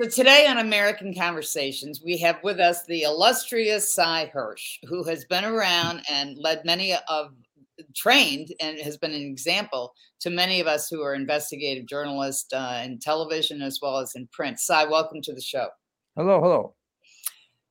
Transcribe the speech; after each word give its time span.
So 0.00 0.08
today 0.08 0.48
on 0.48 0.58
American 0.58 1.14
Conversations, 1.14 2.02
we 2.04 2.18
have 2.18 2.42
with 2.42 2.58
us 2.58 2.84
the 2.84 3.02
illustrious 3.02 3.94
Sy 3.94 4.28
Hersh, 4.34 4.78
who 4.88 5.04
has 5.04 5.24
been 5.24 5.44
around 5.44 6.02
and 6.10 6.36
led 6.36 6.64
many 6.64 6.96
of 7.08 7.28
trained 7.94 8.48
and 8.60 8.76
has 8.80 8.96
been 8.96 9.12
an 9.12 9.22
example 9.22 9.94
to 10.18 10.30
many 10.30 10.60
of 10.60 10.66
us 10.66 10.88
who 10.88 11.00
are 11.02 11.14
investigative 11.14 11.86
journalists 11.86 12.52
uh, 12.52 12.82
in 12.84 12.98
television 12.98 13.62
as 13.62 13.78
well 13.80 13.98
as 13.98 14.16
in 14.16 14.26
print. 14.32 14.58
Sy, 14.58 14.84
welcome 14.84 15.22
to 15.22 15.32
the 15.32 15.40
show. 15.40 15.68
Hello, 16.16 16.40
hello. 16.40 16.74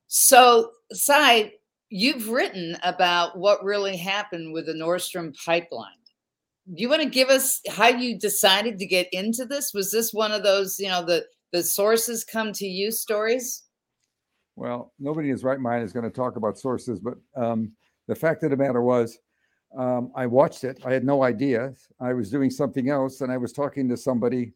So, 0.06 0.70
Sy, 0.92 1.52
you've 1.90 2.30
written 2.30 2.78
about 2.84 3.36
what 3.36 3.62
really 3.62 3.98
happened 3.98 4.54
with 4.54 4.64
the 4.64 4.74
Nord 4.74 5.02
Stream 5.02 5.34
pipeline. 5.44 5.92
Do 6.74 6.80
you 6.80 6.88
want 6.88 7.02
to 7.02 7.08
give 7.10 7.28
us 7.28 7.60
how 7.68 7.88
you 7.88 8.18
decided 8.18 8.78
to 8.78 8.86
get 8.86 9.08
into 9.12 9.44
this? 9.44 9.74
Was 9.74 9.92
this 9.92 10.14
one 10.14 10.32
of 10.32 10.42
those, 10.42 10.78
you 10.78 10.88
know, 10.88 11.04
the 11.04 11.26
the 11.54 11.62
sources 11.62 12.24
come 12.24 12.52
to 12.52 12.66
you 12.66 12.90
stories? 12.90 13.62
Well, 14.56 14.92
nobody 14.98 15.28
in 15.28 15.34
his 15.34 15.44
right 15.44 15.60
mind 15.60 15.84
is 15.84 15.92
going 15.92 16.04
to 16.04 16.10
talk 16.10 16.34
about 16.34 16.58
sources, 16.58 16.98
but 16.98 17.14
um, 17.36 17.70
the 18.08 18.14
fact 18.16 18.42
of 18.42 18.50
the 18.50 18.56
matter 18.56 18.82
was, 18.82 19.16
um, 19.78 20.10
I 20.16 20.26
watched 20.26 20.64
it. 20.64 20.80
I 20.84 20.92
had 20.92 21.04
no 21.04 21.22
idea. 21.22 21.72
I 22.00 22.12
was 22.12 22.28
doing 22.28 22.50
something 22.50 22.90
else, 22.90 23.20
and 23.20 23.30
I 23.30 23.36
was 23.36 23.52
talking 23.52 23.88
to 23.88 23.96
somebody 23.96 24.52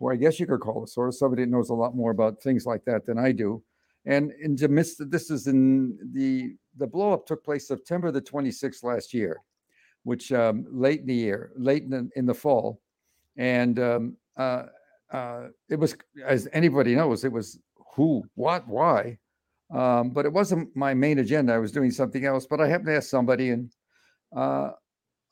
who 0.00 0.10
I 0.10 0.16
guess 0.16 0.40
you 0.40 0.46
could 0.46 0.58
call 0.58 0.82
a 0.82 0.86
source, 0.88 1.20
somebody 1.20 1.44
that 1.44 1.50
knows 1.50 1.70
a 1.70 1.74
lot 1.74 1.94
more 1.94 2.10
about 2.10 2.42
things 2.42 2.66
like 2.66 2.84
that 2.86 3.06
than 3.06 3.18
I 3.18 3.30
do. 3.30 3.62
And 4.04 4.32
in 4.42 4.56
the 4.56 4.68
midst 4.68 5.00
of 5.00 5.12
this 5.12 5.30
is 5.30 5.46
in 5.46 5.96
the 6.12 6.56
the 6.76 6.88
blowup 6.88 7.24
took 7.24 7.44
place 7.44 7.68
September 7.68 8.10
the 8.10 8.20
26th 8.20 8.82
last 8.82 9.14
year, 9.14 9.42
which 10.02 10.32
um, 10.32 10.66
late 10.70 11.02
in 11.02 11.06
the 11.06 11.14
year, 11.14 11.52
late 11.56 11.84
in 11.84 11.90
the, 11.90 12.10
in 12.16 12.26
the 12.26 12.34
fall, 12.34 12.80
and 13.36 13.78
um, 13.78 14.16
uh, 14.36 14.64
uh, 15.12 15.48
it 15.68 15.78
was, 15.78 15.96
as 16.26 16.48
anybody 16.52 16.94
knows, 16.94 17.24
it 17.24 17.32
was 17.32 17.58
who, 17.94 18.24
what, 18.34 18.66
why. 18.66 19.18
Um, 19.72 20.10
but 20.10 20.26
it 20.26 20.32
wasn't 20.32 20.74
my 20.76 20.94
main 20.94 21.18
agenda. 21.18 21.54
I 21.54 21.58
was 21.58 21.72
doing 21.72 21.90
something 21.90 22.24
else. 22.24 22.46
But 22.48 22.60
I 22.60 22.68
happened 22.68 22.88
to 22.88 22.96
ask 22.96 23.08
somebody, 23.08 23.50
and 23.50 23.70
uh, 24.36 24.70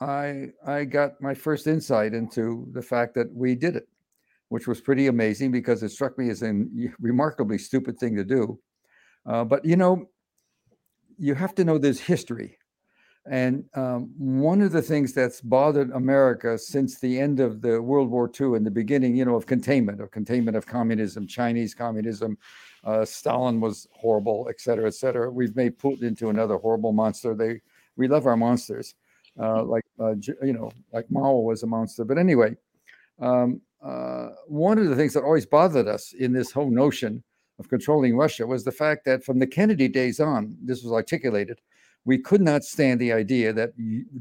I 0.00 0.48
I 0.66 0.84
got 0.84 1.20
my 1.20 1.34
first 1.34 1.66
insight 1.66 2.14
into 2.14 2.66
the 2.72 2.82
fact 2.82 3.14
that 3.14 3.32
we 3.34 3.54
did 3.54 3.76
it, 3.76 3.86
which 4.48 4.66
was 4.66 4.80
pretty 4.80 5.08
amazing 5.08 5.50
because 5.50 5.82
it 5.82 5.90
struck 5.90 6.16
me 6.16 6.30
as 6.30 6.42
a 6.42 6.52
remarkably 7.00 7.58
stupid 7.58 7.98
thing 7.98 8.16
to 8.16 8.24
do. 8.24 8.58
Uh, 9.26 9.44
but 9.44 9.64
you 9.64 9.76
know, 9.76 10.06
you 11.18 11.34
have 11.34 11.54
to 11.56 11.64
know 11.64 11.76
there's 11.76 12.00
history. 12.00 12.56
And 13.26 13.64
um, 13.74 14.10
one 14.16 14.62
of 14.62 14.72
the 14.72 14.80
things 14.80 15.12
that's 15.12 15.40
bothered 15.42 15.90
America 15.90 16.56
since 16.56 16.98
the 16.98 17.20
end 17.20 17.38
of 17.38 17.60
the 17.60 17.80
World 17.80 18.10
War 18.10 18.30
II 18.40 18.56
and 18.56 18.64
the 18.64 18.70
beginning, 18.70 19.14
you 19.14 19.24
know, 19.26 19.36
of 19.36 19.46
containment, 19.46 20.00
of 20.00 20.10
containment 20.10 20.56
of 20.56 20.66
communism, 20.66 21.26
Chinese 21.26 21.74
communism, 21.74 22.38
uh, 22.84 23.04
Stalin 23.04 23.60
was 23.60 23.86
horrible, 23.92 24.46
et 24.48 24.58
cetera, 24.60 24.86
et 24.86 24.94
cetera. 24.94 25.30
We've 25.30 25.54
made 25.54 25.78
Putin 25.78 26.04
into 26.04 26.30
another 26.30 26.56
horrible 26.56 26.92
monster. 26.92 27.34
They, 27.34 27.60
we 27.96 28.08
love 28.08 28.26
our 28.26 28.38
monsters, 28.38 28.94
uh, 29.38 29.64
like 29.64 29.84
uh, 30.00 30.14
you 30.42 30.54
know, 30.54 30.72
like 30.92 31.10
Mao 31.10 31.34
was 31.34 31.62
a 31.62 31.66
monster. 31.66 32.04
But 32.04 32.16
anyway, 32.16 32.56
um, 33.20 33.60
uh, 33.82 34.30
one 34.46 34.78
of 34.78 34.88
the 34.88 34.96
things 34.96 35.12
that 35.12 35.24
always 35.24 35.44
bothered 35.44 35.88
us 35.88 36.14
in 36.14 36.32
this 36.32 36.50
whole 36.52 36.70
notion 36.70 37.22
of 37.58 37.68
controlling 37.68 38.16
Russia 38.16 38.46
was 38.46 38.64
the 38.64 38.72
fact 38.72 39.04
that 39.04 39.22
from 39.22 39.38
the 39.38 39.46
Kennedy 39.46 39.88
days 39.88 40.20
on, 40.20 40.56
this 40.62 40.82
was 40.82 40.92
articulated 40.92 41.60
we 42.04 42.18
could 42.18 42.40
not 42.40 42.64
stand 42.64 43.00
the 43.00 43.12
idea 43.12 43.52
that 43.52 43.72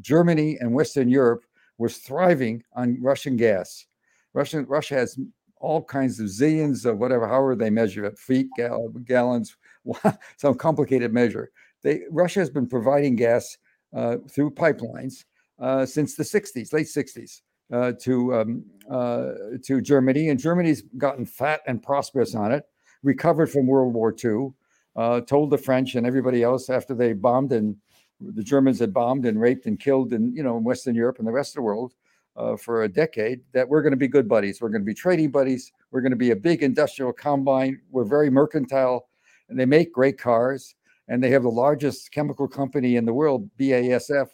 Germany 0.01 0.57
and 0.59 0.73
Western 0.73 1.09
Europe 1.09 1.43
was 1.77 1.97
thriving 1.97 2.63
on 2.73 3.01
Russian 3.01 3.37
gas. 3.37 3.85
Russia 4.33 4.95
has 4.95 5.17
all 5.59 5.83
kinds 5.83 6.19
of 6.19 6.27
zillions 6.27 6.85
of 6.85 6.97
whatever, 6.97 7.27
however 7.27 7.55
they 7.55 7.69
measure 7.69 8.05
it, 8.05 8.17
feet, 8.17 8.47
gal- 8.55 8.89
gallons, 9.05 9.57
some 10.37 10.55
complicated 10.55 11.13
measure. 11.13 11.51
They, 11.81 12.01
Russia 12.09 12.39
has 12.39 12.49
been 12.49 12.67
providing 12.67 13.15
gas 13.15 13.57
uh, 13.95 14.17
through 14.29 14.51
pipelines 14.51 15.25
uh, 15.59 15.85
since 15.85 16.15
the 16.15 16.23
60s, 16.23 16.73
late 16.73 16.87
60s, 16.87 17.41
uh, 17.71 17.93
to 18.01 18.35
um, 18.35 18.65
uh, 18.89 19.31
to 19.63 19.79
Germany, 19.81 20.29
and 20.29 20.39
Germany's 20.39 20.81
gotten 20.97 21.25
fat 21.25 21.61
and 21.67 21.83
prosperous 21.83 22.33
on 22.35 22.51
it. 22.51 22.63
Recovered 23.03 23.47
from 23.47 23.67
World 23.67 23.93
War 23.93 24.13
II, 24.23 24.51
uh, 24.95 25.21
told 25.21 25.49
the 25.49 25.57
French 25.57 25.95
and 25.95 26.05
everybody 26.05 26.43
else 26.43 26.69
after 26.69 26.93
they 26.93 27.13
bombed 27.13 27.51
and 27.51 27.75
the 28.19 28.43
Germans 28.43 28.79
had 28.79 28.93
bombed 28.93 29.25
and 29.25 29.39
raped 29.39 29.65
and 29.65 29.79
killed 29.79 30.13
in 30.13 30.35
you 30.35 30.43
know 30.43 30.57
in 30.57 30.63
Western 30.63 30.95
Europe 30.95 31.19
and 31.19 31.27
the 31.27 31.31
rest 31.31 31.51
of 31.51 31.55
the 31.55 31.61
world 31.61 31.93
uh, 32.35 32.55
for 32.55 32.83
a 32.83 32.89
decade 32.89 33.41
that 33.53 33.67
we're 33.67 33.81
going 33.81 33.91
to 33.91 33.97
be 33.97 34.07
good 34.07 34.27
buddies. 34.27 34.61
We're 34.61 34.69
going 34.69 34.81
to 34.81 34.85
be 34.85 34.93
trading 34.93 35.29
buddies. 35.29 35.71
We're 35.91 36.01
going 36.01 36.11
to 36.11 36.17
be 36.17 36.31
a 36.31 36.35
big 36.35 36.63
industrial 36.63 37.13
combine. 37.13 37.81
We're 37.91 38.05
very 38.05 38.29
mercantile, 38.29 39.09
and 39.49 39.59
they 39.59 39.65
make 39.65 39.91
great 39.91 40.17
cars. 40.17 40.75
And 41.07 41.23
they 41.23 41.31
have 41.31 41.43
the 41.43 41.49
largest 41.49 42.11
chemical 42.11 42.47
company 42.47 42.95
in 42.95 43.03
the 43.03 43.13
world, 43.13 43.49
BASF, 43.59 44.27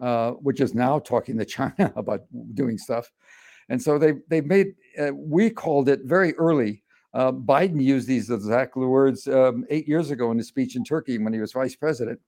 uh, 0.00 0.32
which 0.32 0.60
is 0.60 0.74
now 0.74 0.98
talking 0.98 1.38
to 1.38 1.44
China 1.44 1.92
about 1.96 2.22
doing 2.54 2.78
stuff. 2.78 3.10
And 3.68 3.80
so 3.80 3.98
they 3.98 4.14
they 4.28 4.40
made 4.40 4.74
uh, 5.00 5.14
we 5.14 5.50
called 5.50 5.88
it 5.88 6.00
very 6.04 6.34
early 6.34 6.82
uh, 7.14 7.30
Biden 7.30 7.80
used 7.80 8.08
these 8.08 8.28
exact 8.28 8.76
words 8.76 9.28
um, 9.28 9.64
eight 9.70 9.86
years 9.86 10.10
ago 10.10 10.32
in 10.32 10.38
his 10.38 10.48
speech 10.48 10.74
in 10.74 10.84
Turkey 10.84 11.16
when 11.18 11.32
he 11.32 11.40
was 11.40 11.52
vice 11.52 11.76
president. 11.76 12.20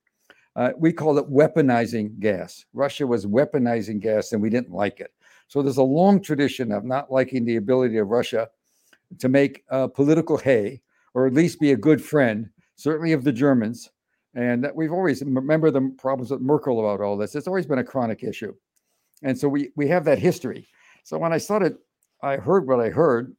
Uh, 0.55 0.71
we 0.79 0.93
called 0.93 1.19
it 1.19 1.29
weaponizing 1.31 2.19
gas. 2.21 2.65
Russia 2.73 3.07
was 3.07 3.27
weaponizing 3.27 4.01
gas, 4.01 4.33
and 4.33 4.41
we 4.41 4.49
didn't 4.49 4.73
like 4.73 5.01
it. 5.01 5.13
So 5.49 5.61
there's 5.61 5.77
a 5.77 5.83
long 5.83 6.23
tradition 6.23 6.73
of 6.73 6.85
not 6.85 7.13
liking 7.13 7.45
the 7.45 7.57
ability 7.57 7.99
of 7.99 8.09
Russia 8.09 8.49
to 9.19 9.29
make 9.29 9.65
uh, 9.71 9.89
political 9.89 10.39
hay, 10.39 10.81
or 11.15 11.27
at 11.27 11.35
least 11.35 11.61
be 11.61 11.73
a 11.73 11.77
good 11.77 12.03
friend, 12.03 12.49
certainly 12.77 13.13
of 13.13 13.25
the 13.25 13.33
Germans. 13.33 13.91
And 14.35 14.63
that 14.65 14.75
we've 14.75 14.93
always 14.93 15.23
remember 15.23 15.71
the 15.71 15.95
problems 15.99 16.31
with 16.31 16.41
Merkel 16.41 16.79
about 16.79 17.05
all 17.05 17.17
this. 17.17 17.35
It's 17.35 17.47
always 17.49 17.67
been 17.67 17.79
a 17.79 17.85
chronic 17.85 18.23
issue, 18.23 18.55
and 19.23 19.37
so 19.39 19.49
we 19.49 19.71
we 19.77 19.89
have 19.89 20.05
that 20.05 20.19
history. 20.19 20.69
So 21.05 21.17
when 21.17 21.33
I 21.33 21.39
started, 21.39 21.77
I 22.23 22.37
heard 22.37 22.67
what 22.67 22.81
I 22.81 22.91
heard, 22.91 23.35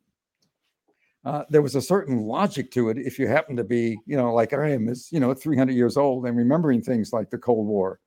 uh, 1.28 1.44
there 1.50 1.62
was 1.62 1.76
a 1.76 1.82
certain 1.82 2.22
logic 2.22 2.72
to 2.72 2.88
it 2.88 2.98
if 2.98 3.20
you 3.20 3.28
happen 3.28 3.58
to 3.58 3.64
be, 3.66 4.00
you 4.06 4.16
know, 4.16 4.34
like 4.34 4.54
I 4.54 4.70
am, 4.70 4.88
is 4.88 5.10
you 5.12 5.20
know, 5.20 5.34
300 5.34 5.76
years 5.76 5.98
old 5.98 6.26
and 6.26 6.38
remembering 6.38 6.82
things 6.82 7.12
like 7.12 7.30
the 7.30 7.38
Cold 7.38 7.68
War. 7.68 8.00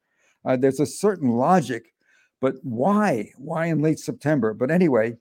Uh, 0.46 0.56
there's 0.56 0.80
a 0.80 0.86
certain 0.86 1.32
logic, 1.32 1.92
but 2.40 2.54
why? 2.62 3.30
Why 3.36 3.66
in 3.66 3.82
late 3.82 3.98
September? 3.98 4.54
But 4.54 4.70
anyway, 4.70 5.18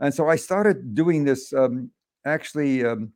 and 0.00 0.14
so 0.14 0.30
I 0.30 0.36
started 0.36 0.94
doing 0.94 1.24
this. 1.24 1.52
Um, 1.52 1.90
actually, 2.24 2.86
um, 2.86 3.12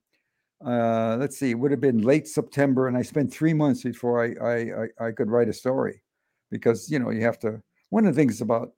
uh, 0.62 1.16
let's 1.18 1.38
see, 1.38 1.52
it 1.52 1.58
would 1.58 1.70
have 1.70 1.80
been 1.80 2.02
late 2.02 2.28
September, 2.28 2.88
and 2.88 2.96
I 2.96 3.00
spent 3.00 3.32
three 3.32 3.54
months 3.54 3.84
before 3.84 4.22
I 4.22 4.34
I, 4.44 4.56
I, 4.58 5.06
I 5.06 5.12
could 5.12 5.30
write 5.30 5.48
a 5.48 5.54
story, 5.54 6.02
because 6.50 6.90
you 6.90 6.98
know 6.98 7.08
you 7.08 7.22
have 7.22 7.38
to. 7.38 7.62
One 7.88 8.04
of 8.04 8.14
the 8.14 8.20
things 8.20 8.42
about 8.42 8.72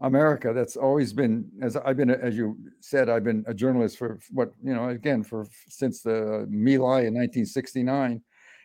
America. 0.00 0.52
That's 0.54 0.76
always 0.76 1.12
been, 1.12 1.50
as 1.62 1.76
I've 1.76 1.96
been, 1.96 2.10
as 2.10 2.36
you 2.36 2.56
said, 2.80 3.08
I've 3.08 3.24
been 3.24 3.44
a 3.46 3.54
journalist 3.54 3.96
for 3.98 4.18
what 4.30 4.52
you 4.62 4.74
know, 4.74 4.88
again, 4.90 5.22
for 5.22 5.46
since 5.68 6.02
the 6.02 6.46
My 6.50 6.76
Lai 6.76 7.00
in 7.00 7.14
1969, 7.14 8.22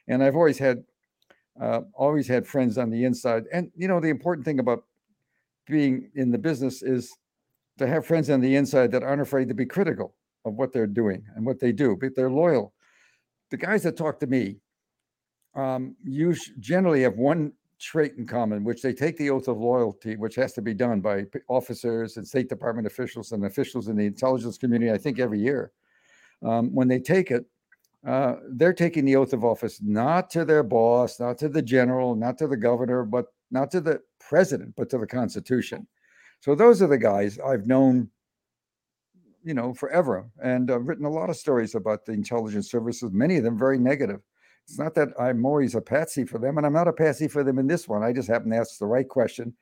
and 0.07 0.23
I've 0.23 0.35
always 0.35 0.57
had, 0.57 0.83
uh, 1.59 1.81
always 1.93 2.27
had 2.27 2.45
friends 2.45 2.77
on 2.77 2.89
the 2.89 3.05
inside. 3.05 3.45
And 3.53 3.71
you 3.75 3.87
know, 3.87 3.99
the 3.99 4.09
important 4.09 4.45
thing 4.45 4.59
about 4.59 4.83
being 5.67 6.11
in 6.15 6.31
the 6.31 6.37
business 6.37 6.81
is 6.81 7.15
to 7.77 7.87
have 7.87 8.05
friends 8.05 8.29
on 8.29 8.41
the 8.41 8.55
inside 8.55 8.91
that 8.91 9.03
aren't 9.03 9.21
afraid 9.21 9.47
to 9.47 9.53
be 9.53 9.65
critical 9.65 10.15
of 10.43 10.55
what 10.55 10.73
they're 10.73 10.87
doing 10.87 11.23
and 11.35 11.45
what 11.45 11.59
they 11.59 11.71
do, 11.71 11.95
but 11.99 12.15
they're 12.15 12.29
loyal. 12.29 12.73
The 13.51 13.57
guys 13.57 13.83
that 13.83 13.95
talk 13.95 14.19
to 14.19 14.27
me, 14.27 14.57
um, 15.55 15.95
you 16.03 16.35
generally 16.59 17.03
have 17.03 17.15
one 17.15 17.53
trait 17.81 18.13
in 18.17 18.25
common, 18.25 18.63
which 18.63 18.81
they 18.81 18.93
take 18.93 19.17
the 19.17 19.29
oath 19.29 19.47
of 19.47 19.57
loyalty, 19.57 20.15
which 20.15 20.35
has 20.35 20.53
to 20.53 20.61
be 20.61 20.73
done 20.73 21.01
by 21.01 21.25
officers 21.47 22.17
and 22.17 22.27
State 22.27 22.49
Department 22.49 22.87
officials 22.87 23.31
and 23.31 23.45
officials 23.45 23.87
in 23.87 23.95
the 23.95 24.05
intelligence 24.05 24.57
community, 24.57 24.91
I 24.91 24.97
think 24.97 25.19
every 25.19 25.39
year. 25.39 25.71
Um, 26.43 26.73
when 26.73 26.87
they 26.87 26.99
take 26.99 27.31
it, 27.31 27.45
uh, 28.05 28.35
they're 28.49 28.73
taking 28.73 29.05
the 29.05 29.15
oath 29.15 29.33
of 29.33 29.43
office 29.43 29.79
not 29.81 30.29
to 30.31 30.45
their 30.45 30.63
boss, 30.63 31.19
not 31.19 31.37
to 31.39 31.49
the 31.49 31.61
general, 31.61 32.15
not 32.15 32.37
to 32.39 32.47
the 32.47 32.57
governor, 32.57 33.03
but 33.03 33.27
not 33.51 33.69
to 33.71 33.81
the 33.81 34.01
president, 34.19 34.73
but 34.75 34.89
to 34.89 34.97
the 34.97 35.07
Constitution. 35.07 35.87
So 36.39 36.55
those 36.55 36.81
are 36.81 36.87
the 36.87 36.97
guys 36.97 37.37
I've 37.39 37.67
known, 37.67 38.09
you 39.43 39.53
know, 39.53 39.73
forever, 39.73 40.29
and 40.41 40.71
I've 40.71 40.87
written 40.87 41.05
a 41.05 41.09
lot 41.09 41.29
of 41.29 41.37
stories 41.37 41.75
about 41.75 42.05
the 42.05 42.13
intelligence 42.13 42.71
services. 42.71 43.11
Many 43.11 43.37
of 43.37 43.43
them 43.43 43.57
very 43.57 43.77
negative. 43.77 44.21
It's 44.65 44.79
not 44.79 44.95
that 44.95 45.09
I'm 45.19 45.45
always 45.45 45.75
a 45.75 45.81
patsy 45.81 46.25
for 46.25 46.37
them, 46.37 46.57
and 46.57 46.65
I'm 46.65 46.73
not 46.73 46.87
a 46.87 46.93
patsy 46.93 47.27
for 47.27 47.43
them 47.43 47.59
in 47.59 47.67
this 47.67 47.87
one. 47.87 48.03
I 48.03 48.13
just 48.13 48.27
happened 48.27 48.53
to 48.53 48.57
ask 48.57 48.77
the 48.77 48.85
right 48.85 49.07
question 49.07 49.53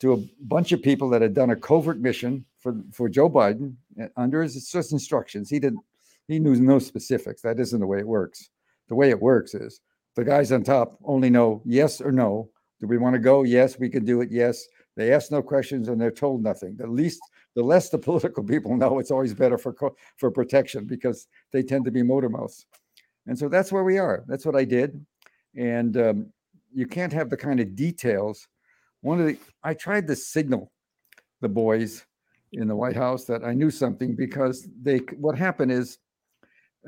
to 0.00 0.12
a 0.12 0.24
bunch 0.40 0.72
of 0.72 0.82
people 0.82 1.08
that 1.10 1.22
had 1.22 1.34
done 1.34 1.50
a 1.50 1.56
covert 1.56 1.98
mission 1.98 2.44
for, 2.58 2.74
for 2.92 3.08
Joe 3.08 3.30
Biden 3.30 3.74
eh, 3.98 4.08
under 4.16 4.42
his 4.42 4.70
just 4.70 4.92
instructions. 4.92 5.50
He 5.50 5.58
didn't 5.58 5.80
he 6.28 6.38
knew 6.38 6.56
no 6.56 6.78
specifics. 6.78 7.42
That 7.42 7.60
isn't 7.60 7.80
the 7.80 7.86
way 7.86 7.98
it 7.98 8.06
works. 8.06 8.48
The 8.88 8.94
way 8.94 9.10
it 9.10 9.20
works 9.20 9.54
is 9.54 9.80
the 10.16 10.24
guys 10.24 10.52
on 10.52 10.62
top 10.62 10.98
only 11.04 11.30
know 11.30 11.62
yes 11.64 12.00
or 12.00 12.12
no. 12.12 12.48
Do 12.80 12.86
we 12.86 12.98
want 12.98 13.14
to 13.14 13.20
go? 13.20 13.42
Yes, 13.42 13.78
we 13.78 13.88
can 13.88 14.04
do 14.04 14.20
it. 14.20 14.30
Yes. 14.30 14.66
They 14.96 15.12
ask 15.12 15.30
no 15.30 15.42
questions 15.42 15.88
and 15.88 16.00
they're 16.00 16.10
told 16.10 16.42
nothing. 16.42 16.76
The 16.76 16.86
least, 16.86 17.20
the 17.54 17.62
less 17.62 17.88
the 17.88 17.98
political 18.10 18.42
people 18.42 18.76
know, 18.76 18.98
it's 18.98 19.10
always 19.10 19.34
better 19.34 19.58
for 19.58 19.74
for 20.16 20.30
protection 20.30 20.86
because 20.86 21.28
they 21.52 21.62
tend 21.62 21.84
to 21.84 21.90
be 21.90 22.02
motor 22.02 22.28
mouths. 22.28 22.66
And 23.26 23.38
so 23.38 23.48
that's 23.48 23.72
where 23.72 23.84
we 23.84 23.98
are. 23.98 24.24
That's 24.26 24.44
what 24.44 24.56
I 24.56 24.64
did. 24.64 25.04
And 25.56 25.96
um, 25.96 26.32
you 26.72 26.86
can't 26.86 27.12
have 27.12 27.30
the 27.30 27.36
kind 27.36 27.60
of 27.60 27.74
details. 27.74 28.46
One 29.00 29.20
of 29.20 29.26
the 29.26 29.38
I 29.62 29.74
tried 29.74 30.06
to 30.08 30.16
signal 30.16 30.72
the 31.40 31.48
boys 31.48 32.04
in 32.52 32.68
the 32.68 32.76
White 32.76 32.96
House 32.96 33.24
that 33.26 33.44
I 33.44 33.52
knew 33.52 33.70
something 33.70 34.14
because 34.14 34.68
they 34.82 34.98
what 35.18 35.36
happened 35.36 35.72
is 35.72 35.98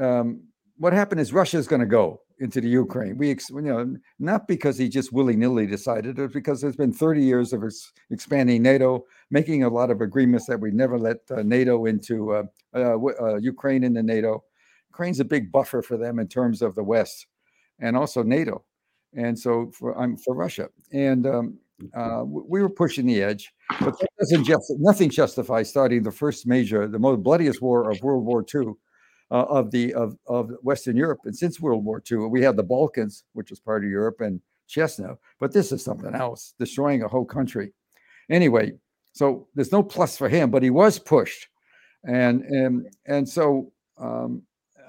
um, 0.00 0.42
what 0.78 0.92
happened 0.92 1.20
is 1.20 1.32
Russia 1.32 1.58
is 1.58 1.68
going 1.68 1.80
to 1.80 1.86
go 1.86 2.20
into 2.38 2.60
the 2.60 2.68
Ukraine. 2.68 3.16
We, 3.16 3.30
you 3.30 3.60
know, 3.62 3.96
not 4.18 4.46
because 4.46 4.76
he 4.76 4.88
just 4.88 5.12
willy 5.12 5.36
nilly 5.36 5.66
decided 5.66 6.18
it, 6.18 6.32
because 6.32 6.60
there's 6.60 6.76
been 6.76 6.92
30 6.92 7.22
years 7.22 7.52
of 7.52 7.64
ex- 7.64 7.92
expanding 8.10 8.62
NATO, 8.62 9.06
making 9.30 9.64
a 9.64 9.68
lot 9.68 9.90
of 9.90 10.02
agreements 10.02 10.46
that 10.46 10.60
we 10.60 10.70
never 10.70 10.98
let 10.98 11.18
uh, 11.30 11.42
NATO 11.42 11.86
into 11.86 12.32
uh, 12.32 12.42
uh, 12.74 12.98
uh, 13.20 13.36
Ukraine 13.36 13.84
into 13.84 14.02
NATO. 14.02 14.44
Ukraine's 14.96 15.20
a 15.20 15.26
big 15.26 15.52
buffer 15.52 15.82
for 15.82 15.98
them 15.98 16.18
in 16.18 16.26
terms 16.26 16.62
of 16.62 16.74
the 16.74 16.82
West 16.82 17.26
and 17.78 17.98
also 17.98 18.22
NATO. 18.22 18.64
And 19.14 19.38
so 19.38 19.70
for 19.70 19.98
I'm 20.00 20.16
for 20.16 20.34
Russia, 20.34 20.68
and 20.90 21.26
um, 21.26 21.58
uh, 21.94 22.22
we 22.24 22.62
were 22.62 22.70
pushing 22.70 23.06
the 23.06 23.22
edge, 23.22 23.52
but 23.80 23.98
that 23.98 24.08
doesn't 24.18 24.44
just 24.44 24.72
nothing 24.78 25.10
justifies 25.10 25.68
starting 25.68 26.02
the 26.02 26.10
first 26.10 26.46
major, 26.46 26.88
the 26.88 26.98
most 26.98 27.22
bloodiest 27.22 27.60
war 27.60 27.90
of 27.90 28.02
World 28.02 28.24
War 28.24 28.44
II 28.54 28.72
uh, 29.30 29.44
of 29.58 29.70
the 29.70 29.94
of 29.94 30.16
of 30.26 30.50
Western 30.62 30.96
Europe. 30.96 31.20
And 31.24 31.36
since 31.36 31.60
World 31.60 31.84
War 31.84 32.02
II, 32.10 32.28
we 32.34 32.42
had 32.42 32.56
the 32.56 32.62
Balkans, 32.62 33.24
which 33.34 33.50
was 33.50 33.60
part 33.60 33.84
of 33.84 33.90
Europe, 33.90 34.20
and 34.20 34.40
Chechnya. 34.68 35.16
But 35.40 35.52
this 35.52 35.72
is 35.72 35.84
something 35.84 36.14
else, 36.14 36.54
destroying 36.58 37.02
a 37.02 37.08
whole 37.08 37.26
country. 37.26 37.72
Anyway, 38.28 38.72
so 39.12 39.46
there's 39.54 39.72
no 39.72 39.82
plus 39.82 40.16
for 40.16 40.28
him, 40.28 40.50
but 40.50 40.62
he 40.62 40.70
was 40.70 40.98
pushed, 40.98 41.48
and 42.04 42.42
and 42.42 42.86
and 43.06 43.28
so 43.28 43.72
um, 43.98 44.42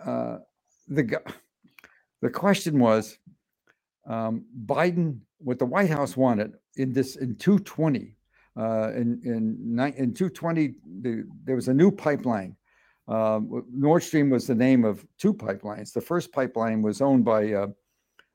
uh, 0.08 0.38
the 0.88 1.22
the 2.22 2.30
question 2.30 2.80
was 2.80 3.20
um, 4.08 4.46
Biden, 4.66 5.20
what 5.38 5.60
the 5.60 5.66
White 5.66 5.90
House 5.90 6.18
wanted 6.18 6.54
in 6.78 6.94
this 6.94 7.16
in 7.18 7.36
220. 7.36 8.16
Uh, 8.58 8.92
in 8.96 9.22
in 9.24 9.80
in 9.98 10.14
220, 10.14 10.74
the, 11.02 11.24
there 11.44 11.56
was 11.56 11.68
a 11.68 11.74
new 11.74 11.92
pipeline 11.92 12.56
um, 13.08 13.64
Nord 13.72 14.04
Stream 14.04 14.30
was 14.30 14.48
the 14.48 14.56
name 14.56 14.84
of 14.84 15.06
two 15.18 15.34
pipelines. 15.34 15.94
The 15.94 16.02
first 16.02 16.32
pipeline 16.32 16.82
was 16.82 17.02
owned 17.02 17.24
by 17.24 17.54
uh, 17.54 17.68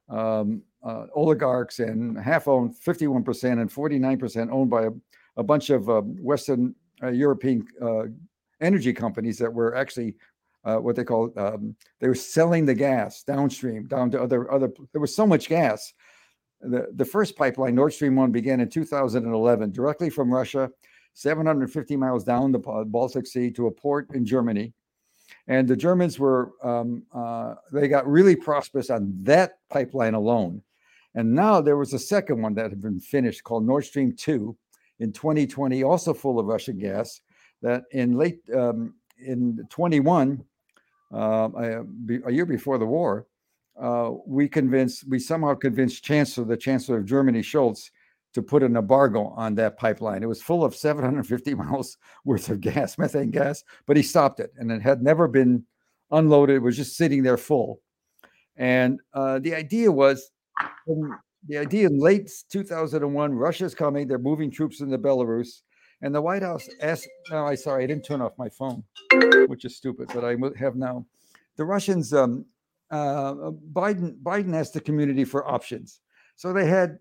um, 0.09 0.63
uh, 0.83 1.07
oligarchs 1.15 1.79
and 1.79 2.19
half 2.19 2.49
owned 2.49 2.75
51% 2.75 3.61
and 3.61 3.71
49% 3.71 4.51
owned 4.51 4.71
by 4.71 4.85
a, 4.85 4.91
a 5.37 5.43
bunch 5.43 5.71
of 5.71 5.91
uh, 5.91 6.01
Western 6.01 6.75
uh, 7.03 7.09
European 7.09 7.67
uh, 7.83 8.05
energy 8.61 8.93
companies 8.93 9.39
that 9.39 9.53
were 9.53 9.75
actually 9.75 10.15
uh, 10.65 10.77
what 10.77 10.97
they 10.97 11.05
call 11.05 11.33
um, 11.37 11.75
they 12.01 12.09
were 12.09 12.15
selling 12.15 12.67
the 12.67 12.75
gas 12.75 13.23
downstream 13.23 13.87
down 13.87 14.11
to 14.11 14.23
other 14.23 14.51
other. 14.51 14.71
There 14.93 15.01
was 15.01 15.15
so 15.15 15.27
much 15.27 15.49
gas. 15.49 15.93
The, 16.61 16.87
the 16.95 17.05
first 17.05 17.37
pipeline, 17.37 17.75
Nord 17.75 17.93
Stream 17.93 18.15
1, 18.15 18.31
began 18.31 18.61
in 18.61 18.69
2011 18.69 19.73
directly 19.73 20.11
from 20.11 20.33
Russia 20.33 20.71
750 21.15 21.97
miles 21.97 22.25
down 22.25 22.53
the 22.53 22.59
Baltic 22.59 23.27
Sea 23.27 23.51
to 23.53 23.67
a 23.67 23.71
port 23.71 24.15
in 24.15 24.25
Germany. 24.25 24.73
And 25.47 25.67
the 25.67 25.77
Germans 25.77 26.19
were, 26.19 26.53
um, 26.63 27.05
uh, 27.15 27.55
they 27.73 27.89
got 27.89 28.07
really 28.07 28.37
prosperous 28.37 28.91
on 28.91 29.13
that 29.23 29.59
pipeline 29.71 30.15
alone. 30.15 30.63
And 31.15 31.35
now 31.35 31.61
there 31.61 31.77
was 31.77 31.93
a 31.93 31.99
second 31.99 32.41
one 32.41 32.55
that 32.55 32.71
had 32.71 32.81
been 32.81 33.01
finished 33.01 33.45
called 33.45 33.67
Nord 33.67 33.85
Stream 33.85 34.15
2 34.17 34.57
in 35.01 35.13
2020, 35.13 35.83
also 35.83 36.15
full 36.15 36.39
of 36.39 36.47
Russian 36.47 36.79
gas, 36.79 37.21
that 37.61 37.85
in 37.93 38.17
late, 38.17 38.41
um, 38.55 38.95
in 39.19 39.67
21, 39.69 40.43
uh, 41.13 41.49
a, 42.27 42.33
year 42.33 42.47
before 42.47 42.79
the 42.79 42.87
war, 42.87 43.27
uh, 43.81 44.13
we 44.27 44.49
convinced, 44.49 45.09
we 45.09 45.19
somehow 45.19 45.55
convinced 45.55 46.05
Chancellor, 46.05 46.45
the 46.45 46.57
Chancellor 46.57 46.99
of 46.99 47.05
Germany, 47.05 47.41
Scholz, 47.41 47.91
to 48.35 48.43
put 48.43 48.63
an 48.63 48.77
embargo 48.77 49.29
on 49.37 49.55
that 49.57 49.77
pipeline. 49.77 50.23
It 50.23 50.29
was 50.29 50.43
full 50.43 50.65
of 50.65 50.75
750 50.75 51.55
miles 51.57 51.99
worth 52.25 52.49
of 52.49 52.61
gas, 52.61 52.99
methane 52.99 53.31
gas, 53.31 53.63
but 53.87 53.97
he 53.97 54.03
stopped 54.03 54.41
it 54.41 54.53
and 54.57 54.71
it 54.71 54.83
had 54.83 55.03
never 55.03 55.29
been 55.29 55.65
unloaded. 56.11 56.57
It 56.57 56.61
was 56.61 56.77
just 56.77 56.97
sitting 56.97 57.23
there 57.23 57.37
full. 57.37 57.81
And 58.57 59.01
uh, 59.15 59.39
the 59.39 59.55
idea 59.55 59.91
was 59.91 60.31
um, 60.89 61.19
the 61.49 61.59
idea 61.59 61.87
in 61.87 61.99
late 61.99 62.31
2001, 62.51 63.35
Russia's 63.35 63.75
coming, 63.75 64.07
they're 64.07 64.19
moving 64.19 64.51
troops 64.51 64.81
into 64.81 64.99
Belarus. 64.99 65.63
And 66.03 66.15
the 66.15 66.21
White 66.21 66.43
House 66.43 66.69
asked, 66.81 67.09
no, 67.31 67.47
I 67.47 67.55
sorry, 67.55 67.85
I 67.85 67.87
didn't 67.87 68.05
turn 68.05 68.21
off 68.21 68.33
my 68.37 68.49
phone, 68.49 68.83
which 69.47 69.65
is 69.65 69.77
stupid, 69.77 70.11
but 70.13 70.25
I 70.25 70.37
have 70.59 70.75
now. 70.75 71.07
The 71.57 71.65
Russians, 71.65 72.13
um, 72.13 72.45
uh, 72.91 73.35
Biden, 73.73 74.17
Biden 74.23 74.55
asked 74.55 74.75
the 74.75 74.81
community 74.81 75.25
for 75.25 75.49
options. 75.49 76.01
So 76.37 76.53
they 76.53 76.67
had 76.67 76.99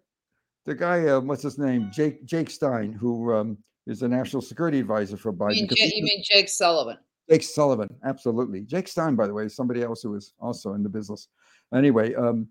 the 0.65 0.75
guy, 0.75 1.07
uh, 1.07 1.19
what's 1.19 1.42
his 1.42 1.57
name, 1.57 1.89
Jake 1.92 2.25
Jake 2.25 2.50
Stein, 2.50 2.94
who 2.94 3.33
um, 3.33 3.57
is 3.88 4.01
the 4.01 4.07
national 4.07 4.42
security 4.42 4.80
advisor 4.80 5.18
for 5.18 5.33
Biden. 5.33 5.56
You 5.56 5.68
mean, 5.68 5.92
you 5.95 6.04
mean 6.04 6.24
Jake 6.24 6.50
Sullivan? 6.50 6.97
Jake 7.30 7.44
Sullivan, 7.44 7.89
absolutely. 8.04 8.62
Jake 8.62 8.88
Stein, 8.88 9.15
by 9.15 9.25
the 9.25 9.33
way, 9.33 9.45
is 9.45 9.56
somebody 9.56 9.81
else 9.81 10.04
who 10.04 10.15
is 10.15 10.33
also 10.39 10.74
in 10.74 10.83
the 10.83 10.89
business. 10.89 11.30
Anyway, 11.74 12.13
um, 12.15 12.47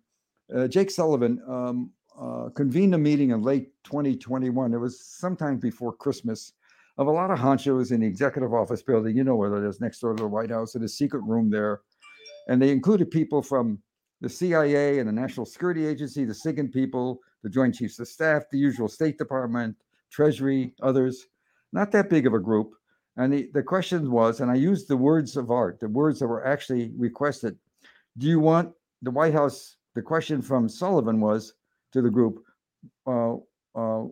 uh, 0.55 0.67
Jake 0.67 0.91
Sullivan 0.91 1.41
um, 1.47 1.91
uh, 2.19 2.49
convened 2.55 2.95
a 2.95 2.99
meeting 2.99 3.31
in 3.31 3.43
late 3.43 3.71
2021. 3.85 4.73
It 4.73 4.79
was 4.79 5.05
sometime 5.05 5.59
before 5.59 5.93
Christmas 5.93 6.53
of 6.99 7.07
a 7.07 7.11
lot 7.11 7.31
of 7.31 7.39
honchos 7.39 7.93
in 7.93 8.01
the 8.01 8.07
executive 8.07 8.53
office 8.53 8.83
building. 8.83 9.17
You 9.17 9.25
know 9.25 9.37
where 9.37 9.65
it 9.65 9.69
is, 9.69 9.81
next 9.81 10.01
door 10.01 10.15
to 10.15 10.23
the 10.23 10.29
White 10.29 10.51
House, 10.51 10.75
in 10.75 10.83
a 10.83 10.89
secret 10.89 11.21
room 11.21 11.51
there. 11.51 11.81
And 12.49 12.61
they 12.61 12.71
included 12.71 13.11
people 13.11 13.43
from 13.43 13.79
the 14.21 14.29
CIA 14.29 14.99
and 14.99 15.09
the 15.09 15.13
National 15.13 15.47
Security 15.47 15.87
Agency, 15.87 16.25
the 16.25 16.35
SIGINT 16.35 16.73
people, 16.73 17.21
the 17.43 17.49
Joint 17.49 17.75
Chiefs 17.75 17.99
of 18.01 18.09
Staff, 18.09 18.45
the 18.51 18.59
usual 18.59 18.89
State 18.89 19.17
Department, 19.17 19.77
Treasury, 20.11 20.75
others. 20.83 21.27
Not 21.73 21.93
that 21.93 22.11
big 22.11 22.27
of 22.27 22.35
a 22.35 22.39
group. 22.39 22.73
And 23.17 23.33
the, 23.33 23.51
the 23.55 23.63
question 23.63 24.11
was, 24.11 24.41
and 24.41 24.51
I 24.51 24.55
used 24.55 24.89
the 24.89 24.97
words 24.97 25.37
of 25.37 25.51
art, 25.51 25.81
the 25.81 25.89
words 25.89 26.19
that 26.21 26.27
were 26.27 26.47
actually 26.47 26.93
requested. 26.97 27.57
Do 28.19 28.27
you 28.27 28.41
want 28.41 28.73
the 29.03 29.11
White 29.11 29.35
House? 29.35 29.77
The 29.95 30.03
question 30.03 30.41
from 30.41 30.69
Sullivan 30.69 31.21
was 31.21 31.55
to 31.93 32.03
the 32.03 32.11
group. 32.11 32.45
Uh, 33.07 33.37
uh, 33.75 34.05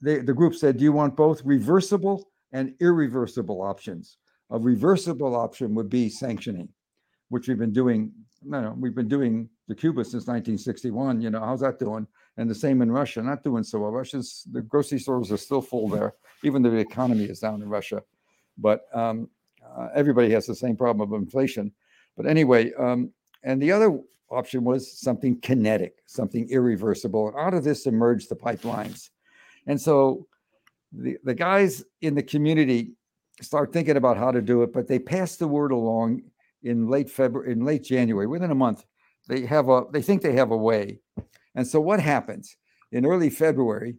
they, 0.00 0.18
the 0.18 0.34
group 0.34 0.54
said, 0.54 0.76
"Do 0.76 0.84
you 0.84 0.92
want 0.92 1.16
both 1.16 1.42
reversible 1.44 2.28
and 2.52 2.74
irreversible 2.80 3.62
options?" 3.62 4.18
A 4.50 4.58
reversible 4.58 5.34
option 5.34 5.74
would 5.74 5.90
be 5.90 6.08
sanctioning, 6.08 6.68
which 7.28 7.48
we've 7.48 7.58
been 7.58 7.72
doing. 7.72 8.12
No, 8.42 8.74
we've 8.78 8.94
been 8.94 9.08
doing 9.08 9.48
the 9.66 9.74
Cuba 9.74 10.04
since 10.04 10.26
1961. 10.26 11.20
You 11.20 11.30
know, 11.30 11.40
how's 11.40 11.60
that 11.60 11.78
doing? 11.78 12.06
and 12.36 12.50
the 12.50 12.54
same 12.54 12.82
in 12.82 12.90
Russia. 12.90 13.22
Not 13.22 13.42
doing 13.42 13.62
so 13.62 13.80
well. 13.80 13.90
Russia's 13.90 14.46
the 14.52 14.62
grocery 14.62 14.98
stores 14.98 15.32
are 15.32 15.36
still 15.36 15.62
full 15.62 15.88
there, 15.88 16.14
even 16.44 16.62
though 16.62 16.70
the 16.70 16.76
economy 16.76 17.24
is 17.24 17.40
down 17.40 17.62
in 17.62 17.68
Russia. 17.68 18.02
But 18.58 18.84
um, 18.92 19.28
uh, 19.64 19.88
everybody 19.94 20.30
has 20.30 20.46
the 20.46 20.54
same 20.54 20.76
problem 20.76 21.12
of 21.12 21.20
inflation. 21.20 21.72
But 22.16 22.26
anyway, 22.26 22.72
um, 22.74 23.10
and 23.42 23.60
the 23.60 23.72
other 23.72 23.98
option 24.30 24.64
was 24.64 24.98
something 24.98 25.40
kinetic, 25.40 26.02
something 26.06 26.48
irreversible. 26.50 27.28
And 27.28 27.36
out 27.36 27.54
of 27.54 27.64
this 27.64 27.86
emerged 27.86 28.28
the 28.28 28.36
pipelines. 28.36 29.10
And 29.66 29.80
so 29.80 30.26
the, 30.92 31.16
the 31.24 31.34
guys 31.34 31.84
in 32.00 32.14
the 32.14 32.22
community 32.22 32.92
start 33.40 33.72
thinking 33.72 33.96
about 33.96 34.16
how 34.16 34.30
to 34.30 34.40
do 34.40 34.62
it, 34.62 34.72
but 34.72 34.88
they 34.88 34.98
pass 34.98 35.36
the 35.36 35.48
word 35.48 35.72
along 35.72 36.22
in 36.62 36.88
late 36.88 37.10
February, 37.10 37.52
in 37.52 37.64
late 37.64 37.84
January, 37.84 38.26
within 38.26 38.50
a 38.50 38.54
month. 38.54 38.84
They 39.28 39.44
have 39.46 39.68
a, 39.68 39.84
they 39.92 40.02
think 40.02 40.22
they 40.22 40.34
have 40.34 40.50
a 40.50 40.56
way. 40.56 41.00
And 41.54 41.66
so 41.66 41.80
what 41.80 42.00
happens 42.00 42.56
in 42.92 43.04
early 43.04 43.30
February 43.30 43.96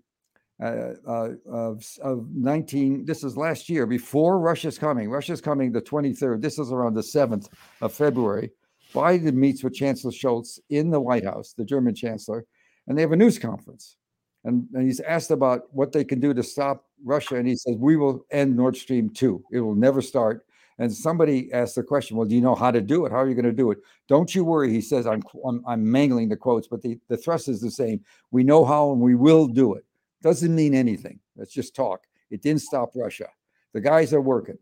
uh, 0.61 0.93
uh, 1.07 1.29
of, 1.45 1.85
of 2.01 2.27
19, 2.33 3.05
this 3.05 3.23
is 3.23 3.37
last 3.37 3.69
year, 3.69 3.85
before 3.85 4.39
Russia's 4.39 4.79
coming, 4.79 5.09
Russia's 5.09 5.41
coming 5.41 5.71
the 5.71 5.81
23rd, 5.81 6.41
this 6.41 6.57
is 6.57 6.71
around 6.71 6.95
the 6.95 7.01
7th 7.01 7.47
of 7.81 7.93
February. 7.93 8.51
Biden 8.97 9.33
meets 9.33 9.63
with 9.63 9.73
Chancellor 9.73 10.11
Scholz 10.11 10.59
in 10.69 10.89
the 10.89 10.99
White 10.99 11.23
House, 11.23 11.53
the 11.53 11.65
German 11.65 11.93
chancellor, 11.93 12.45
and 12.87 12.97
they 12.97 13.01
have 13.01 13.11
a 13.11 13.17
news 13.17 13.37
conference. 13.37 13.97
And, 14.43 14.67
and 14.73 14.85
he's 14.85 14.99
asked 15.01 15.31
about 15.31 15.63
what 15.73 15.91
they 15.91 16.03
can 16.03 16.19
do 16.19 16.33
to 16.33 16.41
stop 16.41 16.85
Russia. 17.03 17.35
And 17.35 17.47
he 17.47 17.55
says, 17.55 17.75
We 17.77 17.97
will 17.97 18.25
end 18.31 18.55
Nord 18.55 18.77
Stream 18.77 19.09
2. 19.09 19.43
It 19.51 19.59
will 19.59 19.75
never 19.75 20.01
start. 20.01 20.45
And 20.79 20.93
somebody 20.93 21.51
asked 21.53 21.75
the 21.75 21.83
question, 21.83 22.17
well, 22.17 22.27
do 22.27 22.35
you 22.35 22.41
know 22.41 22.53
how 22.53 22.69
to 22.69 22.81
do 22.81 23.05
it? 23.05 23.11
How 23.11 23.17
are 23.17 23.27
you 23.27 23.33
going 23.33 23.45
to 23.45 23.51
do 23.51 23.71
it? 23.71 23.79
Don't 24.07 24.33
you 24.35 24.43
worry. 24.43 24.71
He 24.71 24.81
says, 24.81 25.07
I'm, 25.07 25.23
I'm, 25.43 25.63
I'm 25.67 25.91
mangling 25.91 26.29
the 26.29 26.35
quotes, 26.35 26.67
but 26.67 26.83
the, 26.83 26.99
the 27.07 27.17
thrust 27.17 27.47
is 27.47 27.61
the 27.61 27.71
same. 27.71 28.05
We 28.29 28.43
know 28.43 28.63
how 28.63 28.91
and 28.91 29.01
we 29.01 29.15
will 29.15 29.47
do 29.47 29.73
it. 29.73 29.83
Doesn't 30.21 30.53
mean 30.53 30.75
anything. 30.75 31.19
Let's 31.35 31.51
just 31.51 31.75
talk. 31.75 32.01
It 32.29 32.43
didn't 32.43 32.61
stop 32.61 32.91
Russia. 32.95 33.27
The 33.73 33.81
guys 33.81 34.13
are 34.13 34.21
working. 34.21 34.59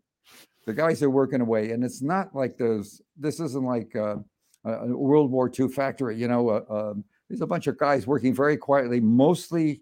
The 0.66 0.74
guys 0.74 1.04
are 1.04 1.10
working 1.10 1.42
away. 1.42 1.72
And 1.72 1.84
it's 1.84 2.02
not 2.02 2.36
like 2.36 2.58
those, 2.58 3.02
this 3.18 3.40
isn't 3.40 3.64
like 3.64 3.96
uh, 3.96 4.18
a 4.64 4.88
World 4.88 5.32
War 5.32 5.52
II 5.58 5.68
factory, 5.68 6.18
you 6.18 6.28
know, 6.28 6.50
uh, 6.50 6.64
um, 6.70 7.04
there's 7.30 7.42
a 7.42 7.48
bunch 7.48 7.68
of 7.68 7.78
guys 7.78 8.06
working 8.06 8.34
very 8.34 8.58
quietly, 8.58 9.00
mostly 9.00 9.82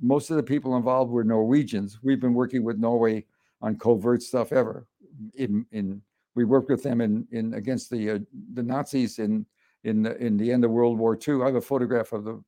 most 0.00 0.30
of 0.30 0.36
the 0.36 0.42
people 0.42 0.76
involved 0.76 1.10
were 1.10 1.24
Norwegians. 1.24 1.98
We've 2.02 2.20
been 2.20 2.34
working 2.34 2.64
with 2.64 2.78
Norway 2.78 3.26
on 3.60 3.76
covert 3.76 4.22
stuff 4.22 4.52
ever. 4.52 4.86
In 5.34 5.66
in 5.72 6.00
we 6.34 6.44
worked 6.44 6.70
with 6.70 6.82
them 6.82 7.00
in 7.00 7.26
in 7.30 7.54
against 7.54 7.90
the 7.90 8.10
uh, 8.10 8.18
the 8.54 8.62
Nazis 8.62 9.18
in 9.18 9.44
in 9.84 10.02
the, 10.02 10.16
in 10.16 10.36
the 10.36 10.50
end 10.50 10.64
of 10.64 10.70
World 10.70 10.98
War 10.98 11.16
II. 11.16 11.42
I 11.42 11.46
have 11.46 11.56
a 11.56 11.60
photograph 11.60 12.12
of 12.12 12.24
the 12.24 12.42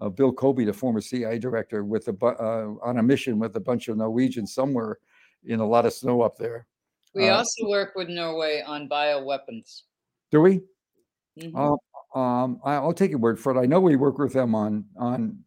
of 0.00 0.14
Bill 0.14 0.32
Colby, 0.32 0.64
the 0.64 0.72
former 0.72 1.00
CIA 1.00 1.38
director, 1.38 1.84
with 1.84 2.08
a 2.08 2.26
uh, 2.26 2.74
on 2.82 2.98
a 2.98 3.02
mission 3.02 3.38
with 3.38 3.54
a 3.56 3.60
bunch 3.60 3.88
of 3.88 3.96
Norwegians 3.96 4.52
somewhere 4.52 4.98
in 5.44 5.60
a 5.60 5.66
lot 5.66 5.86
of 5.86 5.92
snow 5.92 6.22
up 6.22 6.36
there. 6.36 6.66
We 7.16 7.30
uh, 7.30 7.38
also 7.38 7.66
work 7.66 7.94
with 7.96 8.08
Norway 8.08 8.62
on 8.64 8.88
bioweapons. 8.88 9.82
Do 10.30 10.42
we? 10.42 10.60
Mm-hmm. 11.40 11.56
Uh, 11.56 12.18
um, 12.18 12.60
I'll 12.62 12.92
take 12.92 13.10
your 13.10 13.20
word 13.20 13.40
for 13.40 13.56
it. 13.56 13.60
I 13.60 13.64
know 13.64 13.80
we 13.80 13.96
work 13.96 14.18
with 14.18 14.34
them 14.34 14.54
on 14.54 14.84
on 14.98 15.38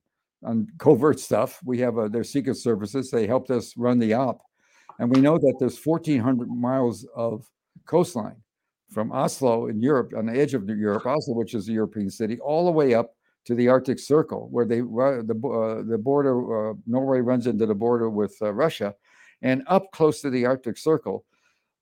on 0.43 0.67
covert 0.79 1.19
stuff. 1.19 1.59
We 1.63 1.77
have 1.79 2.11
their 2.11 2.23
secret 2.23 2.57
services. 2.57 3.11
They 3.11 3.27
helped 3.27 3.51
us 3.51 3.77
run 3.77 3.99
the 3.99 4.13
op, 4.13 4.41
and 4.97 5.13
we 5.13 5.21
know 5.21 5.37
that 5.37 5.57
there's 5.59 5.79
1,400 5.83 6.49
miles 6.49 7.05
of 7.15 7.47
coastline 7.85 8.37
from 8.89 9.11
Oslo 9.11 9.67
in 9.67 9.79
Europe, 9.79 10.13
on 10.17 10.25
the 10.25 10.39
edge 10.39 10.55
of 10.55 10.67
Europe, 10.67 11.05
Oslo, 11.05 11.35
which 11.35 11.53
is 11.53 11.69
a 11.69 11.71
European 11.71 12.09
city, 12.09 12.39
all 12.39 12.65
the 12.65 12.71
way 12.71 12.95
up 12.95 13.13
to 13.45 13.53
the 13.53 13.67
Arctic 13.67 13.99
Circle, 13.99 14.47
where 14.49 14.65
they 14.65 14.81
the 14.81 15.39
uh, 15.45 15.87
the 15.87 15.99
border 15.99 16.71
uh, 16.71 16.73
Norway 16.87 17.19
runs 17.19 17.45
into 17.45 17.67
the 17.67 17.75
border 17.75 18.09
with 18.09 18.35
uh, 18.41 18.51
Russia, 18.53 18.95
and 19.43 19.63
up 19.67 19.91
close 19.91 20.21
to 20.21 20.31
the 20.31 20.47
Arctic 20.47 20.77
Circle. 20.77 21.25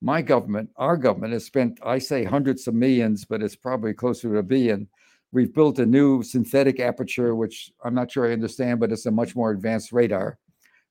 My 0.01 0.21
government, 0.21 0.69
our 0.77 0.95
government, 0.95 1.33
has 1.33 1.45
spent 1.45 1.79
I 1.83 1.97
say 1.97 2.23
hundreds 2.23 2.67
of 2.67 2.75
millions, 2.75 3.25
but 3.25 3.41
it's 3.41 3.55
probably 3.55 3.93
closer 3.93 4.29
to 4.29 4.37
a 4.37 4.43
billion. 4.43 4.87
We've 5.31 5.53
built 5.53 5.79
a 5.79 5.85
new 5.85 6.23
synthetic 6.23 6.79
aperture, 6.79 7.35
which 7.35 7.71
I'm 7.83 7.95
not 7.95 8.11
sure 8.11 8.27
I 8.27 8.33
understand, 8.33 8.79
but 8.79 8.91
it's 8.91 9.07
a 9.07 9.11
much 9.11 9.35
more 9.35 9.51
advanced 9.51 9.91
radar, 9.91 10.37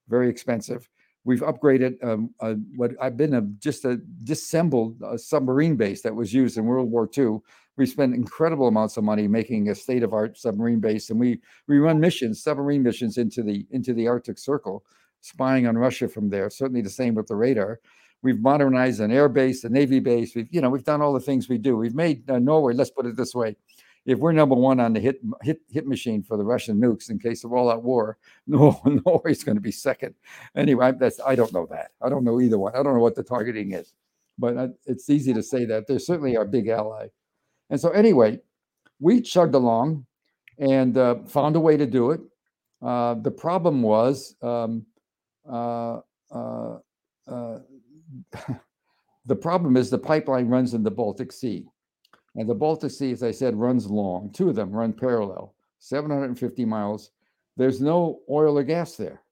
very 0.09 0.29
expensive. 0.29 0.89
We've 1.25 1.41
upgraded 1.41 2.03
um, 2.05 2.31
uh, 2.41 2.55
what 2.77 2.93
I've 3.01 3.17
been 3.17 3.35
a, 3.35 3.43
just 3.59 3.85
a 3.85 3.97
disassembled 4.25 5.03
uh, 5.03 5.17
submarine 5.17 5.77
base 5.77 6.03
that 6.03 6.15
was 6.15 6.33
used 6.35 6.59
in 6.59 6.67
World 6.67 6.91
War 6.91 7.09
II. 7.17 7.39
We 7.77 7.87
spent 7.87 8.15
incredible 8.15 8.69
amounts 8.69 8.97
of 8.97 9.05
money 9.05 9.29
making 9.29 9.69
a 9.69 9.75
state-of-art 9.75 10.39
submarine 10.39 10.81
base, 10.81 11.11
and 11.11 11.19
we 11.19 11.41
we 11.69 11.79
run 11.79 12.01
missions, 12.01 12.43
submarine 12.43 12.83
missions 12.83 13.19
into 13.19 13.43
the 13.43 13.67
into 13.71 13.95
the 13.95 14.09
Arctic 14.09 14.39
Circle, 14.39 14.85
spying 15.21 15.67
on 15.67 15.79
Russia 15.79 16.09
from 16.09 16.29
there. 16.29 16.51
Certainly 16.51 16.83
the 16.83 16.91
same 16.91 17.15
with 17.15 17.27
the 17.27 17.37
radar. 17.37 17.81
We've 18.23 18.41
modernized 18.41 19.01
an 19.01 19.13
air 19.13 19.29
base, 19.29 19.65
a 19.65 19.69
navy 19.69 20.01
base. 20.01 20.35
We've 20.35 20.49
you 20.51 20.61
know 20.61 20.71
we've 20.71 20.85
done 20.85 21.03
all 21.03 21.13
the 21.13 21.21
things 21.21 21.49
we 21.49 21.59
do. 21.59 21.77
We've 21.77 21.95
made 21.95 22.29
uh, 22.31 22.39
Norway. 22.39 22.75
Let's 22.75 22.91
put 22.91 23.07
it 23.07 23.17
this 23.17 23.35
way: 23.35 23.57
if 24.07 24.19
we're 24.19 24.33
number 24.33 24.55
one 24.55 24.81
on 24.81 24.93
the 24.93 25.01
hit 25.01 25.21
hit 25.43 25.61
hit 25.69 25.87
machine 25.87 26.23
for 26.23 26.37
the 26.37 26.45
Russian 26.45 26.81
nukes 26.81 27.11
in 27.11 27.19
case 27.19 27.45
of 27.45 27.53
all 27.53 27.71
out 27.71 27.83
war, 27.83 28.19
no 28.47 28.81
Norway's 28.85 29.45
going 29.45 29.57
to 29.57 29.63
be 29.63 29.73
second. 29.73 30.15
Anyway, 30.55 30.93
that's 30.99 31.21
I 31.27 31.35
don't 31.35 31.53
know 31.53 31.67
that. 31.71 31.91
I 32.01 32.09
don't 32.09 32.25
know 32.25 32.41
either 32.41 32.59
one. 32.59 32.73
I 32.75 32.83
don't 32.83 32.95
know 32.95 33.01
what 33.01 33.17
the 33.17 33.23
targeting 33.23 33.73
is, 33.73 33.93
but 34.39 34.57
uh, 34.57 34.69
it's 34.87 35.11
easy 35.11 35.35
to 35.35 35.43
say 35.43 35.65
that 35.67 35.87
they're 35.87 35.99
certainly 35.99 36.37
our 36.37 36.45
big 36.45 36.69
ally. 36.69 37.09
And 37.69 37.81
so 37.81 37.91
anyway, 37.91 38.41
we 39.01 39.21
chugged 39.21 39.55
along 39.55 40.07
and 40.59 40.97
uh, 40.97 41.17
found 41.27 41.57
a 41.57 41.61
way 41.61 41.77
to 41.77 41.87
do 41.87 42.13
it. 42.13 42.21
Uh, 42.81 43.15
the 43.15 43.31
problem 43.31 43.83
was 43.83 44.37
um, 44.43 44.87
uh, 45.51 46.01
uh, 46.31 46.79
uh 47.27 47.59
the 49.27 49.37
problem 49.37 49.77
is 49.77 49.91
the 49.91 49.99
pipeline 49.99 50.49
runs 50.49 50.75
in 50.75 50.83
the 50.83 50.91
Baltic 50.91 51.33
Sea. 51.33 51.67
And 52.37 52.49
the 52.49 52.55
Baltic 52.55 52.91
Sea, 52.91 53.13
as 53.13 53.23
I 53.23 53.31
said, 53.31 53.57
runs 53.57 53.91
long. 53.91 54.31
Two 54.33 54.51
of 54.51 54.57
them 54.57 54.71
run 54.71 54.93
parallel, 54.93 55.55
750 55.79 56.65
miles. 56.65 57.11
There's 57.57 57.81
no 57.81 58.21
oil 58.31 58.59
or 58.59 58.63
gas 58.63 58.97
there. 58.97 59.23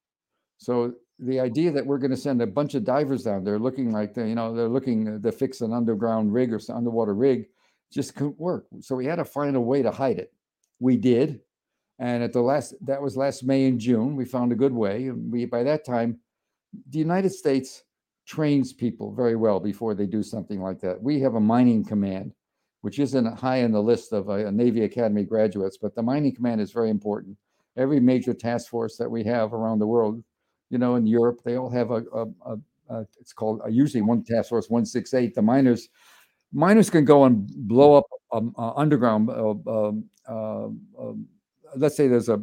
So 0.57 0.95
the 1.19 1.39
idea 1.39 1.71
that 1.71 1.85
we're 1.85 1.99
going 1.99 2.11
to 2.11 2.17
send 2.17 2.43
a 2.43 2.47
bunch 2.47 2.75
of 2.75 2.85
divers 2.85 3.25
down 3.25 3.45
there 3.45 3.59
looking 3.59 3.93
like 3.93 4.15
they, 4.15 4.29
you 4.29 4.35
know, 4.35 4.55
they're 4.55 4.69
looking 4.69 5.21
to 5.23 5.33
fix 5.33 5.61
an 5.61 5.73
underground 5.73 6.33
rig 6.33 6.53
or 6.53 6.59
some 6.59 6.79
underwater 6.79 7.15
rig 7.15 7.47
just 7.93 8.17
couldn't 8.17 8.41
work. 8.41 8.67
So 8.81 8.97
we 8.97 9.07
had 9.07 9.17
to 9.17 9.25
find 9.25 9.55
a 9.55 9.61
way 9.61 9.83
to 9.83 9.91
hide 9.91 10.19
it. 10.19 10.33
We 10.81 10.97
did. 10.97 11.41
And 12.01 12.25
at 12.25 12.33
the 12.33 12.41
last, 12.41 12.75
that 12.85 13.01
was 13.01 13.17
last 13.17 13.45
May 13.45 13.67
and 13.67 13.79
June, 13.79 14.17
we 14.17 14.25
found 14.25 14.51
a 14.51 14.57
good 14.57 14.73
way. 14.73 15.07
And 15.07 15.31
we, 15.31 15.45
by 15.45 15.63
that 15.63 15.85
time, 15.85 16.19
the 16.91 16.99
United 16.99 17.31
States 17.31 17.84
trains 18.27 18.73
people 18.73 19.13
very 19.13 19.37
well 19.37 19.61
before 19.61 19.95
they 19.95 20.07
do 20.07 20.23
something 20.23 20.61
like 20.61 20.81
that. 20.81 21.03
We 21.03 21.21
have 21.21 21.35
a 21.35 21.41
mining 21.41 21.85
command 21.85 22.33
which 22.85 22.99
isn't 22.99 23.25
high 23.39 23.65
on 23.65 23.73
the 23.73 23.83
list 23.83 24.13
of 24.13 24.29
uh, 24.29 24.51
Navy 24.51 24.85
Academy 24.85 25.25
graduates, 25.25 25.79
but 25.81 25.95
the 25.95 26.03
mining 26.03 26.35
command 26.35 26.61
is 26.61 26.71
very 26.71 26.91
important. 26.91 27.35
Every 27.79 27.99
major 27.99 28.35
task 28.35 28.69
force 28.69 28.99
that 28.99 29.11
we 29.11 29.25
have 29.25 29.55
around 29.55 29.79
the 29.79 29.87
world, 29.87 30.23
you 30.69 30.77
know, 30.77 30.97
in 30.97 31.07
Europe, 31.07 31.41
they 31.47 31.57
all 31.57 31.71
have 31.71 31.91
a, 31.93 32.05
a, 32.13 32.27
a, 32.45 32.59
a 32.91 33.07
it's 33.19 33.33
called 33.33 33.63
uh, 33.65 33.69
usually 33.69 34.03
one 34.03 34.23
task 34.23 34.51
force 34.51 34.69
168. 34.69 35.35
The 35.35 35.41
miners, 35.41 35.89
miners 36.53 36.91
can 36.91 37.07
go 37.07 37.25
and 37.25 37.49
blow 37.67 37.95
up 37.95 38.05
um, 38.33 38.55
uh, 38.59 38.73
underground. 38.77 39.31
Uh, 39.31 39.55
um, 39.67 40.05
uh, 40.29 40.67
um, 40.67 41.27
let's 41.77 41.97
say 41.97 42.07
there's 42.07 42.29
a 42.29 42.39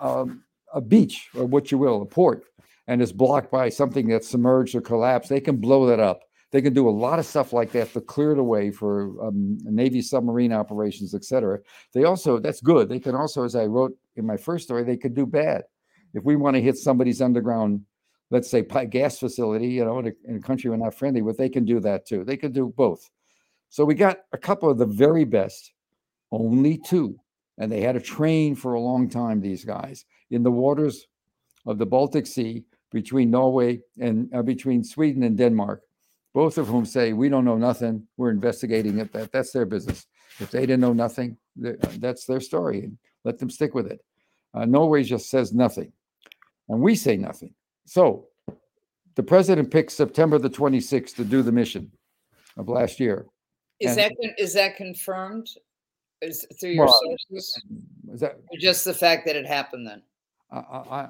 um, 0.00 0.42
a 0.72 0.80
beach 0.80 1.28
or 1.36 1.44
what 1.44 1.70
you 1.70 1.78
will, 1.78 2.02
a 2.02 2.06
port, 2.06 2.44
and 2.86 3.00
is 3.00 3.12
blocked 3.12 3.50
by 3.50 3.68
something 3.68 4.08
that's 4.08 4.28
submerged 4.28 4.74
or 4.74 4.80
collapsed. 4.80 5.30
They 5.30 5.40
can 5.40 5.56
blow 5.56 5.86
that 5.86 6.00
up 6.00 6.22
they 6.52 6.60
can 6.60 6.72
do 6.72 6.88
a 6.88 6.90
lot 6.90 7.18
of 7.18 7.26
stuff 7.26 7.52
like 7.52 7.70
that 7.72 7.92
to 7.92 8.00
clear 8.00 8.34
the 8.34 8.42
way 8.42 8.70
for 8.70 9.24
um, 9.24 9.58
Navy 9.62 10.02
submarine 10.02 10.52
operations, 10.52 11.14
et 11.14 11.24
cetera. 11.24 11.60
They 11.94 12.04
also, 12.04 12.38
that's 12.38 12.60
good. 12.60 12.88
They 12.88 12.98
can 12.98 13.14
also, 13.14 13.44
as 13.44 13.54
I 13.54 13.66
wrote 13.66 13.96
in 14.16 14.26
my 14.26 14.36
first 14.36 14.64
story, 14.64 14.82
they 14.82 14.96
could 14.96 15.14
do 15.14 15.26
bad. 15.26 15.62
If 16.12 16.24
we 16.24 16.34
want 16.34 16.56
to 16.56 16.62
hit 16.62 16.76
somebody's 16.76 17.22
underground, 17.22 17.82
let's 18.30 18.50
say 18.50 18.62
gas 18.62 19.18
facility, 19.18 19.68
you 19.68 19.84
know, 19.84 20.00
in 20.00 20.08
a, 20.08 20.12
in 20.28 20.36
a 20.36 20.40
country 20.40 20.70
we're 20.70 20.76
not 20.76 20.94
friendly 20.94 21.22
with, 21.22 21.36
they 21.36 21.48
can 21.48 21.64
do 21.64 21.78
that 21.80 22.04
too. 22.04 22.24
They 22.24 22.36
can 22.36 22.50
do 22.50 22.72
both. 22.76 23.08
So 23.68 23.84
we 23.84 23.94
got 23.94 24.18
a 24.32 24.38
couple 24.38 24.68
of 24.68 24.78
the 24.78 24.86
very 24.86 25.24
best, 25.24 25.72
only 26.32 26.78
two. 26.78 27.16
And 27.58 27.70
they 27.70 27.82
had 27.82 27.92
to 27.92 28.00
train 28.00 28.56
for 28.56 28.74
a 28.74 28.80
long 28.80 29.08
time, 29.08 29.40
these 29.40 29.64
guys, 29.64 30.04
in 30.30 30.42
the 30.42 30.50
waters 30.50 31.06
of 31.66 31.78
the 31.78 31.86
Baltic 31.86 32.26
Sea 32.26 32.64
between 32.90 33.30
Norway 33.30 33.80
and 33.98 34.32
uh, 34.34 34.42
between 34.42 34.84
Sweden 34.84 35.22
and 35.22 35.36
Denmark 35.36 35.82
both 36.32 36.58
of 36.58 36.68
whom 36.68 36.84
say 36.84 37.12
we 37.12 37.28
don't 37.28 37.44
know 37.44 37.56
nothing. 37.56 38.06
We're 38.16 38.30
investigating 38.30 38.98
it. 38.98 39.12
That 39.12 39.32
that's 39.32 39.52
their 39.52 39.66
business. 39.66 40.06
If 40.38 40.50
they 40.50 40.60
didn't 40.60 40.80
know 40.80 40.92
nothing, 40.92 41.36
that's 41.56 42.24
their 42.24 42.40
story, 42.40 42.80
and 42.84 42.98
let 43.24 43.38
them 43.38 43.50
stick 43.50 43.74
with 43.74 43.90
it. 43.90 44.00
Uh, 44.54 44.64
Norway 44.64 45.02
just 45.02 45.28
says 45.28 45.52
nothing, 45.52 45.92
and 46.68 46.80
we 46.80 46.94
say 46.94 47.16
nothing. 47.16 47.54
So, 47.84 48.28
the 49.16 49.22
president 49.22 49.70
picked 49.70 49.92
September 49.92 50.38
the 50.38 50.50
26th 50.50 51.16
to 51.16 51.24
do 51.24 51.42
the 51.42 51.52
mission 51.52 51.90
of 52.56 52.68
last 52.68 53.00
year. 53.00 53.26
Is 53.80 53.96
and, 53.96 53.98
that 53.98 54.34
is 54.38 54.54
that 54.54 54.76
confirmed? 54.76 55.48
Is 56.22 56.46
through 56.60 56.70
your 56.70 56.86
well, 56.86 57.00
sources? 57.02 57.62
Is 58.12 58.20
that 58.20 58.32
or 58.50 58.58
just 58.58 58.84
the 58.84 58.94
fact 58.94 59.26
that 59.26 59.36
it 59.36 59.46
happened 59.46 59.86
then? 59.86 60.02
I, 60.52 61.08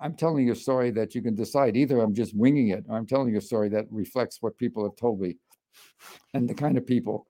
I, 0.00 0.06
am 0.06 0.14
telling 0.14 0.46
you 0.46 0.52
a 0.52 0.56
story 0.56 0.90
that 0.90 1.14
you 1.14 1.22
can 1.22 1.34
decide. 1.34 1.76
Either 1.76 2.00
I'm 2.00 2.14
just 2.14 2.36
winging 2.36 2.68
it, 2.68 2.84
or 2.88 2.96
I'm 2.96 3.06
telling 3.06 3.30
you 3.30 3.38
a 3.38 3.42
story 3.42 3.68
that 3.70 3.86
reflects 3.90 4.38
what 4.40 4.56
people 4.58 4.84
have 4.84 4.96
told 4.96 5.20
me, 5.20 5.36
and 6.34 6.48
the 6.48 6.54
kind 6.54 6.76
of 6.76 6.86
people. 6.86 7.26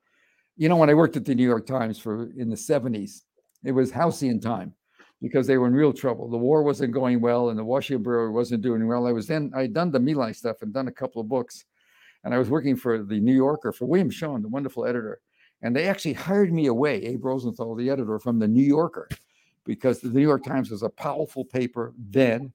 You 0.57 0.69
know, 0.69 0.75
when 0.75 0.89
I 0.89 0.93
worked 0.93 1.17
at 1.17 1.25
the 1.25 1.35
New 1.35 1.47
York 1.47 1.65
Times 1.65 1.97
for 1.97 2.31
in 2.37 2.49
the 2.49 2.55
70s, 2.55 3.21
it 3.63 3.71
was 3.71 3.91
halcyon 3.91 4.39
time 4.39 4.73
because 5.21 5.47
they 5.47 5.57
were 5.57 5.67
in 5.67 5.73
real 5.73 5.93
trouble. 5.93 6.29
The 6.29 6.37
war 6.37 6.63
wasn't 6.63 6.93
going 6.93 7.21
well, 7.21 7.49
and 7.49 7.57
the 7.57 7.63
Washington 7.63 8.03
Bureau 8.03 8.29
wasn't 8.31 8.61
doing 8.61 8.85
well. 8.85 9.07
I 9.07 9.13
was 9.13 9.27
then 9.27 9.51
I'd 9.55 9.73
done 9.73 9.91
the 9.91 9.99
My 9.99 10.31
stuff 10.33 10.57
and 10.61 10.73
done 10.73 10.89
a 10.89 10.91
couple 10.91 11.21
of 11.21 11.29
books, 11.29 11.63
and 12.23 12.33
I 12.33 12.37
was 12.37 12.49
working 12.49 12.75
for 12.75 13.03
the 13.03 13.19
New 13.19 13.35
Yorker 13.35 13.71
for 13.71 13.85
William 13.85 14.09
Shawn, 14.09 14.41
the 14.41 14.49
wonderful 14.49 14.85
editor, 14.85 15.21
and 15.61 15.73
they 15.73 15.87
actually 15.87 16.13
hired 16.13 16.51
me 16.51 16.67
away, 16.67 16.97
Abe 17.03 17.23
Rosenthal, 17.23 17.73
the 17.75 17.89
editor, 17.89 18.19
from 18.19 18.37
the 18.37 18.47
New 18.47 18.63
Yorker 18.63 19.07
because 19.65 19.99
the 19.99 20.09
New 20.09 20.21
York 20.21 20.43
Times 20.43 20.71
was 20.71 20.83
a 20.83 20.89
powerful 20.89 21.45
paper 21.45 21.93
then, 21.97 22.51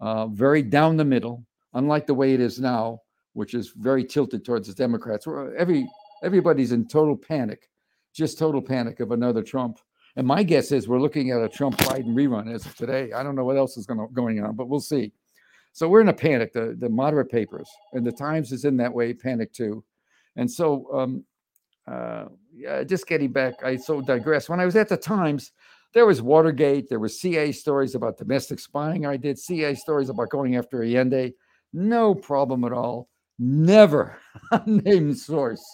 uh, 0.00 0.26
very 0.26 0.62
down 0.62 0.96
the 0.96 1.04
middle, 1.04 1.44
unlike 1.74 2.06
the 2.06 2.14
way 2.14 2.34
it 2.34 2.40
is 2.40 2.58
now, 2.58 3.00
which 3.34 3.54
is 3.54 3.72
very 3.76 4.04
tilted 4.04 4.44
towards 4.44 4.68
the 4.68 4.74
Democrats. 4.74 5.26
Where 5.26 5.56
Every 5.56 5.88
everybody's 6.22 6.72
in 6.72 6.88
total 6.88 7.16
panic, 7.16 7.68
just 8.14 8.38
total 8.38 8.62
panic 8.62 9.00
of 9.00 9.12
another 9.12 9.42
Trump. 9.42 9.78
And 10.16 10.26
my 10.26 10.42
guess 10.42 10.72
is 10.72 10.88
we're 10.88 11.00
looking 11.00 11.30
at 11.30 11.40
a 11.40 11.48
Trump 11.48 11.76
Biden 11.78 12.14
rerun 12.14 12.52
as 12.52 12.66
of 12.66 12.74
today. 12.74 13.12
I 13.12 13.22
don't 13.22 13.36
know 13.36 13.44
what 13.44 13.56
else 13.56 13.76
is 13.76 13.86
going 13.86 14.08
going 14.12 14.42
on, 14.42 14.56
but 14.56 14.68
we'll 14.68 14.80
see. 14.80 15.12
So 15.72 15.88
we're 15.88 16.00
in 16.00 16.08
a 16.08 16.12
panic. 16.12 16.52
The 16.52 16.76
the 16.78 16.88
moderate 16.88 17.30
papers 17.30 17.70
and 17.92 18.04
the 18.04 18.12
Times 18.12 18.50
is 18.52 18.64
in 18.64 18.76
that 18.78 18.92
way, 18.92 19.14
panic 19.14 19.52
too. 19.52 19.84
And 20.36 20.50
so, 20.50 20.86
um, 20.92 21.24
uh, 21.86 22.26
yeah, 22.52 22.82
just 22.84 23.06
getting 23.06 23.32
back, 23.32 23.54
I 23.64 23.76
so 23.76 24.00
digress. 24.00 24.48
When 24.48 24.60
I 24.60 24.64
was 24.64 24.76
at 24.76 24.88
the 24.88 24.96
Times, 24.96 25.52
there 25.92 26.06
was 26.06 26.22
Watergate. 26.22 26.88
There 26.88 27.00
was 27.00 27.20
CA 27.20 27.52
stories 27.52 27.94
about 27.94 28.18
domestic 28.18 28.60
spying. 28.60 29.06
I 29.06 29.16
did 29.16 29.38
CA 29.38 29.74
stories 29.74 30.08
about 30.08 30.30
going 30.30 30.56
after 30.56 30.82
Allende. 30.82 31.32
No 31.72 32.14
problem 32.14 32.64
at 32.64 32.72
all. 32.72 33.08
Never 33.38 34.18
named 34.66 35.18
source, 35.18 35.64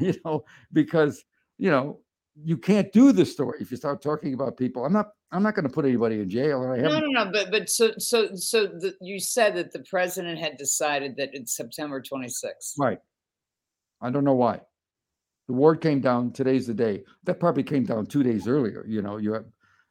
you 0.00 0.14
know, 0.24 0.44
because, 0.72 1.24
you 1.58 1.70
know, 1.70 2.00
you 2.42 2.56
can't 2.56 2.90
do 2.92 3.12
the 3.12 3.26
story 3.26 3.58
if 3.60 3.70
you 3.70 3.76
start 3.76 4.00
talking 4.00 4.32
about 4.34 4.56
people. 4.56 4.84
I'm 4.84 4.92
not 4.92 5.10
I'm 5.32 5.42
not 5.42 5.54
going 5.54 5.68
to 5.68 5.72
put 5.72 5.84
anybody 5.84 6.20
in 6.20 6.28
jail. 6.28 6.62
I 6.62 6.78
no, 6.78 6.98
no, 6.98 7.06
no. 7.06 7.30
But 7.30 7.50
but 7.50 7.68
so 7.68 7.92
so 7.98 8.34
so 8.34 8.66
the, 8.66 8.94
you 9.00 9.20
said 9.20 9.54
that 9.56 9.72
the 9.72 9.80
president 9.80 10.38
had 10.38 10.56
decided 10.56 11.16
that 11.16 11.30
it's 11.32 11.56
September 11.56 12.00
26th. 12.00 12.78
Right. 12.78 12.98
I 14.00 14.10
don't 14.10 14.24
know 14.24 14.34
why. 14.34 14.60
The 15.46 15.52
ward 15.52 15.80
came 15.80 16.00
down. 16.00 16.32
Today's 16.32 16.66
the 16.66 16.74
day. 16.74 17.04
That 17.24 17.38
probably 17.38 17.62
came 17.62 17.84
down 17.84 18.06
two 18.06 18.22
days 18.22 18.48
earlier. 18.48 18.84
You 18.88 19.02
know, 19.02 19.18
you 19.18 19.32
have, 19.34 19.44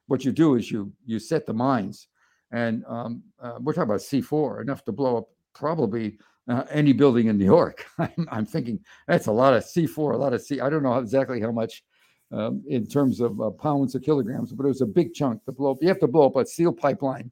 what 0.09 0.25
you 0.25 0.31
do 0.31 0.55
is 0.55 0.71
you 0.71 0.91
you 1.05 1.19
set 1.19 1.45
the 1.45 1.53
mines, 1.53 2.07
and 2.51 2.83
um, 2.87 3.23
uh, 3.39 3.59
we're 3.61 3.73
talking 3.73 3.89
about 3.89 4.01
C4 4.01 4.61
enough 4.61 4.83
to 4.85 4.91
blow 4.91 5.17
up 5.17 5.27
probably 5.53 6.17
uh, 6.47 6.63
any 6.71 6.93
building 6.93 7.27
in 7.27 7.37
New 7.37 7.45
York. 7.45 7.85
I'm, 7.99 8.27
I'm, 8.31 8.45
thinking 8.45 8.79
that's 9.07 9.27
a 9.27 9.31
lot 9.31 9.53
of 9.53 9.63
C4, 9.63 10.15
a 10.15 10.17
lot 10.17 10.33
of 10.33 10.41
C. 10.41 10.59
I 10.59 10.69
don't 10.69 10.81
know 10.81 10.97
exactly 10.97 11.39
how 11.39 11.51
much 11.51 11.83
um, 12.31 12.63
in 12.67 12.87
terms 12.87 13.19
of 13.19 13.39
uh, 13.39 13.51
pounds 13.51 13.95
or 13.95 13.99
kilograms, 13.99 14.51
but 14.51 14.65
it 14.65 14.67
was 14.67 14.81
a 14.81 14.87
big 14.87 15.13
chunk 15.13 15.45
to 15.45 15.51
blow 15.51 15.71
up. 15.71 15.77
You 15.79 15.87
have 15.89 15.99
to 15.99 16.07
blow 16.07 16.25
up 16.25 16.35
a 16.35 16.45
steel 16.45 16.73
pipeline, 16.73 17.29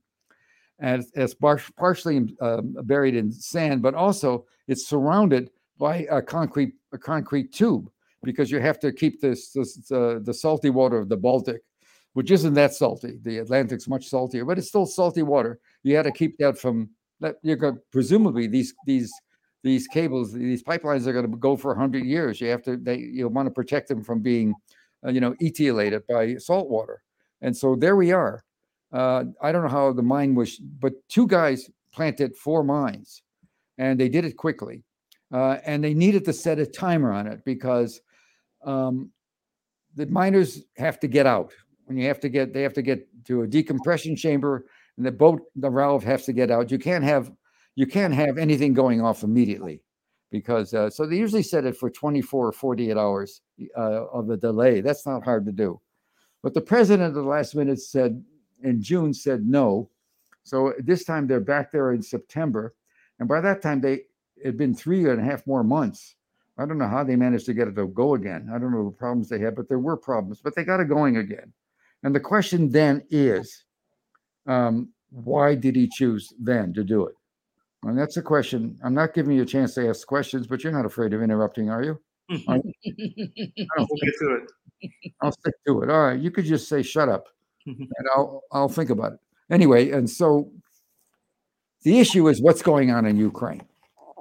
and 0.77 1.03
it's 1.15 1.33
par- 1.33 1.61
partially 1.77 2.35
um, 2.41 2.75
buried 2.83 3.15
in 3.15 3.31
sand, 3.31 3.81
but 3.81 3.95
also 3.95 4.45
it's 4.67 4.87
surrounded 4.87 5.49
by 5.79 6.05
a 6.11 6.21
concrete 6.21 6.73
a 6.93 6.97
concrete 6.97 7.51
tube 7.51 7.89
because 8.23 8.51
you 8.51 8.59
have 8.59 8.79
to 8.79 8.91
keep 8.91 9.19
this, 9.19 9.51
this 9.51 9.91
uh, 9.91 10.19
the 10.21 10.33
salty 10.33 10.69
water 10.69 10.97
of 10.97 11.09
the 11.09 11.17
Baltic, 11.17 11.61
which 12.17 12.31
isn't 12.31 12.55
that 12.55 12.73
salty. 12.73 13.19
The 13.21 13.37
Atlantic's 13.37 13.87
much 13.87 14.07
saltier, 14.07 14.43
but 14.43 14.57
it's 14.57 14.69
still 14.69 14.87
salty 14.87 15.21
water. 15.21 15.59
You 15.83 15.95
had 15.95 16.05
to 16.05 16.11
keep 16.11 16.35
that 16.39 16.57
from 16.57 16.89
that. 17.19 17.35
You're 17.43 17.57
going 17.57 17.77
presumably 17.91 18.47
these 18.47 18.73
these 18.87 19.13
these 19.61 19.85
cables, 19.87 20.33
these 20.33 20.63
pipelines 20.63 21.05
are 21.05 21.13
going 21.13 21.29
to 21.29 21.37
go 21.37 21.55
for 21.55 21.75
hundred 21.75 22.05
years. 22.05 22.41
You 22.41 22.47
have 22.49 22.63
to 22.63 22.75
they 22.75 22.97
you 22.97 23.27
want 23.27 23.45
to 23.45 23.51
protect 23.51 23.87
them 23.87 24.03
from 24.03 24.21
being 24.21 24.55
uh, 25.05 25.11
you 25.11 25.21
know, 25.21 25.33
etiolated 25.35 26.01
by 26.09 26.37
salt 26.37 26.71
water. 26.71 27.03
And 27.41 27.55
so 27.55 27.75
there 27.75 27.95
we 27.95 28.11
are. 28.11 28.43
Uh, 28.91 29.25
I 29.39 29.51
don't 29.51 29.61
know 29.61 29.69
how 29.69 29.93
the 29.93 30.01
mine 30.01 30.33
was, 30.33 30.57
but 30.57 30.93
two 31.09 31.27
guys 31.27 31.69
planted 31.93 32.35
four 32.35 32.63
mines 32.63 33.21
and 33.77 33.99
they 33.99 34.09
did 34.09 34.25
it 34.25 34.37
quickly. 34.37 34.83
Uh, 35.31 35.57
and 35.67 35.83
they 35.83 35.93
needed 35.93 36.25
to 36.25 36.33
set 36.33 36.57
a 36.57 36.65
timer 36.65 37.11
on 37.11 37.27
it 37.27 37.45
because 37.45 38.01
um, 38.65 39.11
the 39.95 40.07
miners 40.07 40.63
have 40.77 40.99
to 41.01 41.07
get 41.07 41.27
out. 41.27 41.53
When 41.87 41.97
you 41.97 42.07
have 42.07 42.19
to 42.21 42.29
get, 42.29 42.53
they 42.53 42.61
have 42.61 42.73
to 42.73 42.81
get 42.81 43.07
to 43.25 43.41
a 43.41 43.47
decompression 43.47 44.15
chamber, 44.15 44.65
and 44.97 45.05
the 45.05 45.11
boat, 45.11 45.41
the 45.55 45.69
valve 45.69 46.03
has 46.03 46.25
to 46.25 46.33
get 46.33 46.51
out. 46.51 46.71
You 46.71 46.79
can't 46.79 47.03
have, 47.03 47.31
you 47.75 47.87
can't 47.87 48.13
have 48.13 48.37
anything 48.37 48.73
going 48.73 49.01
off 49.01 49.23
immediately 49.23 49.81
because 50.31 50.73
uh, 50.73 50.89
so 50.89 51.05
they 51.05 51.17
usually 51.17 51.43
set 51.43 51.65
it 51.65 51.77
for 51.77 51.89
24 51.89 52.47
or 52.47 52.51
48 52.51 52.97
hours 52.97 53.41
uh, 53.77 54.05
of 54.07 54.29
a 54.29 54.37
delay. 54.37 54.81
That's 54.81 55.05
not 55.05 55.23
hard 55.23 55.45
to 55.45 55.51
do. 55.51 55.79
But 56.43 56.53
the 56.53 56.61
president 56.61 57.09
at 57.09 57.13
the 57.13 57.21
last 57.21 57.55
minute 57.55 57.79
said 57.79 58.23
in 58.63 58.81
June 58.81 59.13
said 59.13 59.45
no. 59.45 59.89
So 60.43 60.73
this 60.79 61.03
time 61.03 61.27
they're 61.27 61.39
back 61.39 61.71
there 61.71 61.91
in 61.93 62.01
September. 62.01 62.75
And 63.19 63.27
by 63.27 63.41
that 63.41 63.61
time, 63.61 63.81
they 63.81 64.01
had 64.43 64.57
been 64.57 64.75
three 64.75 65.09
and 65.09 65.19
a 65.19 65.23
half 65.23 65.45
more 65.47 65.63
months. 65.63 66.15
I 66.57 66.65
don't 66.65 66.77
know 66.77 66.87
how 66.87 67.03
they 67.03 67.15
managed 67.15 67.45
to 67.47 67.53
get 67.53 67.67
it 67.67 67.75
to 67.75 67.87
go 67.87 68.15
again. 68.15 68.49
I 68.53 68.57
don't 68.57 68.71
know 68.71 68.85
the 68.85 68.95
problems 68.95 69.29
they 69.29 69.39
had, 69.39 69.55
but 69.55 69.67
there 69.67 69.79
were 69.79 69.97
problems, 69.97 70.41
but 70.43 70.55
they 70.55 70.63
got 70.63 70.79
it 70.79 70.89
going 70.89 71.17
again. 71.17 71.53
And 72.03 72.13
the 72.13 72.19
question 72.19 72.69
then 72.69 73.03
is, 73.09 73.65
um, 74.47 74.89
why 75.09 75.55
did 75.55 75.75
he 75.75 75.87
choose 75.87 76.33
then 76.39 76.73
to 76.73 76.83
do 76.83 77.05
it? 77.05 77.15
And 77.83 77.97
that's 77.97 78.17
a 78.17 78.21
question. 78.21 78.77
I'm 78.83 78.93
not 78.93 79.13
giving 79.13 79.35
you 79.35 79.43
a 79.43 79.45
chance 79.45 79.73
to 79.75 79.87
ask 79.87 80.05
questions, 80.07 80.47
but 80.47 80.63
you're 80.63 80.73
not 80.73 80.85
afraid 80.85 81.13
of 81.13 81.21
interrupting, 81.21 81.69
are 81.69 81.83
you? 81.83 81.99
You? 82.29 82.39
we'll 82.47 82.61
get 84.01 84.13
to 84.19 84.39
it. 84.81 84.91
I'll 85.21 85.31
stick 85.31 85.53
to 85.65 85.81
it. 85.81 85.89
All 85.89 86.05
right. 86.05 86.19
You 86.19 86.31
could 86.31 86.45
just 86.45 86.67
say 86.67 86.83
shut 86.83 87.09
up 87.09 87.25
and 87.67 88.07
I'll 88.15 88.43
I'll 88.51 88.69
think 88.69 88.89
about 88.89 89.13
it. 89.13 89.19
Anyway, 89.49 89.91
and 89.91 90.09
so 90.09 90.51
the 91.83 91.99
issue 91.99 92.27
is 92.27 92.41
what's 92.41 92.61
going 92.61 92.91
on 92.91 93.05
in 93.05 93.17
Ukraine. 93.17 93.63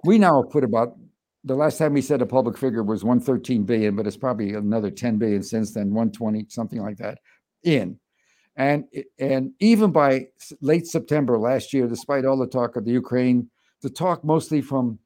We 0.04 0.18
now 0.18 0.42
put 0.42 0.64
about 0.64 0.96
the 1.44 1.54
last 1.54 1.78
time 1.78 1.94
we 1.94 2.02
said 2.02 2.22
a 2.22 2.26
public 2.26 2.58
figure 2.58 2.82
was 2.82 3.04
113 3.04 3.64
billion, 3.64 3.96
but 3.96 4.06
it's 4.06 4.16
probably 4.16 4.54
another 4.54 4.90
10 4.90 5.16
billion 5.16 5.42
since 5.42 5.72
then, 5.72 5.94
120, 5.94 6.46
something 6.48 6.82
like 6.82 6.96
that, 6.98 7.18
in. 7.66 7.98
And 8.56 8.84
and 9.18 9.52
even 9.60 9.92
by 9.92 10.28
late 10.62 10.86
September 10.86 11.38
last 11.38 11.74
year, 11.74 11.86
despite 11.86 12.24
all 12.24 12.38
the 12.38 12.46
talk 12.46 12.76
of 12.76 12.86
the 12.86 12.92
Ukraine, 12.92 13.50
the 13.82 13.90
talk 13.90 14.24
mostly 14.24 14.62
from 14.62 14.98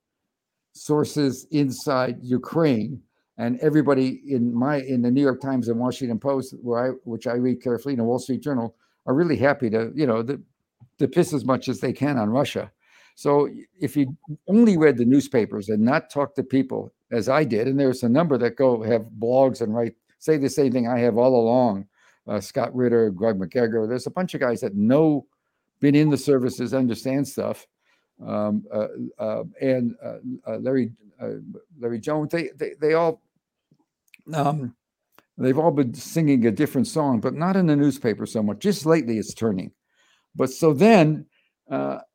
sources 0.73 1.49
inside 1.51 2.19
Ukraine 2.23 3.03
and 3.39 3.59
everybody 3.61 4.21
in 4.29 4.55
my 4.55 4.77
in 4.83 5.03
the 5.03 5.11
New 5.11 5.23
York 5.23 5.41
Times 5.41 5.67
and 5.69 5.81
Washington 5.81 6.21
Post, 6.21 6.55
where 6.63 6.87
I 6.87 6.89
which 7.03 7.27
I 7.27 7.33
read 7.33 7.61
carefully, 7.61 7.95
in 7.95 7.99
the 7.99 8.05
Wall 8.05 8.21
Street 8.21 8.43
Journal, 8.43 8.77
are 9.07 9.15
really 9.15 9.37
happy 9.37 9.69
to 9.71 9.91
you 9.97 10.07
know 10.07 10.23
to, 10.23 10.41
to 10.99 11.09
piss 11.09 11.33
as 11.33 11.45
much 11.45 11.69
as 11.69 11.81
they 11.81 11.93
can 11.93 12.19
on 12.19 12.31
Russia. 12.31 12.71
So 13.17 13.49
if 13.81 13.97
you 13.97 14.17
only 14.47 14.79
read 14.79 14.97
the 14.97 15.05
newspapers 15.05 15.69
and 15.69 15.83
not 15.83 16.09
talk 16.09 16.37
to 16.37 16.45
people 16.45 16.95
as 17.11 17.29
I 17.29 17.43
did, 17.43 17.67
and 17.67 17.81
there's 17.81 18.05
a 18.05 18.09
number 18.09 18.39
that 18.39 18.55
go 18.55 18.81
have 18.85 19.07
blogs 19.19 19.61
and 19.61 19.75
write 19.75 19.95
say 20.21 20.37
the 20.37 20.49
same 20.49 20.71
thing 20.71 20.87
I 20.87 21.01
have 21.01 21.19
all 21.19 21.35
along 21.35 21.87
uh, 22.31 22.41
Scott 22.41 22.75
Ritter, 22.75 23.11
Greg 23.11 23.37
McGregor. 23.39 23.89
There's 23.89 24.07
a 24.07 24.11
bunch 24.11 24.35
of 24.35 24.41
guys 24.41 24.61
that 24.61 24.77
know, 24.77 25.27
been 25.81 25.97
in 25.97 26.11
the 26.11 26.17
services, 26.17 26.73
understand 26.73 27.27
stuff. 27.27 27.67
Um, 28.25 28.65
uh, 28.73 28.87
uh, 29.19 29.45
and 29.61 29.97
uh, 30.05 30.19
uh, 30.47 30.59
Larry 30.59 30.93
uh, 31.21 31.41
Larry 31.79 31.99
Jones, 31.99 32.31
they 32.31 32.51
they, 32.55 32.73
they 32.81 32.95
all 32.95 33.21
um, 34.33 34.77
they've 35.39 35.59
all 35.59 35.71
been 35.71 35.95
singing 35.95 36.47
a 36.47 36.51
different 36.51 36.87
song, 36.87 37.21
but 37.21 37.35
not 37.35 37.57
in 37.57 37.67
the 37.67 37.77
newspaper 37.77 38.27
so 38.27 38.43
much. 38.43 38.61
Just 38.61 38.87
lately, 38.87 39.19
it's 39.19 39.35
turning. 39.35 39.73
But 40.37 40.51
so 40.51 40.73
then, 40.73 41.27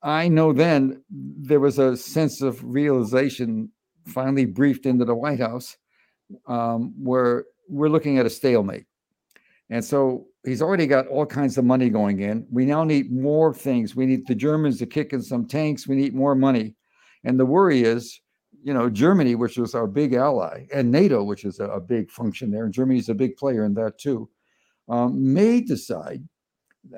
I 0.02 0.28
know 0.30 0.54
then 0.54 1.04
there 1.10 1.60
was 1.60 1.80
a 1.80 1.98
sense 1.98 2.42
of 2.42 2.64
realization 2.64 3.72
finally 4.06 4.46
briefed 4.46 4.86
into 4.86 5.06
the 5.06 5.16
White 5.16 5.40
House, 5.40 5.76
um, 6.46 6.94
where 7.02 7.46
we're 7.68 7.90
looking 7.90 8.20
at 8.20 8.28
a 8.28 8.30
stalemate. 8.30 8.86
And 9.70 9.84
so 9.84 10.28
he's 10.46 10.62
already 10.62 10.86
got 10.86 11.08
all 11.08 11.26
kinds 11.26 11.58
of 11.58 11.66
money 11.66 11.90
going 11.90 12.20
in. 12.20 12.46
We 12.52 12.66
now 12.66 12.84
need 12.84 13.12
more 13.12 13.54
things. 13.54 13.96
We 13.96 14.06
need 14.06 14.28
the 14.28 14.36
Germans 14.36 14.78
to 14.80 14.86
kick 14.86 15.12
in 15.12 15.22
some 15.22 15.48
tanks. 15.48 15.88
We 15.88 15.96
need 15.96 16.14
more 16.14 16.36
money. 16.36 16.76
And 17.24 17.40
the 17.40 17.46
worry 17.46 17.82
is, 17.82 18.22
you 18.64 18.74
know, 18.74 18.90
Germany, 18.90 19.36
which 19.36 19.58
is 19.58 19.74
our 19.74 19.88
big 19.88 20.14
ally, 20.14 20.66
and 20.74 20.92
NATO, 20.92 21.24
which 21.24 21.46
is 21.46 21.60
a, 21.60 21.80
big 21.80 22.12
function 22.12 22.52
there, 22.52 22.66
and 22.66 22.74
Germany's 22.74 23.10
a 23.10 23.16
big 23.16 23.36
player 23.38 23.64
in 23.64 23.74
that 23.76 23.98
too, 23.98 24.30
um, 24.88 25.34
may 25.34 25.62
decide 25.62 26.24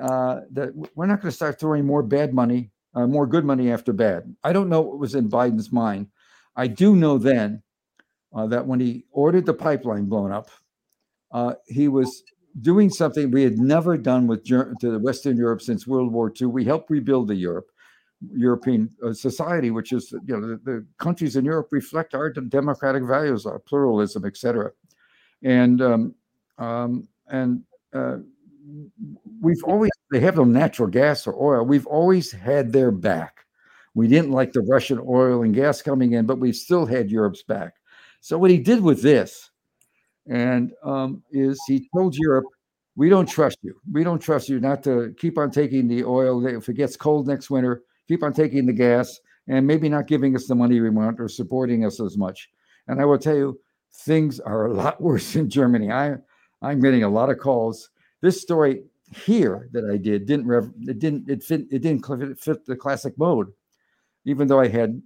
uh, 0.01 0.41
that 0.51 0.71
we're 0.95 1.05
not 1.05 1.21
going 1.21 1.31
to 1.31 1.35
start 1.35 1.59
throwing 1.59 1.85
more 1.85 2.03
bad 2.03 2.33
money, 2.33 2.71
uh, 2.95 3.07
more 3.07 3.25
good 3.25 3.45
money 3.45 3.71
after 3.71 3.93
bad. 3.93 4.33
I 4.43 4.51
don't 4.53 4.69
know 4.69 4.81
what 4.81 4.99
was 4.99 5.15
in 5.15 5.29
Biden's 5.29 5.71
mind. 5.71 6.07
I 6.55 6.67
do 6.67 6.95
know 6.95 7.17
then 7.17 7.63
uh, 8.33 8.47
that 8.47 8.65
when 8.65 8.79
he 8.79 9.05
ordered 9.11 9.45
the 9.45 9.53
pipeline 9.53 10.05
blown 10.05 10.31
up, 10.31 10.49
uh, 11.31 11.55
he 11.67 11.87
was 11.87 12.23
doing 12.61 12.89
something 12.89 13.31
we 13.31 13.43
had 13.43 13.59
never 13.59 13.97
done 13.97 14.27
with 14.27 14.43
to 14.45 14.99
Western 14.99 15.37
Europe 15.37 15.61
since 15.61 15.85
World 15.85 16.11
War 16.11 16.31
II. 16.39 16.47
We 16.47 16.65
helped 16.65 16.89
rebuild 16.89 17.27
the 17.27 17.35
Europe, 17.35 17.69
European 18.31 18.89
uh, 19.05 19.13
society, 19.13 19.71
which 19.71 19.91
is 19.91 20.11
you 20.11 20.37
know 20.37 20.41
the, 20.41 20.57
the, 20.63 20.85
countries 20.97 21.35
in 21.35 21.45
Europe 21.45 21.67
reflect 21.71 22.15
our 22.15 22.29
democratic 22.29 23.03
values, 23.03 23.45
our 23.45 23.59
pluralism, 23.59 24.25
etc. 24.25 24.71
And 25.43 25.81
um, 25.81 26.15
um, 26.57 27.07
and 27.27 27.63
uh, 27.93 28.17
we've 29.41 29.63
always 29.63 29.91
they 30.11 30.19
have 30.19 30.37
no 30.37 30.43
natural 30.43 30.87
gas 30.87 31.27
or 31.27 31.35
oil. 31.35 31.63
We've 31.65 31.87
always 31.87 32.31
had 32.31 32.71
their 32.71 32.91
back. 32.91 33.45
We 33.93 34.07
didn't 34.07 34.31
like 34.31 34.53
the 34.53 34.61
Russian 34.61 34.99
oil 35.07 35.43
and 35.43 35.53
gas 35.53 35.81
coming 35.81 36.13
in, 36.13 36.25
but 36.25 36.39
we've 36.39 36.55
still 36.55 36.85
had 36.85 37.09
Europe's 37.09 37.43
back. 37.43 37.75
So 38.21 38.37
what 38.37 38.51
he 38.51 38.57
did 38.57 38.81
with 38.81 39.01
this 39.01 39.49
and 40.29 40.71
um, 40.83 41.23
is 41.31 41.59
he 41.67 41.87
told 41.95 42.15
Europe, 42.15 42.45
we 42.95 43.09
don't 43.09 43.27
trust 43.27 43.59
you. 43.61 43.79
We 43.91 44.03
don't 44.03 44.19
trust 44.19 44.49
you 44.49 44.59
not 44.59 44.83
to 44.83 45.13
keep 45.17 45.37
on 45.37 45.51
taking 45.51 45.87
the 45.87 46.03
oil. 46.03 46.45
If 46.45 46.67
it 46.67 46.73
gets 46.73 46.97
cold 46.97 47.27
next 47.27 47.49
winter, 47.49 47.83
keep 48.07 48.23
on 48.23 48.33
taking 48.33 48.65
the 48.65 48.73
gas 48.73 49.19
and 49.47 49.65
maybe 49.65 49.87
not 49.87 50.07
giving 50.07 50.35
us 50.35 50.47
the 50.47 50.55
money 50.55 50.79
we 50.81 50.89
want 50.89 51.19
or 51.19 51.29
supporting 51.29 51.85
us 51.85 52.01
as 52.01 52.17
much. 52.17 52.49
And 52.87 52.99
I 52.99 53.05
will 53.05 53.19
tell 53.19 53.35
you, 53.35 53.59
things 53.93 54.39
are 54.39 54.65
a 54.65 54.73
lot 54.73 55.01
worse 55.01 55.35
in 55.35 55.49
Germany. 55.49 55.91
I, 55.91 56.15
I'm 56.61 56.81
getting 56.81 57.03
a 57.03 57.09
lot 57.09 57.29
of 57.29 57.37
calls. 57.37 57.89
This 58.21 58.41
story 58.41 58.83
here 59.15 59.69
that 59.71 59.89
I 59.89 59.97
did 59.97 60.25
didn't 60.25 60.47
rev, 60.47 60.69
it 60.81 60.99
didn't 60.99 61.29
it 61.29 61.43
fit 61.43 61.61
it 61.71 61.79
didn't 61.79 62.05
fit 62.37 62.65
the 62.65 62.75
classic 62.75 63.17
mode, 63.17 63.47
even 64.25 64.47
though 64.47 64.59
I 64.59 64.67
had 64.67 65.01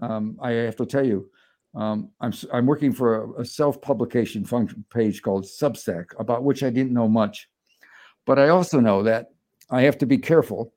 um, 0.00 0.38
I 0.40 0.52
have 0.52 0.76
to 0.76 0.86
tell 0.86 1.04
you 1.04 1.28
um, 1.76 2.10
I'm 2.20 2.32
I'm 2.52 2.66
working 2.66 2.92
for 2.92 3.24
a, 3.36 3.42
a 3.42 3.44
self-publication 3.44 4.46
page 4.90 5.22
called 5.22 5.44
Substack, 5.44 6.06
about 6.18 6.42
which 6.42 6.62
I 6.62 6.70
didn't 6.70 6.94
know 6.94 7.06
much, 7.06 7.48
but 8.24 8.38
I 8.38 8.48
also 8.48 8.80
know 8.80 9.02
that 9.02 9.26
I 9.70 9.82
have 9.82 9.98
to 9.98 10.06
be 10.06 10.16
careful. 10.16 10.72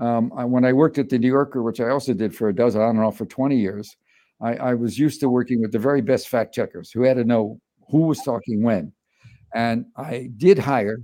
Um, 0.00 0.32
I, 0.36 0.44
when 0.44 0.64
I 0.64 0.72
worked 0.72 0.98
at 0.98 1.08
the 1.08 1.20
New 1.20 1.28
Yorker, 1.28 1.62
which 1.62 1.80
I 1.80 1.88
also 1.88 2.14
did 2.14 2.34
for 2.34 2.48
a 2.48 2.54
dozen 2.54 2.80
on 2.82 2.96
and 2.96 3.04
off 3.04 3.16
for 3.16 3.26
20 3.26 3.56
years, 3.56 3.96
I, 4.40 4.56
I 4.56 4.74
was 4.74 4.98
used 4.98 5.20
to 5.20 5.28
working 5.28 5.60
with 5.60 5.70
the 5.70 5.78
very 5.78 6.00
best 6.00 6.28
fact 6.28 6.52
checkers 6.52 6.90
who 6.90 7.02
had 7.02 7.16
to 7.16 7.24
know 7.24 7.60
who 7.88 8.00
was 8.00 8.18
talking 8.18 8.64
when, 8.64 8.92
and 9.54 9.86
I 9.96 10.30
did 10.36 10.58
hire 10.58 10.98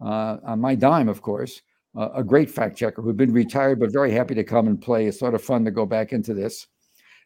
uh, 0.00 0.36
on 0.44 0.60
my 0.60 0.76
dime, 0.76 1.08
of 1.08 1.22
course, 1.22 1.60
uh, 1.96 2.10
a 2.14 2.22
great 2.22 2.48
fact 2.48 2.78
checker 2.78 3.02
who'd 3.02 3.16
been 3.16 3.32
retired 3.32 3.80
but 3.80 3.92
very 3.92 4.12
happy 4.12 4.36
to 4.36 4.44
come 4.44 4.68
and 4.68 4.80
play. 4.80 5.06
It's 5.06 5.18
sort 5.18 5.34
of 5.34 5.42
fun 5.42 5.64
to 5.64 5.72
go 5.72 5.86
back 5.86 6.12
into 6.12 6.34
this. 6.34 6.68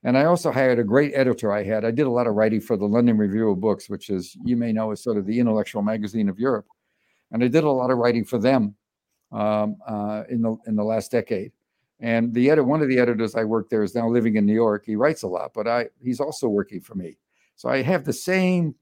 And 0.05 0.19
I 0.19 0.27
also 0.27 0.53
hired 0.53 0.79
a 0.79 0.85
great 0.85 1.13
editor 1.15 1.51
I 1.51 1.65
had. 1.65 1.85
I 1.85 1.91
did 1.91 2.07
a 2.07 2.11
lot 2.11 2.27
of 2.27 2.35
writing 2.35 2.61
for 2.61 2.77
the 2.77 2.85
London 2.85 3.17
Review 3.17 3.51
of 3.51 3.61
Books, 3.61 3.89
which 3.89 4.11
is, 4.11 4.37
you 4.45 4.55
may 4.55 4.71
know, 4.71 4.91
is 4.93 5.03
sort 5.03 5.17
of 5.17 5.25
the 5.25 5.41
intellectual 5.41 5.81
magazine 5.81 6.29
of 6.29 6.39
Europe. 6.39 6.67
And 7.33 7.43
I 7.43 7.49
did 7.49 7.65
a 7.65 7.71
lot 7.71 7.91
of 7.91 7.97
writing 7.97 8.25
for 8.25 8.39
them 8.39 8.75
um, 9.33 9.77
uh, 9.87 10.25
in 10.29 10.43
the 10.43 10.57
in 10.67 10.77
the 10.77 10.85
last 10.85 11.11
decade. 11.11 11.53
And 12.01 12.35
the 12.35 12.51
edit, 12.51 12.67
one 12.67 12.83
of 12.83 12.89
the 12.89 12.99
editors 12.99 13.35
I 13.35 13.45
worked 13.45 13.71
there 13.71 13.83
is 13.83 13.95
now 13.95 14.09
living 14.09 14.37
in 14.37 14.45
New 14.45 14.55
York. 14.55 14.85
He 14.85 14.95
writes 14.95 15.23
a 15.23 15.29
lot, 15.29 15.53
but 15.55 15.67
I 15.67 15.87
he's 16.03 16.21
also 16.21 16.49
working 16.49 16.81
for 16.81 16.95
me. 16.95 17.17
So 17.57 17.69
I 17.69 17.83
have 17.83 18.05
the 18.05 18.13
same. 18.13 18.75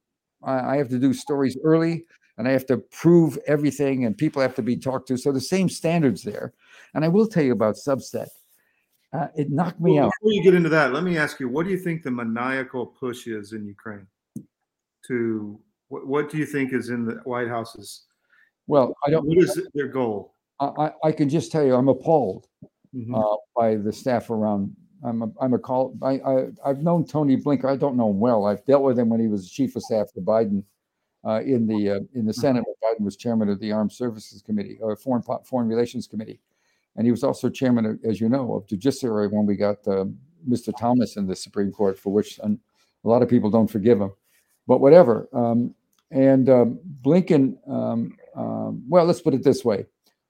I 0.44 0.76
have 0.76 0.88
to 0.88 0.98
do 0.98 1.14
stories 1.14 1.56
early, 1.62 2.04
and 2.36 2.48
I 2.48 2.50
have 2.50 2.66
to 2.66 2.78
prove 2.78 3.38
everything, 3.46 4.04
and 4.04 4.18
people 4.18 4.42
have 4.42 4.56
to 4.56 4.62
be 4.62 4.76
talked 4.76 5.06
to. 5.08 5.16
So 5.16 5.30
the 5.30 5.40
same 5.40 5.68
standards 5.68 6.24
there. 6.24 6.52
And 6.94 7.04
I 7.04 7.08
will 7.08 7.28
tell 7.28 7.44
you 7.44 7.52
about 7.52 7.76
Substack. 7.76 8.26
Uh, 9.12 9.28
it 9.36 9.50
knocked 9.50 9.80
me 9.80 9.94
Well, 9.94 10.06
out. 10.06 10.12
Before 10.20 10.32
you 10.32 10.42
get 10.42 10.54
into 10.54 10.70
that, 10.70 10.92
let 10.94 11.04
me 11.04 11.18
ask 11.18 11.38
you, 11.38 11.48
what 11.48 11.64
do 11.66 11.70
you 11.70 11.76
think 11.78 12.02
the 12.02 12.10
maniacal 12.10 12.86
push 12.86 13.26
is 13.26 13.52
in 13.52 13.66
Ukraine? 13.66 14.06
To 15.08 15.60
what, 15.88 16.06
what 16.06 16.30
do 16.30 16.38
you 16.38 16.46
think 16.46 16.72
is 16.72 16.88
in 16.90 17.04
the 17.04 17.14
White 17.24 17.48
House's? 17.48 18.04
Well, 18.66 18.94
I 19.06 19.10
don't. 19.10 19.26
What 19.26 19.38
is 19.38 19.60
their 19.74 19.88
goal? 19.88 20.34
I, 20.60 20.66
I- 20.66 20.92
I 21.08 21.12
can 21.12 21.28
just 21.28 21.50
tell 21.52 21.64
you, 21.64 21.74
I'm 21.74 21.88
appalled 21.88 22.46
Mhm. 22.94 23.14
uh, 23.18 23.36
by 23.56 23.76
the 23.76 23.92
staff 23.92 24.30
around. 24.30 24.74
I'm 25.04 25.22
a, 25.22 25.32
I'm 25.40 25.52
a 25.54 25.58
call. 25.58 25.96
I, 26.02 26.12
I 26.20 26.46
I've 26.64 26.82
known 26.82 27.04
Tony 27.04 27.36
Blinken. 27.36 27.64
I 27.64 27.76
don't 27.76 27.96
know 27.96 28.10
him 28.10 28.20
well. 28.20 28.46
I've 28.46 28.64
dealt 28.64 28.84
with 28.84 28.98
him 28.98 29.08
when 29.08 29.18
he 29.20 29.26
was 29.28 29.50
chief 29.50 29.74
of 29.76 29.82
staff 29.82 30.12
to 30.14 30.20
Biden 30.20 30.62
uh, 31.26 31.40
in 31.42 31.66
the 31.66 31.90
uh, 31.90 32.00
in 32.14 32.24
the 32.24 32.32
Senate. 32.32 32.64
when 32.64 32.76
Biden 32.94 33.04
was 33.04 33.16
chairman 33.16 33.48
of 33.48 33.58
the 33.60 33.72
Armed 33.72 33.92
Services 33.92 34.40
Committee 34.42 34.78
or 34.80 34.94
Foreign 34.96 35.22
Foreign 35.44 35.66
Relations 35.68 36.06
Committee, 36.06 36.38
and 36.96 37.06
he 37.06 37.10
was 37.10 37.24
also 37.24 37.48
chairman, 37.48 37.98
as 38.04 38.20
you 38.20 38.28
know, 38.28 38.54
of 38.54 38.66
Judiciary 38.66 39.28
when 39.28 39.46
we 39.46 39.56
got 39.56 39.78
uh, 39.86 40.04
Mr. 40.48 40.76
Thomas 40.76 41.16
in 41.16 41.26
the 41.26 41.36
Supreme 41.36 41.72
Court, 41.72 41.98
for 41.98 42.12
which 42.12 42.38
um, 42.42 42.58
a 43.04 43.08
lot 43.08 43.22
of 43.22 43.28
people 43.28 43.50
don't 43.50 43.70
forgive 43.70 44.00
him. 44.00 44.12
But 44.66 44.80
whatever. 44.80 45.28
Um, 45.32 45.74
and 46.10 46.48
um, 46.48 46.78
Blinken. 47.02 47.56
Um, 47.68 48.16
um, 48.36 48.84
well, 48.88 49.04
let's 49.04 49.20
put 49.20 49.34
it 49.34 49.42
this 49.42 49.64
way. 49.64 49.86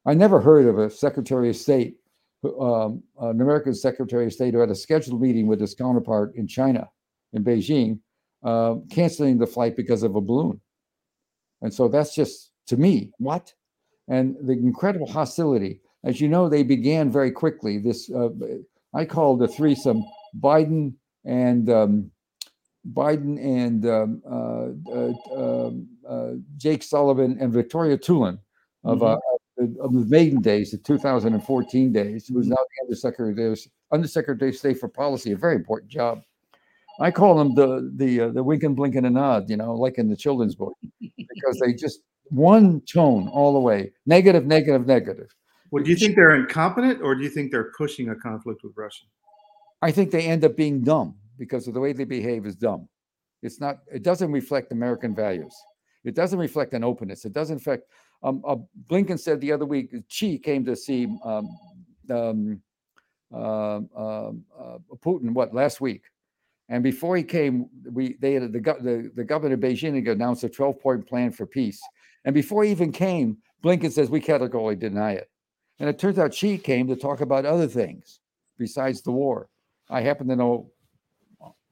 I 0.07 0.15
never 0.15 0.41
heard 0.41 0.67
of 0.67 0.79
a 0.79 0.91
Secretary 0.91 1.51
of 1.51 1.57
State 1.57 1.97
um, 2.45 3.03
an 3.21 3.41
American 3.41 3.75
Secretary 3.75 4.27
of 4.27 4.33
State 4.33 4.55
who 4.55 4.61
had 4.61 4.71
a 4.71 4.75
scheduled 4.75 5.21
meeting 5.21 5.47
with 5.47 5.61
his 5.61 5.75
counterpart 5.75 6.35
in 6.35 6.47
China, 6.47 6.89
in 7.33 7.45
Beijing, 7.45 8.01
uh, 8.43 8.77
canceling 8.91 9.39
the 9.39 9.47
flight 9.47 9.77
because 9.77 10.03
of 10.03 10.17
a 10.17 10.21
balloon. 10.21 10.61
And 11.61 11.73
so 11.73 11.89
that's 11.89 12.15
just 12.15 12.51
to 12.67 12.77
me 12.77 13.13
what, 13.19 13.53
and 14.09 14.37
the 14.43 14.53
incredible 14.53 15.07
hostility. 15.07 15.81
As 16.05 16.21
you 16.21 16.29
know, 16.29 16.49
they 16.49 16.63
began 16.63 17.11
very 17.11 17.31
quickly. 17.31 17.79
This 17.79 18.11
uh, 18.11 18.31
I 18.95 19.05
call 19.05 19.37
the 19.37 19.49
threesome: 19.49 20.05
Biden 20.39 20.95
and 21.25 21.71
um, 21.71 22.11
Biden 22.93 23.39
and 23.39 23.87
um, 23.87 24.23
uh, 24.29 24.93
uh, 24.93 25.67
um, 25.67 25.89
uh, 26.09 26.33
Jake 26.57 26.83
Sullivan 26.83 27.37
and 27.41 27.53
Victoria 27.53 27.97
Nuland 27.97 28.39
of 28.85 29.03
uh, 29.03 29.19
of 29.59 29.93
the 29.93 30.07
Maidan 30.09 30.41
days, 30.41 30.73
the 30.73 30.79
2014 30.79 31.93
days, 31.93 32.27
who's 32.27 32.49
now 32.49 32.57
the 32.57 32.87
undersecretary, 32.87 33.57
undersecretary 33.93 34.51
of 34.51 34.57
state 34.57 34.81
for 34.81 34.89
policy, 34.89 35.33
a 35.33 35.37
very 35.37 35.55
important 35.55 35.91
job. 35.91 36.23
I 37.01 37.11
call 37.11 37.37
them 37.37 37.55
the 37.55 37.91
the 37.97 38.23
uh, 38.23 38.29
the 38.29 38.43
wink 38.43 38.65
and 38.65 38.77
blink 38.77 38.97
and 38.97 39.07
a 39.07 39.11
nod, 39.11 39.49
you 39.49 39.57
know, 39.57 39.75
like 39.75 39.99
in 39.99 40.09
the 40.09 40.17
children's 40.17 40.55
book, 40.55 40.75
because 41.01 41.61
they 41.61 41.73
just 41.79 42.01
one 42.25 42.81
tone 42.83 43.29
all 43.29 43.53
the 43.53 43.61
way, 43.61 43.93
negative, 44.07 44.47
negative, 44.47 44.87
negative. 44.87 45.35
Well, 45.73 45.83
do 45.83 45.89
you 45.89 45.97
think 45.97 46.17
they're 46.17 46.37
incompetent, 46.37 47.01
or 47.01 47.15
do 47.15 47.23
you 47.23 47.31
think 47.31 47.51
they're 47.51 47.73
pushing 47.79 48.11
a 48.11 48.15
conflict 48.15 48.63
with 48.63 48.75
Russia? 48.77 49.07
I 49.81 49.91
think 49.91 50.11
they 50.11 50.27
end 50.27 50.45
up 50.45 50.55
being 50.55 50.83
dumb 50.83 51.17
because 51.39 51.67
of 51.67 51.73
the 51.73 51.81
way 51.81 51.95
they 51.95 52.05
behave 52.05 52.45
is 52.45 52.55
dumb. 52.55 52.91
It's 53.43 53.59
not. 53.59 53.79
It 53.91 54.03
doesn't 54.03 54.31
reflect 54.31 54.71
American 54.71 55.15
values. 55.15 55.57
It 56.05 56.15
doesn't 56.15 56.39
reflect 56.39 56.75
an 56.75 56.85
openness. 56.85 57.25
It 57.25 57.33
doesn't 57.33 57.57
reflect. 57.57 57.85
Um, 58.23 58.43
uh, 58.47 58.57
Blinken 58.89 59.19
said 59.19 59.41
the 59.41 59.51
other 59.51 59.65
week, 59.65 59.95
Xi 60.09 60.39
came 60.39 60.63
to 60.67 60.77
see 60.77 61.07
um, 61.25 61.49
um, 62.11 62.63
uh, 63.35 63.77
uh, 63.77 64.31
Putin. 65.03 65.33
What 65.33 65.55
last 65.55 65.81
week? 65.81 66.03
And 66.69 66.83
before 66.83 67.17
he 67.17 67.25
came, 67.25 67.71
we 67.91 68.19
they 68.21 68.35
had 68.35 68.53
the 68.53 68.61
the, 68.61 69.11
the 69.15 69.25
governor 69.25 69.55
of 69.55 69.61
Beijing 69.61 70.07
announced 70.07 70.45
a 70.45 70.51
12 70.51 70.81
point 70.81 71.09
plan 71.09 71.33
for 71.33 71.47
peace. 71.47 71.81
And 72.27 72.35
before 72.35 72.63
he 72.63 72.71
even 72.71 72.93
came, 72.93 73.39
Blinken 73.65 73.91
says 73.91 74.11
we 74.11 74.21
categorically 74.21 74.77
deny 74.77 75.13
it. 75.13 75.31
And 75.83 75.91
it 75.91 75.99
turns 75.99 76.17
out 76.17 76.33
Xi 76.33 76.59
came 76.59 76.87
to 76.87 76.95
talk 76.95 77.23
about 77.23 77.45
other 77.45 77.67
things 77.67 78.21
besides 78.57 79.03
the 79.03 79.11
war. 79.11 79.49
I 79.91 80.01
happen 80.01 80.29
to 80.29 80.37
know 80.37 80.71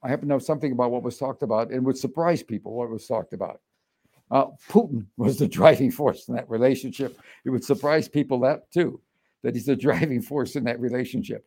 I 0.02 0.08
happen 0.08 0.22
to 0.22 0.34
know 0.34 0.40
something 0.40 0.72
about 0.72 0.90
what 0.90 1.04
was 1.04 1.16
talked 1.16 1.44
about 1.44 1.70
and 1.70 1.86
would 1.86 1.96
surprise 1.96 2.42
people 2.42 2.74
what 2.74 2.90
was 2.90 3.06
talked 3.06 3.34
about. 3.34 3.60
Uh, 4.28 4.46
Putin 4.68 5.06
was 5.16 5.36
the 5.36 5.46
driving 5.46 5.92
force 5.92 6.26
in 6.26 6.34
that 6.34 6.50
relationship. 6.50 7.20
It 7.44 7.50
would 7.50 7.62
surprise 7.62 8.08
people 8.08 8.40
that 8.40 8.68
too, 8.72 9.00
that 9.44 9.54
he's 9.54 9.66
the 9.66 9.76
driving 9.76 10.22
force 10.22 10.56
in 10.56 10.64
that 10.64 10.80
relationship. 10.80 11.46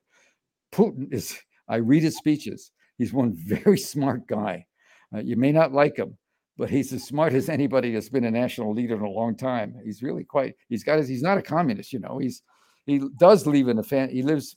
Putin 0.72 1.14
is, 1.14 1.38
I 1.68 1.78
read 1.78 2.04
his 2.04 2.16
speeches. 2.16 2.72
He's 2.98 3.12
one 3.12 3.34
very 3.34 3.78
smart 3.78 4.26
guy. 4.26 4.68
Uh, 5.14 5.20
you 5.20 5.36
may 5.36 5.52
not 5.52 5.74
like 5.74 5.98
him, 5.98 6.18
but 6.58 6.70
he's 6.70 6.94
as 6.94 7.04
smart 7.04 7.34
as 7.34 7.50
anybody 7.50 7.92
that's 7.92 8.08
been 8.08 8.24
a 8.24 8.32
national 8.32 8.74
leader 8.74 8.96
in 8.96 9.02
a 9.02 9.10
long 9.10 9.36
time. 9.36 9.76
He's 9.84 10.02
really 10.02 10.24
quite, 10.24 10.56
he's 10.70 10.86
got 10.86 11.00
his, 11.00 11.10
he's 11.10 11.24
not 11.24 11.38
a 11.38 11.42
communist, 11.42 11.92
you 11.92 12.00
know, 12.00 12.20
he's, 12.20 12.42
he 12.86 13.02
does 13.18 13.46
live 13.48 13.68
in 13.68 13.80
a 13.80 13.84
fan, 13.84 14.10
he 14.10 14.22
lives, 14.24 14.56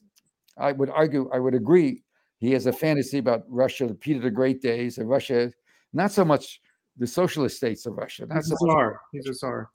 I 0.58 0.72
would 0.72 0.90
argue, 0.90 1.30
I 1.32 1.38
would 1.38 1.54
agree 1.54 2.02
he 2.38 2.52
has 2.52 2.66
a 2.66 2.72
fantasy 2.72 3.18
about 3.18 3.44
Russia, 3.48 3.94
Peter 3.94 4.20
the 4.20 4.30
Great 4.30 4.60
days, 4.62 4.98
and 4.98 5.08
Russia, 5.08 5.52
not 5.92 6.12
so 6.12 6.24
much 6.24 6.60
the 6.98 7.06
socialist 7.06 7.56
states 7.56 7.86
of 7.86 7.94
Russia, 7.96 8.26
not 8.26 8.36
He's 8.36 8.48
so 8.48 8.56
a 8.56 8.66
much. 8.66 8.74
czar. 8.74 9.00
He's 9.12 9.28
a 9.28 9.34
czar. 9.34 9.70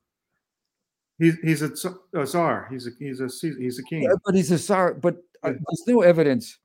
He's 1.19 1.35
he's 1.43 1.61
a, 1.61 1.71
a 2.15 2.25
czar. 2.25 2.67
He's 2.71 2.87
a 2.87 2.91
he's 2.99 3.19
a 3.21 3.27
he's 3.59 3.79
a 3.79 3.83
king. 3.83 4.03
Yeah, 4.03 4.15
but 4.25 4.33
he's 4.35 4.51
a 4.51 4.57
czar. 4.57 4.93
But 4.95 5.17
uh, 5.43 5.49
there's 5.51 5.83
no 5.87 6.01
evidence, 6.01 6.57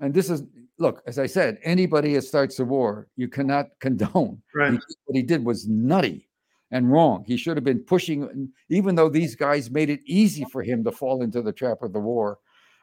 and 0.00 0.14
this 0.14 0.30
is 0.30 0.44
look, 0.78 1.02
as 1.06 1.18
I 1.18 1.26
said, 1.26 1.58
anybody 1.64 2.14
that 2.14 2.22
starts 2.22 2.58
a 2.60 2.64
war, 2.64 3.08
you 3.16 3.28
cannot 3.28 3.66
condone. 3.80 4.40
Right. 4.54 4.72
He- 4.72 4.78
what 5.04 5.16
he 5.16 5.22
did 5.22 5.44
was 5.44 5.66
nutty 5.68 6.28
and 6.70 6.90
wrong. 6.90 7.24
He 7.26 7.36
should 7.36 7.56
have 7.56 7.64
been 7.64 7.80
pushing, 7.84 8.52
even 8.68 8.94
though 8.94 9.08
these 9.08 9.34
guys 9.36 9.70
made 9.70 9.90
it 9.90 10.00
easy 10.06 10.44
for 10.44 10.62
him 10.62 10.84
to 10.84 10.92
fall 10.92 11.22
into 11.22 11.42
the 11.42 11.52
trap 11.52 11.82
of 11.82 11.92
the 11.92 12.00
war. 12.00 12.38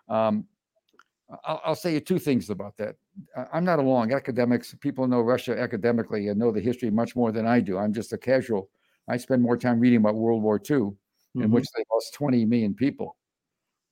Um, 0.10 0.48
I'll, 1.44 1.62
I'll 1.66 1.76
say 1.76 2.00
two 2.00 2.20
things 2.20 2.50
about 2.50 2.78
that. 2.78 2.96
I'm 3.52 3.66
not 3.66 3.80
along 3.80 4.14
academics. 4.14 4.74
People 4.80 5.08
know 5.08 5.22
Russia 5.22 5.60
academically 5.60 6.30
and 6.30 6.40
know 6.40 6.52
the 6.52 6.62
history 6.62 6.90
much 6.90 7.16
more 7.16 7.32
than 7.32 7.46
I 7.46 7.60
do. 7.60 7.78
I'm 7.78 7.94
just 7.94 8.14
a 8.14 8.18
casual. 8.18 8.70
I 9.10 9.18
spend 9.18 9.42
more 9.42 9.58
time 9.58 9.80
reading 9.80 10.00
about 10.00 10.16
World 10.16 10.42
War 10.44 10.60
II, 10.60 10.98
in 11.36 11.50
Mhm. 11.50 11.52
which 11.52 11.68
they 11.76 11.84
lost 11.92 12.14
20 12.14 12.46
million 12.46 12.74
people, 12.74 13.18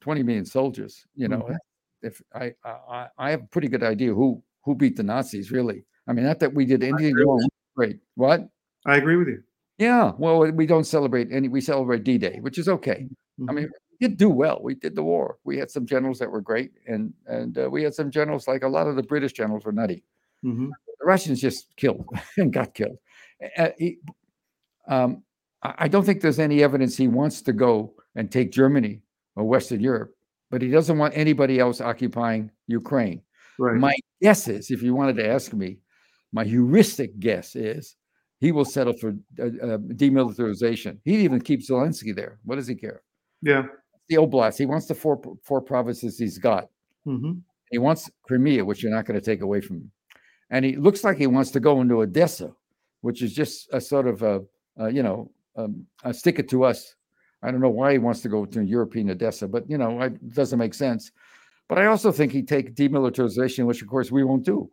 20 0.01 0.23
million 0.23 0.45
soldiers. 0.45 1.05
You 1.15 1.27
know, 1.27 1.41
Mhm. 1.43 1.57
if 2.03 2.21
I, 2.33 2.53
I 2.65 3.09
I 3.17 3.31
have 3.31 3.43
a 3.43 3.47
pretty 3.47 3.67
good 3.69 3.83
idea 3.83 4.13
who 4.13 4.43
who 4.63 4.75
beat 4.75 4.95
the 4.95 5.03
Nazis. 5.03 5.51
Really, 5.51 5.85
I 6.07 6.13
mean, 6.13 6.25
not 6.25 6.39
that 6.39 6.53
we 6.53 6.65
did 6.65 6.83
anything 6.83 7.15
wrong. 7.17 7.47
Great. 7.75 7.99
What? 8.15 8.49
I 8.85 8.97
agree 8.97 9.17
with 9.17 9.27
you. 9.27 9.43
Yeah, 9.77 10.13
well, 10.17 10.39
we 10.51 10.65
don't 10.65 10.85
celebrate 10.85 11.27
any. 11.31 11.47
We 11.49 11.61
celebrate 11.61 12.03
D-Day, 12.03 12.39
which 12.41 12.57
is 12.57 12.67
okay. 12.69 13.07
I 13.39 13.41
Mhm. 13.51 13.55
mean, 13.55 13.69
we 13.99 14.07
did 14.07 14.17
do 14.17 14.29
well. 14.29 14.59
We 14.63 14.75
did 14.75 14.95
the 14.95 15.03
war. 15.03 15.37
We 15.43 15.57
had 15.57 15.69
some 15.69 15.85
generals 15.85 16.19
that 16.19 16.31
were 16.31 16.41
great, 16.41 16.71
and 16.87 17.13
and 17.27 17.57
uh, 17.57 17.69
we 17.69 17.83
had 17.83 17.93
some 17.93 18.09
generals 18.11 18.47
like 18.47 18.63
a 18.63 18.67
lot 18.69 18.87
of 18.87 18.95
the 18.95 19.03
British 19.03 19.33
generals 19.33 19.65
were 19.65 19.73
nutty. 19.73 20.03
Mhm. 20.43 20.69
The 20.99 21.05
Russians 21.05 21.41
just 21.41 21.75
killed 21.75 22.05
and 22.37 22.53
got 22.53 22.73
killed. 22.73 22.97
Uh, 23.57 23.71
he- 23.77 23.99
um, 24.87 25.23
I 25.63 25.73
I 25.85 25.87
don't 25.89 26.05
think 26.05 26.21
there's 26.21 26.39
any 26.39 26.63
evidence 26.63 26.95
he 26.95 27.07
wants 27.09 27.41
to 27.43 27.53
go 27.53 27.95
and 28.15 28.31
take 28.31 28.51
Germany 28.51 29.01
or 29.35 29.43
Western 29.43 29.81
Europe, 29.81 30.15
but 30.51 30.61
he 30.61 30.69
doesn't 30.69 30.97
want 30.97 31.17
anybody 31.17 31.59
else 31.59 31.81
occupying 31.81 32.51
Ukraine. 32.67 33.21
right. 33.59 33.75
My 33.77 33.95
guess 34.21 34.47
is, 34.47 34.71
if 34.71 34.81
you 34.83 34.93
wanted 34.95 35.15
to 35.17 35.27
ask 35.27 35.53
me, 35.53 35.79
my 36.31 36.43
heuristic 36.45 37.19
guess 37.19 37.55
is 37.55 37.95
he 38.39 38.51
will 38.51 38.65
settle 38.65 38.93
for 38.93 39.09
uh, 39.39 39.43
uh, 39.45 39.77
demilitarization. 39.77 40.97
He'd 41.03 41.19
even 41.21 41.41
keep 41.41 41.61
Zelensky 41.61 42.15
there. 42.15 42.39
What 42.43 42.55
does 42.55 42.67
he 42.67 42.75
care? 42.75 43.01
yeah. 43.41 43.63
The 44.07 44.17
Oblast. 44.17 44.59
He 44.59 44.67
wants 44.67 44.85
the 44.85 44.93
four 44.93 45.19
four 45.43 45.61
provinces 45.61 46.19
he's 46.19 46.37
got. 46.37 46.69
hmm 47.05 47.33
He 47.71 47.79
wants 47.79 48.09
Crimea, 48.27 48.63
which 48.63 48.83
you're 48.83 48.91
not 48.91 49.05
going 49.05 49.19
to 49.19 49.25
take 49.25 49.41
away 49.41 49.61
from 49.61 49.77
him. 49.77 49.91
And 50.51 50.63
he 50.63 50.75
looks 50.75 51.03
like 51.03 51.17
he 51.17 51.25
wants 51.27 51.49
to 51.51 51.59
go 51.59 51.81
into 51.81 52.01
Odessa, 52.01 52.51
which 53.01 53.23
is 53.23 53.33
just 53.33 53.67
a 53.73 53.81
sort 53.81 54.07
of 54.07 54.21
a, 54.21 54.43
a 54.77 54.91
you 54.91 55.01
know, 55.01 55.31
um, 55.57 55.87
a 56.03 56.13
stick 56.13 56.37
it 56.37 56.47
to 56.49 56.63
us. 56.65 56.93
I 57.41 57.49
don't 57.49 57.61
know 57.61 57.69
why 57.81 57.93
he 57.93 57.97
wants 57.97 58.21
to 58.21 58.29
go 58.29 58.45
to 58.45 58.61
European 58.63 59.09
Odessa, 59.09 59.47
but 59.47 59.67
you 59.67 59.77
know, 59.79 59.99
it 60.01 60.33
doesn't 60.33 60.59
make 60.59 60.75
sense. 60.75 61.11
But 61.67 61.79
I 61.79 61.87
also 61.87 62.11
think 62.11 62.31
he'd 62.31 62.47
take 62.47 62.75
demilitarization, 62.75 63.65
which 63.65 63.81
of 63.81 63.87
course 63.87 64.11
we 64.11 64.23
won't 64.23 64.45
do. 64.45 64.69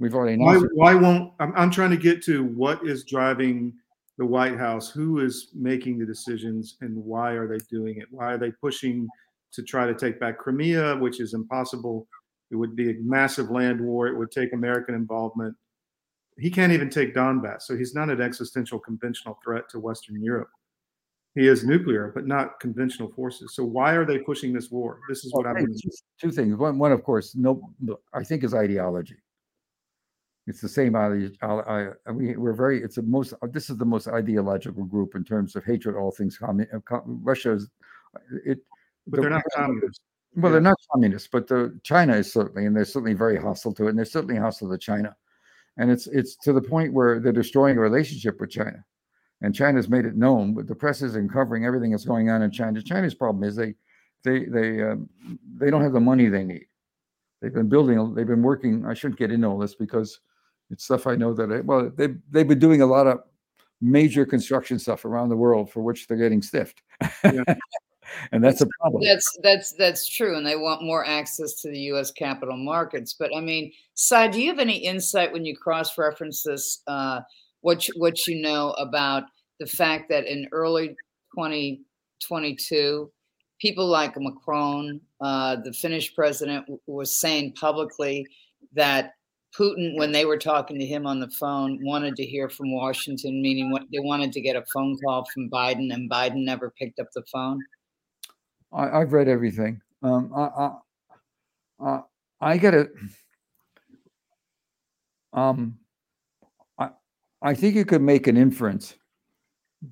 We've 0.00 0.14
already 0.14 0.38
Why 0.38 0.56
why 0.74 0.94
won't 0.94 1.32
I'm 1.40 1.52
I'm 1.56 1.70
trying 1.70 1.90
to 1.90 1.96
get 1.96 2.22
to 2.24 2.44
what 2.44 2.86
is 2.86 3.04
driving 3.04 3.74
the 4.16 4.26
White 4.26 4.56
House, 4.56 4.90
who 4.90 5.20
is 5.20 5.48
making 5.54 5.98
the 5.98 6.06
decisions 6.06 6.76
and 6.80 6.96
why 6.96 7.32
are 7.32 7.46
they 7.48 7.58
doing 7.70 7.98
it? 7.98 8.06
Why 8.10 8.32
are 8.32 8.38
they 8.38 8.52
pushing 8.52 9.08
to 9.52 9.62
try 9.62 9.86
to 9.86 9.94
take 9.94 10.20
back 10.20 10.38
Crimea, 10.38 10.96
which 10.96 11.20
is 11.20 11.34
impossible? 11.34 12.06
It 12.50 12.56
would 12.56 12.76
be 12.76 12.90
a 12.90 12.94
massive 13.00 13.50
land 13.50 13.80
war. 13.80 14.08
It 14.08 14.16
would 14.16 14.30
take 14.30 14.52
American 14.52 14.94
involvement. 14.94 15.54
He 16.38 16.50
can't 16.50 16.72
even 16.72 16.88
take 16.88 17.14
Donbass, 17.14 17.62
so 17.62 17.76
he's 17.76 17.94
not 17.94 18.10
an 18.10 18.20
existential 18.20 18.78
conventional 18.78 19.38
threat 19.42 19.68
to 19.70 19.80
Western 19.80 20.22
Europe. 20.22 20.50
He 21.34 21.46
is 21.46 21.64
nuclear, 21.64 22.12
but 22.14 22.26
not 22.26 22.58
conventional 22.60 23.10
forces. 23.12 23.54
So 23.54 23.64
why 23.64 23.92
are 23.92 24.04
they 24.04 24.18
pushing 24.18 24.52
this 24.52 24.70
war? 24.70 25.00
This 25.08 25.24
is 25.24 25.32
what 25.32 25.46
Well, 25.46 25.56
I'm. 25.56 25.66
Two 26.20 26.30
things. 26.30 26.56
One, 26.56 26.78
one, 26.78 26.92
of 26.92 27.02
course, 27.02 27.34
no, 27.34 27.60
I 28.12 28.24
think 28.24 28.44
is 28.44 28.54
ideology. 28.54 29.16
It's 30.48 30.62
the 30.62 30.68
same 30.68 30.96
ideology. 30.96 31.38
I, 31.42 31.90
I, 32.06 32.10
we, 32.10 32.34
we're 32.36 32.54
very, 32.64 32.82
it's 32.82 32.96
the 32.96 33.02
most, 33.02 33.34
this 33.52 33.68
is 33.70 33.76
the 33.76 33.84
most 33.84 34.08
ideological 34.08 34.84
group 34.84 35.14
in 35.14 35.22
terms 35.22 35.54
of 35.56 35.64
hatred, 35.64 35.94
all 35.94 36.10
things 36.10 36.38
commun, 36.38 36.66
uh, 36.72 37.00
Russia 37.04 37.52
is, 37.52 37.68
it. 38.44 38.58
But 39.06 39.16
the- 39.16 39.22
they're 39.22 39.30
not 39.30 39.42
communists. 39.54 40.00
Well, 40.36 40.52
they're 40.52 40.60
not 40.60 40.78
communists, 40.92 41.28
but 41.30 41.48
the 41.48 41.78
China 41.82 42.14
is 42.14 42.32
certainly, 42.32 42.66
and 42.66 42.76
they're 42.76 42.84
certainly 42.84 43.14
very 43.14 43.38
hostile 43.40 43.74
to 43.74 43.86
it, 43.86 43.90
and 43.90 43.98
they're 43.98 44.04
certainly 44.04 44.36
hostile 44.36 44.70
to 44.70 44.78
China. 44.78 45.16
And 45.78 45.90
it's 45.90 46.06
it's 46.06 46.36
to 46.44 46.52
the 46.52 46.60
point 46.60 46.92
where 46.92 47.18
they're 47.18 47.32
destroying 47.32 47.76
a 47.76 47.80
relationship 47.80 48.40
with 48.40 48.50
China. 48.50 48.84
And 49.40 49.54
China's 49.54 49.88
made 49.88 50.04
it 50.04 50.16
known, 50.16 50.54
but 50.54 50.66
the 50.68 50.74
press 50.74 51.02
isn't 51.02 51.32
covering 51.32 51.64
everything 51.64 51.92
that's 51.92 52.04
going 52.04 52.30
on 52.30 52.42
in 52.42 52.50
China. 52.50 52.82
China's 52.82 53.14
problem 53.14 53.42
is 53.42 53.56
they 53.56 53.74
they 54.22 54.44
they 54.44 54.82
um, 54.82 55.08
they 55.56 55.70
don't 55.70 55.82
have 55.82 55.92
the 55.92 56.00
money 56.00 56.28
they 56.28 56.44
need. 56.44 56.66
They've 57.40 57.54
been 57.54 57.68
building, 57.68 58.14
they've 58.14 58.26
been 58.26 58.42
working. 58.42 58.84
I 58.86 58.94
shouldn't 58.94 59.18
get 59.18 59.30
into 59.30 59.46
all 59.48 59.58
this 59.58 59.74
because 59.74 60.20
it's 60.70 60.84
stuff 60.84 61.06
I 61.06 61.16
know 61.16 61.32
that 61.34 61.50
I, 61.50 61.60
well, 61.60 61.90
they 61.94 62.08
they've 62.30 62.48
been 62.48 62.58
doing 62.58 62.82
a 62.82 62.86
lot 62.86 63.06
of 63.06 63.20
major 63.80 64.26
construction 64.26 64.78
stuff 64.78 65.04
around 65.04 65.28
the 65.28 65.36
world 65.36 65.70
for 65.70 65.82
which 65.82 66.06
they're 66.06 66.16
getting 66.16 66.42
stiffed. 66.42 66.82
Yeah. 67.24 67.42
and 68.32 68.42
that's 68.42 68.60
a 68.60 68.66
problem. 68.80 69.02
That's 69.04 69.38
that's 69.42 69.72
that's 69.72 70.08
true, 70.08 70.36
and 70.36 70.46
they 70.46 70.56
want 70.56 70.82
more 70.82 71.06
access 71.06 71.54
to 71.62 71.70
the 71.70 71.78
U.S. 71.92 72.10
capital 72.10 72.56
markets. 72.56 73.14
But 73.14 73.30
I 73.36 73.40
mean, 73.40 73.72
Sy, 73.94 74.28
do 74.28 74.40
you 74.40 74.48
have 74.48 74.58
any 74.58 74.76
insight 74.76 75.32
when 75.32 75.44
you 75.44 75.56
cross-reference 75.56 76.42
this? 76.42 76.82
Uh, 76.86 77.20
what 77.60 77.88
you, 77.88 77.94
what 77.96 78.26
you 78.26 78.40
know 78.40 78.70
about 78.72 79.24
the 79.58 79.66
fact 79.66 80.08
that 80.08 80.26
in 80.26 80.48
early 80.52 80.88
2022, 81.34 83.10
people 83.60 83.86
like 83.86 84.14
Macron, 84.16 85.00
uh, 85.20 85.56
the 85.64 85.72
Finnish 85.72 86.14
president, 86.14 86.62
w- 86.66 86.80
was 86.86 87.20
saying 87.20 87.52
publicly 87.54 88.26
that 88.74 89.14
Putin, 89.56 89.96
when 89.96 90.12
they 90.12 90.24
were 90.24 90.36
talking 90.36 90.78
to 90.78 90.86
him 90.86 91.06
on 91.06 91.20
the 91.20 91.30
phone, 91.30 91.78
wanted 91.82 92.16
to 92.16 92.24
hear 92.24 92.48
from 92.48 92.72
Washington, 92.72 93.40
meaning 93.42 93.70
what 93.70 93.82
they 93.92 93.98
wanted 93.98 94.32
to 94.32 94.40
get 94.40 94.56
a 94.56 94.64
phone 94.72 94.96
call 94.98 95.24
from 95.32 95.50
Biden, 95.50 95.92
and 95.92 96.10
Biden 96.10 96.44
never 96.44 96.70
picked 96.70 96.98
up 96.98 97.08
the 97.14 97.22
phone. 97.32 97.60
I, 98.72 99.00
I've 99.00 99.12
read 99.12 99.28
everything. 99.28 99.80
Um, 100.02 100.32
I, 100.34 100.40
I, 100.40 100.72
I, 101.80 102.00
I 102.40 102.56
get 102.56 102.74
it. 102.74 102.90
Um, 105.32 105.78
I, 106.78 106.90
I 107.42 107.54
think 107.54 107.74
you 107.74 107.84
could 107.84 108.02
make 108.02 108.26
an 108.26 108.36
inference 108.36 108.94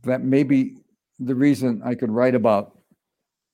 that 0.02 0.22
maybe 0.22 0.76
the 1.18 1.34
reason 1.34 1.80
I 1.84 1.94
could 1.94 2.10
write 2.10 2.34
about 2.34 2.78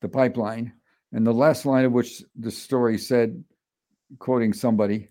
the 0.00 0.08
pipeline 0.08 0.72
and 1.12 1.26
the 1.26 1.32
last 1.32 1.64
line 1.64 1.84
of 1.84 1.92
which 1.92 2.22
the 2.36 2.50
story 2.50 2.98
said, 2.98 3.42
quoting 4.18 4.52
somebody, 4.52 5.08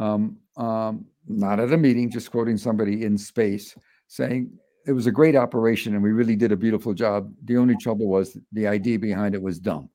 um, 0.00 0.38
um, 0.56 1.04
not 1.28 1.60
at 1.60 1.72
a 1.72 1.76
meeting, 1.76 2.10
just 2.10 2.30
quoting 2.30 2.56
somebody 2.56 3.04
in 3.04 3.16
space, 3.18 3.76
saying 4.08 4.50
it 4.86 4.92
was 4.92 5.06
a 5.06 5.12
great 5.12 5.36
operation 5.36 5.94
and 5.94 6.02
we 6.02 6.10
really 6.10 6.34
did 6.34 6.52
a 6.52 6.56
beautiful 6.56 6.94
job. 6.94 7.32
The 7.44 7.58
only 7.58 7.76
trouble 7.76 8.08
was 8.08 8.36
the 8.52 8.66
idea 8.66 8.98
behind 8.98 9.34
it 9.34 9.42
was 9.42 9.58
dumb. 9.58 9.90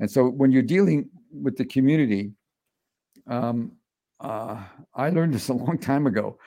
And 0.00 0.10
so 0.10 0.28
when 0.28 0.50
you're 0.50 0.62
dealing 0.62 1.10
with 1.30 1.56
the 1.56 1.64
community, 1.64 2.32
um, 3.26 3.72
uh, 4.18 4.62
I 4.94 5.10
learned 5.10 5.34
this 5.34 5.48
a 5.48 5.54
long 5.54 5.78
time 5.78 6.06
ago. 6.06 6.38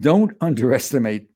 Don't 0.00 0.36
underestimate 0.42 1.28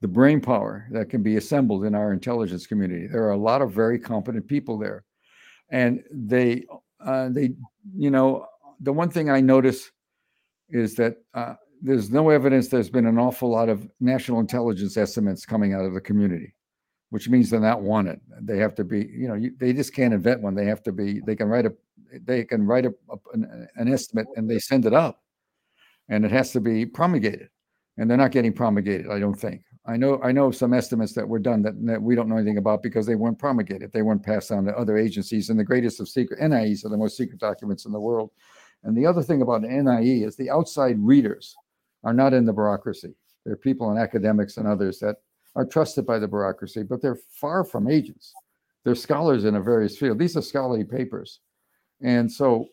the 0.00 0.08
brain 0.08 0.40
power 0.40 0.88
that 0.92 1.10
can 1.10 1.22
be 1.22 1.36
assembled 1.36 1.84
in 1.84 1.94
our 1.94 2.12
intelligence 2.12 2.66
community. 2.66 3.06
There 3.06 3.24
are 3.24 3.32
a 3.32 3.36
lot 3.36 3.60
of 3.60 3.72
very 3.72 3.98
competent 3.98 4.48
people 4.48 4.78
there, 4.78 5.04
and 5.70 6.02
they, 6.10 6.64
uh, 7.04 7.28
they, 7.28 7.52
you 7.94 8.10
know, 8.10 8.46
the 8.80 8.92
one 8.92 9.10
thing 9.10 9.28
I 9.28 9.40
notice 9.40 9.90
is 10.72 10.94
that 10.96 11.16
uh, 11.34 11.54
there's 11.82 12.10
no 12.10 12.30
evidence 12.30 12.68
there's 12.68 12.90
been 12.90 13.06
an 13.06 13.18
awful 13.18 13.50
lot 13.50 13.68
of 13.68 13.88
national 14.00 14.40
intelligence 14.40 14.96
estimates 14.96 15.46
coming 15.46 15.74
out 15.74 15.84
of 15.84 15.94
the 15.94 16.00
community, 16.00 16.54
which 17.10 17.28
means 17.28 17.50
they're 17.50 17.60
not 17.60 17.82
wanted. 17.82 18.20
They 18.42 18.58
have 18.58 18.74
to 18.76 18.84
be, 18.84 18.98
you 19.12 19.28
know, 19.28 19.34
you, 19.34 19.52
they 19.58 19.72
just 19.72 19.94
can't 19.94 20.14
invent 20.14 20.42
one. 20.42 20.54
They 20.54 20.66
have 20.66 20.82
to 20.84 20.92
be. 20.92 21.20
They 21.26 21.36
can 21.36 21.48
write 21.48 21.66
a, 21.66 21.72
they 22.24 22.44
can 22.44 22.66
write 22.66 22.86
a, 22.86 22.92
a- 23.10 23.32
an, 23.34 23.68
an 23.76 23.92
estimate 23.92 24.26
and 24.36 24.48
they 24.50 24.58
send 24.58 24.84
it 24.86 24.92
up, 24.94 25.22
and 26.08 26.24
it 26.24 26.30
has 26.30 26.52
to 26.52 26.60
be 26.60 26.84
promulgated, 26.84 27.48
and 27.96 28.10
they're 28.10 28.18
not 28.18 28.32
getting 28.32 28.52
promulgated. 28.52 29.08
I 29.10 29.18
don't 29.18 29.38
think. 29.38 29.62
I 29.86 29.96
know. 29.96 30.20
I 30.22 30.30
know 30.32 30.50
some 30.50 30.74
estimates 30.74 31.14
that 31.14 31.26
were 31.26 31.38
done 31.38 31.62
that, 31.62 31.74
that 31.86 32.02
we 32.02 32.14
don't 32.14 32.28
know 32.28 32.36
anything 32.36 32.58
about 32.58 32.82
because 32.82 33.06
they 33.06 33.14
weren't 33.14 33.38
promulgated. 33.38 33.90
They 33.92 34.02
weren't 34.02 34.22
passed 34.22 34.52
on 34.52 34.66
to 34.66 34.76
other 34.76 34.98
agencies. 34.98 35.48
And 35.48 35.58
the 35.58 35.64
greatest 35.64 36.00
of 36.00 36.08
secret 36.08 36.38
NIEs 36.46 36.84
are 36.84 36.90
the 36.90 36.98
most 36.98 37.16
secret 37.16 37.40
documents 37.40 37.86
in 37.86 37.92
the 37.92 37.98
world. 37.98 38.30
And 38.82 38.96
the 38.96 39.06
other 39.06 39.22
thing 39.22 39.42
about 39.42 39.62
NIE 39.62 40.24
is 40.24 40.36
the 40.36 40.50
outside 40.50 40.96
readers 40.98 41.54
are 42.04 42.14
not 42.14 42.32
in 42.32 42.44
the 42.44 42.52
bureaucracy. 42.52 43.14
There 43.44 43.54
are 43.54 43.58
people 43.58 43.90
and 43.90 43.98
academics 43.98 44.56
and 44.56 44.66
others 44.66 44.98
that 45.00 45.16
are 45.56 45.66
trusted 45.66 46.06
by 46.06 46.18
the 46.18 46.28
bureaucracy, 46.28 46.82
but 46.82 47.02
they're 47.02 47.18
far 47.30 47.64
from 47.64 47.88
agents. 47.88 48.32
They're 48.84 48.94
scholars 48.94 49.44
in 49.44 49.56
a 49.56 49.60
various 49.60 49.98
field. 49.98 50.18
These 50.18 50.36
are 50.36 50.42
scholarly 50.42 50.84
papers, 50.84 51.40
and 52.00 52.30
so 52.30 52.66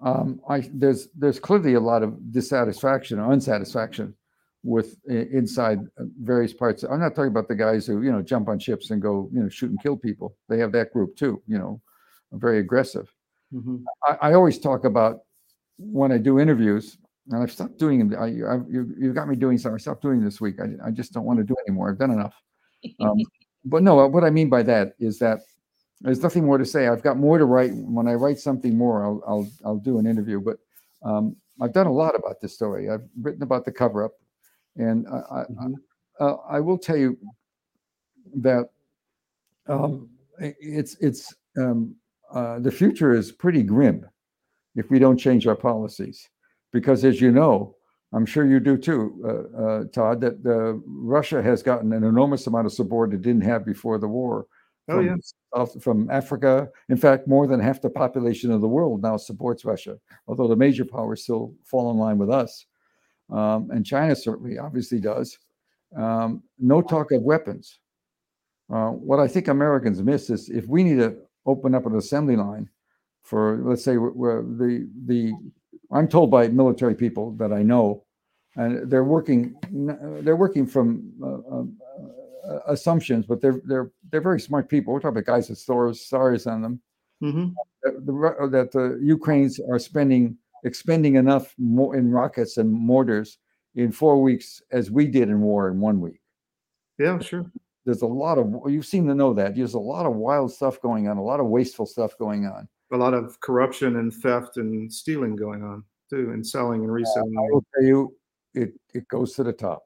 um, 0.00 0.40
I 0.48 0.68
there's 0.74 1.08
there's 1.16 1.40
clearly 1.40 1.74
a 1.74 1.80
lot 1.80 2.02
of 2.02 2.32
dissatisfaction 2.32 3.18
or 3.18 3.32
unsatisfaction 3.32 4.14
with 4.62 4.96
inside 5.06 5.80
uh, 5.98 6.04
various 6.20 6.52
parts. 6.52 6.82
I'm 6.82 7.00
not 7.00 7.14
talking 7.14 7.30
about 7.30 7.48
the 7.48 7.54
guys 7.54 7.86
who 7.86 8.02
you 8.02 8.12
know 8.12 8.20
jump 8.20 8.48
on 8.48 8.58
ships 8.58 8.90
and 8.90 9.00
go 9.00 9.30
you 9.32 9.42
know 9.42 9.48
shoot 9.48 9.70
and 9.70 9.82
kill 9.82 9.96
people. 9.96 10.36
They 10.48 10.58
have 10.58 10.72
that 10.72 10.92
group 10.92 11.16
too. 11.16 11.42
You 11.46 11.58
know, 11.58 11.80
very 12.32 12.58
aggressive. 12.58 13.10
Mhm. 13.54 13.84
I, 14.06 14.30
I 14.30 14.32
always 14.34 14.58
talk 14.58 14.84
about 14.84 15.20
when 15.78 16.12
I 16.12 16.18
do 16.18 16.40
interviews, 16.40 16.98
and 17.30 17.42
I've 17.42 17.52
stopped 17.52 17.78
doing 17.78 17.98
them. 17.98 18.18
I, 18.18 18.24
I, 18.24 18.56
you, 18.68 18.94
you've 18.98 19.14
got 19.14 19.28
me 19.28 19.36
doing 19.36 19.58
something. 19.58 19.76
I 19.76 19.78
stopped 19.78 20.02
doing 20.02 20.24
this 20.24 20.40
week. 20.40 20.56
I, 20.60 20.88
I 20.88 20.90
just 20.90 21.12
don't 21.12 21.24
want 21.24 21.38
to 21.38 21.44
do 21.44 21.54
anymore. 21.66 21.90
I've 21.90 21.98
done 21.98 22.10
enough. 22.10 22.34
Um, 23.00 23.16
but 23.64 23.82
no, 23.82 24.06
what 24.06 24.24
I 24.24 24.30
mean 24.30 24.48
by 24.48 24.62
that 24.64 24.94
is 24.98 25.18
that 25.18 25.40
there's 26.00 26.22
nothing 26.22 26.44
more 26.44 26.58
to 26.58 26.64
say. 26.64 26.88
I've 26.88 27.02
got 27.02 27.16
more 27.16 27.38
to 27.38 27.44
write. 27.44 27.72
When 27.74 28.08
I 28.08 28.14
write 28.14 28.38
something 28.38 28.76
more, 28.76 29.04
I'll 29.04 29.22
I'll, 29.26 29.48
I'll 29.64 29.78
do 29.78 29.98
an 29.98 30.06
interview. 30.06 30.40
But 30.40 30.58
um, 31.02 31.36
I've 31.60 31.72
done 31.72 31.86
a 31.86 31.92
lot 31.92 32.14
about 32.14 32.40
this 32.40 32.54
story. 32.54 32.88
I've 32.90 33.06
written 33.20 33.42
about 33.42 33.64
the 33.64 33.72
cover 33.72 34.04
up, 34.04 34.12
and 34.76 35.06
I, 35.08 35.40
I, 35.40 35.44
Mhm. 35.44 35.74
uh, 36.20 36.36
I 36.48 36.60
will 36.60 36.78
tell 36.78 36.96
you 36.96 37.18
that 38.36 38.70
um, 39.66 40.08
it's 40.38 40.96
it's 41.00 41.34
um, 41.56 41.94
uh, 42.32 42.58
the 42.60 42.70
future 42.70 43.12
is 43.12 43.32
pretty 43.32 43.62
grim 43.62 44.06
if 44.74 44.90
we 44.90 44.98
don't 44.98 45.18
change 45.18 45.46
our 45.46 45.56
policies, 45.56 46.28
because 46.72 47.04
as 47.04 47.20
you 47.20 47.30
know, 47.30 47.74
I'm 48.12 48.24
sure 48.24 48.46
you 48.46 48.58
do 48.60 48.76
too, 48.78 49.22
uh, 49.24 49.62
uh, 49.62 49.84
Todd, 49.92 50.20
that 50.22 50.44
uh, 50.46 50.80
Russia 50.86 51.42
has 51.42 51.62
gotten 51.62 51.92
an 51.92 52.04
enormous 52.04 52.46
amount 52.46 52.66
of 52.66 52.72
support 52.72 53.12
it 53.12 53.22
didn't 53.22 53.42
have 53.42 53.66
before 53.66 53.98
the 53.98 54.08
war. 54.08 54.46
Oh, 54.90 54.96
from 54.96 55.06
yeah. 55.06 55.16
South, 55.54 55.82
from 55.82 56.10
Africa. 56.10 56.70
In 56.88 56.96
fact, 56.96 57.28
more 57.28 57.46
than 57.46 57.60
half 57.60 57.82
the 57.82 57.90
population 57.90 58.50
of 58.50 58.62
the 58.62 58.68
world 58.68 59.02
now 59.02 59.18
supports 59.18 59.64
Russia, 59.66 59.98
although 60.26 60.48
the 60.48 60.56
major 60.56 60.86
powers 60.86 61.24
still 61.24 61.52
fall 61.62 61.90
in 61.90 61.98
line 61.98 62.16
with 62.16 62.30
us. 62.30 62.64
Um, 63.30 63.70
and 63.70 63.84
China 63.84 64.16
certainly 64.16 64.58
obviously 64.58 64.98
does. 64.98 65.38
Um, 65.94 66.42
no 66.58 66.80
talk 66.80 67.12
of 67.12 67.22
weapons. 67.22 67.80
Uh, 68.72 68.90
what 68.90 69.20
I 69.20 69.28
think 69.28 69.48
Americans 69.48 70.02
miss 70.02 70.30
is 70.30 70.48
if 70.48 70.66
we 70.66 70.84
need 70.84 70.98
to 70.98 71.16
open 71.44 71.74
up 71.74 71.84
an 71.84 71.96
assembly 71.96 72.36
line 72.36 72.68
for, 73.28 73.58
let's 73.62 73.84
say, 73.84 73.94
the 73.94 74.88
the 75.06 75.32
I'm 75.90 76.08
told 76.08 76.30
by 76.30 76.48
military 76.48 76.94
people 76.94 77.32
that 77.32 77.52
I 77.52 77.62
know, 77.62 78.04
and 78.56 78.90
they're 78.90 79.04
working 79.04 79.54
they're 80.22 80.36
working 80.36 80.66
from 80.66 81.12
uh, 81.22 81.54
um, 81.54 81.78
uh, 82.48 82.60
assumptions, 82.68 83.26
but 83.26 83.42
they're 83.42 83.60
they're 83.64 83.90
they're 84.10 84.22
very 84.22 84.40
smart 84.40 84.68
people. 84.70 84.94
We're 84.94 85.00
talking 85.00 85.18
about 85.18 85.26
guys 85.26 85.50
with 85.50 85.58
stars 85.58 86.00
stars 86.00 86.46
on 86.46 86.62
them. 86.62 86.80
Mhm. 87.22 87.54
That 87.82 88.06
the, 88.06 88.12
Ru- 88.12 88.50
that 88.50 88.72
the 88.72 88.98
Ukrainians 89.02 89.60
are 89.60 89.78
spending 89.78 90.38
expending 90.64 91.16
enough 91.16 91.54
more 91.58 91.96
in 91.96 92.10
rockets 92.10 92.56
and 92.56 92.72
mortars 92.72 93.38
in 93.74 93.92
four 93.92 94.22
weeks 94.22 94.62
as 94.72 94.90
we 94.90 95.06
did 95.06 95.28
in 95.28 95.40
war 95.42 95.68
in 95.68 95.80
one 95.80 96.00
week. 96.00 96.20
Yeah, 96.98 97.18
sure. 97.18 97.44
There's 97.84 98.02
a 98.02 98.06
lot 98.06 98.38
of 98.38 98.70
you 98.70 98.82
seem 98.82 99.06
to 99.08 99.14
know 99.14 99.34
that 99.34 99.54
there's 99.54 99.74
a 99.74 99.78
lot 99.78 100.06
of 100.06 100.14
wild 100.16 100.50
stuff 100.50 100.80
going 100.80 101.08
on, 101.08 101.18
a 101.18 101.22
lot 101.22 101.40
of 101.40 101.46
wasteful 101.46 101.86
stuff 101.86 102.16
going 102.16 102.46
on. 102.46 102.68
A 102.92 102.96
lot 102.96 103.14
of 103.14 103.38
corruption 103.40 103.96
and 103.96 104.12
theft 104.12 104.56
and 104.56 104.92
stealing 104.92 105.36
going 105.36 105.62
on 105.62 105.84
too, 106.08 106.30
and 106.32 106.46
selling 106.46 106.82
and 106.82 106.92
reselling. 106.92 107.36
I 107.36 107.42
will 107.52 107.64
tell 107.74 107.84
you, 107.84 108.16
it 108.54 108.72
it 108.94 109.06
goes 109.08 109.34
to 109.34 109.44
the 109.44 109.52
top. 109.52 109.84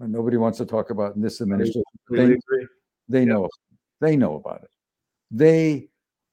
and 0.00 0.12
nobody 0.12 0.36
wants 0.36 0.58
to 0.58 0.66
talk 0.66 0.90
about 0.90 1.14
in 1.14 1.22
this 1.22 1.40
administration. 1.40 1.82
They, 2.10 2.24
agree. 2.24 2.66
they 3.08 3.20
Yeah. 3.20 3.24
know, 3.32 3.48
they 4.00 4.16
know 4.16 4.34
about 4.34 4.62
it. 4.64 4.70
They, 5.30 5.88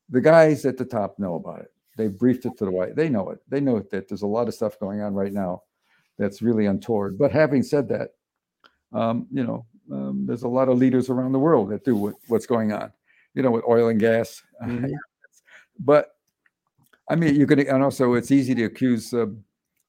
the 0.09 0.19
guys 0.19 0.65
at 0.65 0.77
the 0.77 0.83
top 0.85 1.19
know 1.19 1.35
about 1.35 1.59
it. 1.61 1.71
They 1.95 2.07
briefed 2.07 2.45
it 2.45 2.57
to 2.57 2.65
the 2.65 2.71
White. 2.71 2.95
They 2.95 3.07
know 3.07 3.29
it. 3.29 3.39
They 3.47 3.61
know 3.61 3.79
that 3.91 4.07
there's 4.09 4.23
a 4.23 4.27
lot 4.27 4.47
of 4.47 4.55
stuff 4.55 4.79
going 4.79 5.01
on 5.01 5.13
right 5.13 5.31
now 5.31 5.61
that's 6.17 6.41
really 6.41 6.65
untoward. 6.65 7.17
But 7.19 7.31
having 7.31 7.61
said 7.61 7.87
that, 7.89 8.09
um, 8.91 9.27
you 9.31 9.43
know, 9.43 9.65
um, 9.91 10.25
there's 10.25 10.43
a 10.43 10.47
lot 10.47 10.67
of 10.67 10.77
leaders 10.79 11.09
around 11.09 11.31
the 11.33 11.39
world 11.39 11.69
that 11.69 11.85
do 11.85 11.95
what, 11.95 12.15
what's 12.27 12.47
going 12.47 12.71
on, 12.73 12.91
you 13.35 13.43
know, 13.43 13.51
with 13.51 13.63
oil 13.67 13.89
and 13.89 13.99
gas. 13.99 14.41
Mhm. 14.63 14.91
But 15.83 16.15
I 17.09 17.15
mean, 17.15 17.35
you 17.35 17.45
can, 17.45 17.59
and 17.59 17.83
also 17.83 18.13
it's 18.13 18.31
easy 18.31 18.55
to 18.55 18.65
accuse 18.65 19.13
uh, 19.13 19.25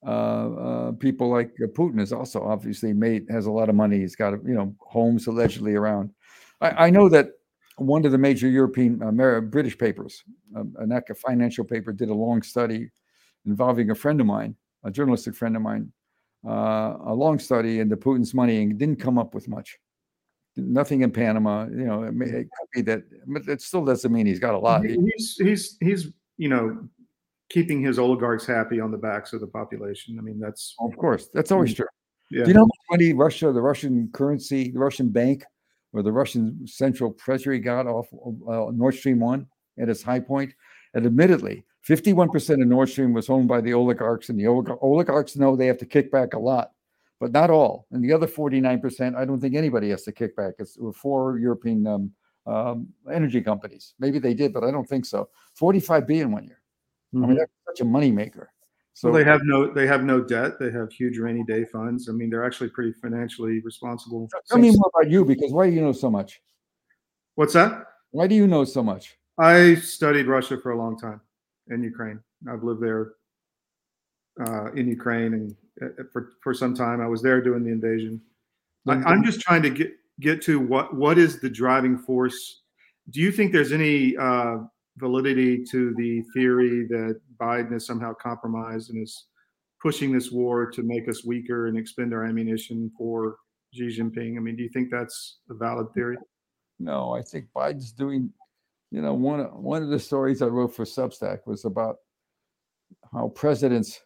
uh, 0.05 0.11
uh, 0.11 0.93
people 0.93 1.29
like 1.31 1.53
uh, 1.63 1.69
Putin 1.69 2.01
is 2.01 2.13
also 2.13 2.43
obviously 2.43 2.93
made 2.93 3.27
has 3.31 3.47
a 3.47 3.51
lot 3.51 3.69
of 3.69 3.75
money. 3.75 3.99
He's 3.99 4.17
got 4.17 4.33
you 4.45 4.55
know 4.55 4.75
homes 4.81 5.27
allegedly 5.27 5.75
around. 5.75 6.11
I, 6.61 6.87
I 6.87 6.91
know 6.91 7.09
that 7.11 7.29
one 7.77 8.05
of 8.05 8.13
the 8.13 8.19
major 8.19 8.49
European 8.49 9.01
Amer- 9.03 9.41
British 9.43 9.79
papers, 9.79 10.25
um, 10.57 10.75
financial 11.17 11.65
paper, 11.65 11.93
did 11.93 12.09
a 12.09 12.15
long 12.15 12.43
study 12.43 12.91
involving 13.47 13.91
a 13.91 13.95
friend 13.95 14.21
of 14.21 14.27
mine, 14.27 14.57
a 14.85 14.91
journalistic 14.91 15.35
friend 15.35 15.57
of 15.57 15.63
mine, 15.63 15.93
uh, 16.47 16.97
a 17.07 17.15
long 17.15 17.39
study 17.39 17.81
into 17.81 17.97
Putin's 17.97 18.35
money 18.35 18.63
and 18.63 18.79
didn't 18.79 19.01
come 19.01 19.19
up 19.19 19.35
with 19.35 19.49
much. 19.49 19.79
Nothing 20.57 21.01
in 21.01 21.11
Panama, 21.11 21.65
you 21.65 21.85
know. 21.87 22.03
It, 22.03 22.15
may, 22.15 22.27
it 22.27 22.49
could 22.51 22.69
be 22.75 22.83
that, 22.83 23.05
but 23.27 23.49
it 23.49 23.63
still 23.63 23.85
doesn't 23.85 24.13
mean 24.13 24.27
he's 24.27 24.39
got 24.39 24.55
a 24.55 24.59
lot. 24.59 24.85
He's 24.85 25.37
he's 25.39 25.77
he's 25.81 26.09
you 26.37 26.49
know 26.51 26.89
keeping 27.49 27.83
his 27.83 27.99
oligarchs 27.99 28.47
happy 28.47 28.79
on 28.81 28.91
the 28.91 28.99
backs 28.99 29.33
of 29.33 29.41
the 29.41 29.47
population. 29.47 30.19
I 30.19 30.23
mean 30.23 30.39
that's 30.39 30.75
Of 30.79 30.97
course, 30.97 31.29
that's 31.33 31.53
always 31.53 31.75
true. 31.75 31.87
yeah. 32.31 32.45
Do 32.45 32.49
you 32.51 32.55
know 32.55 32.61
how 32.61 32.67
much 32.67 32.99
money 33.01 33.13
Russia, 33.15 33.51
the 33.53 33.63
Russian 33.63 34.11
currency, 34.13 34.71
the 34.71 34.79
Russian 34.79 35.09
bank, 35.09 35.45
or 35.95 36.03
the 36.03 36.13
Russian 36.13 36.67
central 36.67 37.13
treasury 37.15 37.59
got 37.59 37.87
off 37.87 38.09
of, 38.25 38.35
uh, 38.49 38.71
Nord 38.73 38.95
Stream 38.95 39.21
1 39.21 39.47
at 39.81 39.89
its 39.89 40.03
high 40.03 40.21
point? 40.21 40.53
And 40.95 41.07
admittedly, 41.07 41.65
51% 41.89 42.63
of 42.63 42.69
Nord 42.69 42.89
Stream 42.91 43.13
was 43.13 43.29
owned 43.31 43.49
by 43.49 43.61
the 43.61 43.73
oligarchs, 43.75 44.29
and 44.29 44.39
the 44.39 44.45
olig- 44.45 44.79
oligarchs 44.83 45.37
know 45.37 45.57
they 45.57 45.67
have 45.67 45.79
to 45.79 45.87
kick 45.87 46.13
back 46.13 46.35
a 46.35 46.39
lot, 46.39 46.73
but 47.23 47.31
not 47.31 47.51
all. 47.51 47.87
And 47.93 48.03
the 48.03 48.13
other 48.13 48.27
49%, 48.27 49.15
I 49.15 49.25
don't 49.25 49.39
think 49.39 49.55
anybody 49.55 49.91
has 49.91 50.03
to 50.03 50.13
kick 50.13 50.35
back. 50.35 50.55
It's 50.59 50.77
were 50.77 50.93
four 50.93 51.39
European 51.39 51.87
um, 51.87 52.11
um, 52.49 52.89
energy 53.13 53.41
companies. 53.41 53.95
Maybe 54.01 54.19
they 54.19 54.35
did, 54.35 54.53
but 54.53 54.65
I 54.65 54.73
don't 54.73 54.89
think 54.89 55.05
so. 55.07 55.29
45 55.55 56.05
billion 56.09 56.33
one 56.33 56.43
year. 56.43 56.61
I 57.15 57.19
mean, 57.19 57.31
Mhm. 57.31 57.39
that's 57.39 57.53
such 57.69 57.81
a 57.87 57.89
moneymaker. 57.89 58.47
So 58.95 59.09
well, 59.09 59.19
they 59.19 59.25
have 59.25 59.43
no 59.45 59.73
they 59.73 59.87
have 59.87 60.03
no 60.03 60.21
debt. 60.21 60.59
They 60.59 60.73
have 60.73 60.91
huge 60.91 61.17
rainy 61.19 61.45
day 61.45 61.65
funds. 61.65 62.09
I 62.09 62.13
mean, 62.13 62.29
they're 62.29 62.45
actually 62.45 62.71
pretty 62.71 62.93
financially 62.93 63.61
responsible. 63.61 64.29
tell 64.49 64.59
me 64.59 64.73
more 64.77 64.91
about 64.93 65.09
you 65.09 65.25
because 65.25 65.53
why 65.53 65.71
do 65.71 65.77
you 65.77 65.81
know 65.81 65.93
so 65.93 66.11
much? 66.11 66.43
What's 67.37 67.53
that? 67.53 67.87
Why 68.11 68.27
do 68.27 68.35
you 68.35 68.49
know 68.49 68.65
so 68.65 68.83
much? 68.83 69.17
I 69.39 69.77
studied 69.77 70.27
Russia 70.27 70.59
for 70.59 70.73
a 70.73 70.77
long 70.77 70.99
time 70.99 71.21
and 71.69 71.85
Ukraine. 71.85 72.19
I've 72.51 72.65
lived 72.65 72.83
there 72.83 73.13
uh, 74.41 74.73
in 74.73 74.89
Ukraine 74.89 75.35
and 75.35 75.57
uh, 75.83 76.03
for, 76.13 76.33
for 76.43 76.55
some 76.55 76.75
time. 76.75 77.01
I 77.01 77.07
was 77.07 77.23
there 77.23 77.41
during 77.41 77.65
the 77.65 77.71
invasion. 77.71 78.21
I, 78.89 78.95
I'm 78.95 79.25
just 79.25 79.41
trying 79.41 79.63
to 79.63 79.71
get 79.71 79.93
get 80.21 80.43
to 80.43 80.59
what 80.59 80.95
what 80.95 81.19
is 81.19 81.41
the 81.41 81.51
driving 81.51 81.99
force. 81.99 82.63
Do 83.11 83.21
you 83.21 83.33
think 83.33 83.53
there's 83.53 83.73
any 83.73 84.17
uh, 84.17 84.59
validity 84.99 85.65
to 85.71 85.95
the 85.95 86.23
theory 86.35 86.87
that 86.89 87.21
Biden 87.41 87.75
is 87.75 87.87
somehow 87.87 88.15
compromised 88.15 88.91
and 88.91 89.03
is 89.03 89.27
pushing 89.81 90.13
this 90.13 90.31
war 90.31 90.71
to 90.71 90.83
make 90.83 91.09
us 91.09 91.25
weaker 91.25 91.67
and 91.67 91.77
expend 91.77 92.15
our 92.15 92.25
ammunition 92.25 92.91
for 92.97 93.37
Xi 93.75 93.89
Jinping? 93.89 94.37
I 94.37 94.41
mean, 94.41 94.57
do 94.57 94.63
you 94.63 94.69
think 94.69 94.91
that's 94.91 95.39
a 95.51 95.55
valid 95.55 95.93
theory? 95.95 96.17
No, 96.79 97.13
I 97.13 97.23
think 97.23 97.47
Biden's 97.55 97.93
doing. 97.93 98.33
You 98.91 99.01
know, 99.01 99.15
one 99.15 99.41
one 99.63 99.83
of 99.83 99.89
the 99.89 99.99
stories 99.99 100.43
I 100.43 100.47
wrote 100.47 100.75
for 100.75 100.85
Substack 100.85 101.47
was 101.47 101.65
about 101.65 101.97
how 103.13 103.29
presidents 103.29 104.01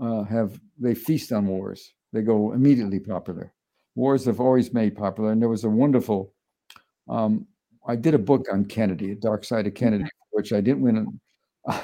uh, 0.00 0.24
have 0.24 0.60
they 0.78 0.94
feast 0.94 1.32
on 1.32 1.46
wars. 1.46 1.92
They 2.12 2.22
go 2.22 2.52
immediately 2.52 3.00
popular. 3.00 3.52
Wars 3.94 4.24
have 4.26 4.40
always 4.40 4.72
made 4.72 4.96
popular, 4.96 5.32
and 5.32 5.40
there 5.40 5.48
was 5.48 5.64
a 5.64 5.70
wonderful. 5.70 6.32
Um, 7.08 7.46
I 7.86 7.96
did 7.96 8.14
a 8.14 8.18
book 8.18 8.46
on 8.52 8.64
Kennedy, 8.66 9.14
Dark 9.14 9.44
Side 9.44 9.66
of 9.66 9.74
Kennedy, 9.74 10.04
which 10.30 10.52
I 10.52 10.60
didn't 10.60 10.82
win. 10.82 11.20
I, 11.66 11.80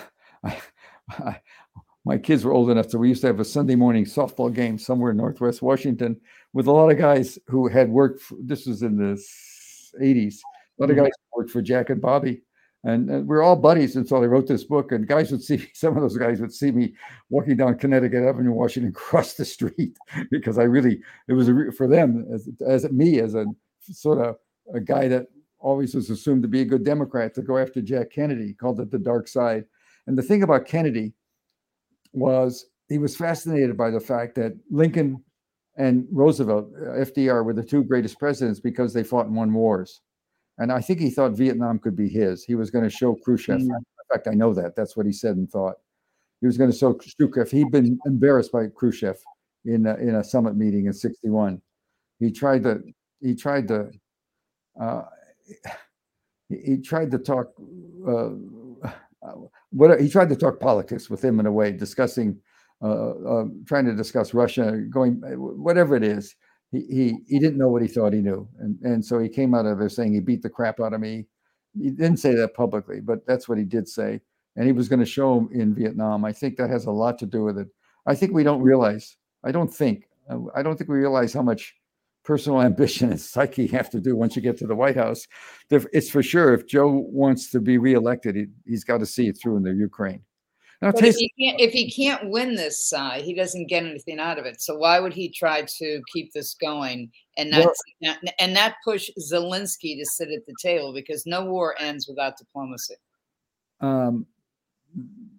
I, 1.10 1.40
my 2.04 2.18
kids 2.18 2.44
were 2.44 2.52
old 2.52 2.70
enough, 2.70 2.90
so 2.90 2.98
we 2.98 3.08
used 3.08 3.22
to 3.22 3.26
have 3.26 3.40
a 3.40 3.44
Sunday 3.44 3.74
morning 3.74 4.04
softball 4.04 4.52
game 4.52 4.78
somewhere 4.78 5.10
in 5.10 5.16
Northwest 5.16 5.62
Washington 5.62 6.20
with 6.52 6.66
a 6.68 6.72
lot 6.72 6.90
of 6.90 6.98
guys 6.98 7.38
who 7.48 7.66
had 7.68 7.90
worked. 7.90 8.20
For, 8.22 8.36
this 8.40 8.66
was 8.66 8.82
in 8.82 8.96
the 8.96 9.20
80s. 10.00 10.36
A 10.78 10.82
lot 10.82 10.90
of 10.90 10.96
Mhm. 10.96 11.04
guys 11.04 11.12
worked 11.34 11.50
for 11.50 11.62
Jack 11.62 11.90
and 11.90 12.00
Bobby, 12.00 12.42
and, 12.86 13.10
and 13.10 13.26
we're 13.26 13.42
all 13.42 13.56
buddies 13.56 13.96
until 13.96 14.22
I 14.22 14.26
wrote 14.26 14.46
this 14.46 14.62
book. 14.62 14.92
And 14.92 15.08
guys 15.08 15.32
would 15.32 15.42
see 15.42 15.68
some 15.74 15.96
of 15.96 16.02
those 16.02 16.16
guys 16.16 16.40
would 16.40 16.54
see 16.54 16.70
me 16.70 16.94
walking 17.30 17.56
down 17.56 17.78
Connecticut 17.78 18.22
Avenue, 18.22 18.52
Washington, 18.52 18.90
across 18.96 19.34
the 19.34 19.44
street 19.44 19.98
because 20.30 20.56
I 20.56 20.62
really 20.62 21.00
it 21.28 21.32
was 21.32 21.48
a, 21.48 21.72
for 21.76 21.88
them 21.88 22.24
as 22.32 22.48
as 22.66 22.90
me 22.92 23.18
as 23.18 23.34
a 23.34 23.44
sort 23.80 24.24
of 24.24 24.36
a 24.72 24.80
guy 24.80 25.08
that 25.08 25.26
always 25.58 25.94
was 25.94 26.10
assumed 26.10 26.42
to 26.42 26.48
be 26.48 26.60
a 26.60 26.64
good 26.64 26.84
Democrat 26.84 27.34
to 27.34 27.42
go 27.42 27.58
after 27.58 27.82
Jack 27.82 28.10
Kennedy. 28.10 28.54
Called 28.54 28.78
it 28.78 28.90
the 28.90 28.98
dark 28.98 29.26
side. 29.26 29.64
And 30.06 30.16
the 30.16 30.22
thing 30.22 30.44
about 30.44 30.66
Kennedy 30.66 31.12
was 32.12 32.66
he 32.88 32.98
was 32.98 33.16
fascinated 33.16 33.76
by 33.76 33.90
the 33.90 34.00
fact 34.00 34.36
that 34.36 34.56
Lincoln 34.70 35.24
and 35.76 36.06
Roosevelt, 36.10 36.70
uh, 36.80 36.90
FDR, 37.04 37.44
were 37.44 37.52
the 37.52 37.64
two 37.64 37.82
greatest 37.82 38.18
presidents 38.20 38.60
because 38.60 38.94
they 38.94 39.02
fought 39.02 39.26
and 39.26 39.36
won 39.36 39.52
wars. 39.52 40.00
And 40.58 40.72
I 40.72 40.80
think 40.80 41.00
he 41.00 41.10
thought 41.10 41.32
Vietnam 41.32 41.78
could 41.78 41.96
be 41.96 42.08
his. 42.08 42.44
He 42.44 42.54
was 42.54 42.70
going 42.70 42.84
to 42.84 42.90
show 42.90 43.14
Khrushchev. 43.14 43.60
Mm. 43.60 43.76
In 43.76 44.12
fact, 44.12 44.28
I 44.28 44.34
know 44.34 44.54
that. 44.54 44.74
That's 44.76 44.96
what 44.96 45.06
he 45.06 45.12
said 45.12 45.36
and 45.36 45.50
thought. 45.50 45.76
He 46.40 46.46
was 46.46 46.56
going 46.56 46.70
to 46.70 46.76
show 46.76 46.94
Khrushchev. 46.94 47.50
He'd 47.50 47.70
been 47.70 47.98
embarrassed 48.06 48.52
by 48.52 48.68
Khrushchev 48.68 49.16
in 49.64 49.86
a, 49.86 49.94
in 49.96 50.16
a 50.16 50.24
summit 50.24 50.56
meeting 50.56 50.86
in 50.86 50.92
'61. 50.92 51.60
He 52.18 52.30
tried 52.30 52.62
to 52.64 52.82
he 53.20 53.34
tried 53.34 53.68
to 53.68 53.90
uh, 54.80 55.02
he, 56.48 56.56
he 56.64 56.76
tried 56.78 57.10
to 57.10 57.18
talk 57.18 57.48
uh, 58.08 58.30
what 59.70 60.00
he 60.00 60.08
tried 60.08 60.28
to 60.28 60.36
talk 60.36 60.60
politics 60.60 61.10
with 61.10 61.24
him 61.24 61.40
in 61.40 61.46
a 61.46 61.52
way, 61.52 61.72
discussing 61.72 62.38
uh, 62.82 63.10
uh, 63.10 63.44
trying 63.66 63.86
to 63.86 63.94
discuss 63.94 64.34
Russia, 64.34 64.72
going 64.90 65.14
whatever 65.36 65.96
it 65.96 66.04
is. 66.04 66.34
He, 66.72 66.80
he 66.80 67.18
he 67.28 67.38
didn't 67.38 67.58
know 67.58 67.68
what 67.68 67.82
he 67.82 67.88
thought 67.88 68.12
he 68.12 68.20
knew, 68.20 68.48
and 68.58 68.78
and 68.82 69.04
so 69.04 69.18
he 69.18 69.28
came 69.28 69.54
out 69.54 69.66
of 69.66 69.78
there 69.78 69.88
saying 69.88 70.12
he 70.12 70.20
beat 70.20 70.42
the 70.42 70.50
crap 70.50 70.80
out 70.80 70.92
of 70.92 71.00
me. 71.00 71.26
He 71.78 71.90
didn't 71.90 72.18
say 72.18 72.34
that 72.34 72.54
publicly, 72.54 73.00
but 73.00 73.26
that's 73.26 73.48
what 73.48 73.58
he 73.58 73.64
did 73.64 73.88
say, 73.88 74.20
and 74.56 74.66
he 74.66 74.72
was 74.72 74.88
going 74.88 75.00
to 75.00 75.06
show 75.06 75.38
him 75.38 75.48
in 75.52 75.74
Vietnam. 75.74 76.24
I 76.24 76.32
think 76.32 76.56
that 76.56 76.70
has 76.70 76.86
a 76.86 76.90
lot 76.90 77.18
to 77.20 77.26
do 77.26 77.44
with 77.44 77.58
it. 77.58 77.68
I 78.06 78.14
think 78.14 78.32
we 78.32 78.44
don't 78.44 78.62
realize. 78.62 79.16
I 79.44 79.52
don't 79.52 79.72
think. 79.72 80.08
I 80.54 80.62
don't 80.62 80.76
think 80.76 80.90
we 80.90 80.98
realize 80.98 81.32
how 81.32 81.42
much 81.42 81.74
personal 82.24 82.60
ambition 82.70 83.10
and 83.10 83.20
psyche 83.20 83.68
have 83.68 83.90
to 83.90 84.00
do 84.00 84.16
once 84.16 84.34
you 84.36 84.42
get 84.42 84.58
to 84.58 84.66
the 84.66 84.74
White 84.74 84.96
House. 84.96 85.26
It's 85.70 86.10
for 86.10 86.22
sure. 86.22 86.52
If 86.52 86.66
Joe 86.66 86.88
wants 86.88 87.50
to 87.50 87.60
be 87.60 87.78
reelected, 87.78 88.34
he, 88.34 88.46
he's 88.66 88.84
got 88.84 88.98
to 88.98 89.06
see 89.06 89.28
it 89.28 89.38
through 89.40 89.58
in 89.58 89.62
the 89.62 89.72
Ukraine. 89.72 90.22
But 90.80 91.04
if 91.04 91.16
he 91.16 91.32
can't, 91.40 91.60
if 91.60 91.72
he 91.72 91.90
can't 91.90 92.30
win 92.30 92.54
this 92.54 92.86
side, 92.86 93.22
he 93.22 93.34
doesn't 93.34 93.68
get 93.68 93.84
anything 93.84 94.18
out 94.18 94.38
of 94.38 94.44
it. 94.44 94.60
So 94.60 94.76
why 94.76 95.00
would 95.00 95.14
he 95.14 95.30
try 95.30 95.62
to 95.78 96.02
keep 96.12 96.32
this 96.32 96.54
going 96.54 97.10
and 97.38 97.50
not, 97.50 97.68
not 98.02 98.18
and 98.38 98.52
not 98.52 98.74
push 98.84 99.10
Zelensky 99.18 99.98
to 99.98 100.04
sit 100.04 100.28
at 100.28 100.44
the 100.46 100.54
table? 100.60 100.92
Because 100.92 101.24
no 101.24 101.44
war 101.44 101.74
ends 101.78 102.06
without 102.06 102.36
diplomacy. 102.36 102.96
Um, 103.80 104.26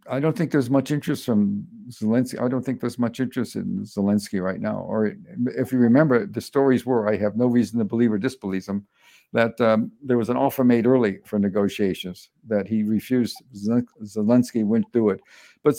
I 0.10 0.20
don't 0.20 0.36
think 0.36 0.52
there's 0.52 0.70
much 0.70 0.92
interest 0.92 1.26
from 1.26 1.68
Zelensky. 1.90 2.42
I 2.42 2.48
don't 2.48 2.64
think 2.64 2.80
there's 2.80 3.00
much 3.00 3.20
interest 3.20 3.56
in 3.56 3.84
Zelensky 3.84 4.42
right 4.42 4.60
now. 4.60 4.80
Or 4.80 5.16
if 5.56 5.72
you 5.72 5.78
remember, 5.78 6.26
the 6.26 6.42
stories 6.42 6.86
were 6.86 7.08
I 7.08 7.18
have 7.18 7.36
no 7.36 7.46
reason 7.46 7.78
to 7.80 7.86
believe 7.86 8.12
or 8.12 8.18
disbelieve 8.18 8.66
them 8.66 8.88
that 9.34 9.60
um, 9.62 9.92
there 10.04 10.18
was 10.18 10.30
an 10.30 10.38
offer 10.38 10.64
made 10.64 10.86
early 10.88 11.20
for 11.26 11.38
negotiations 11.40 12.30
that 12.48 12.68
he 12.68 12.84
refused. 12.84 13.36
Zelensky 13.56 14.66
wouldn't 14.66 14.92
do 14.94 15.10
it. 15.10 15.20
But 15.64 15.76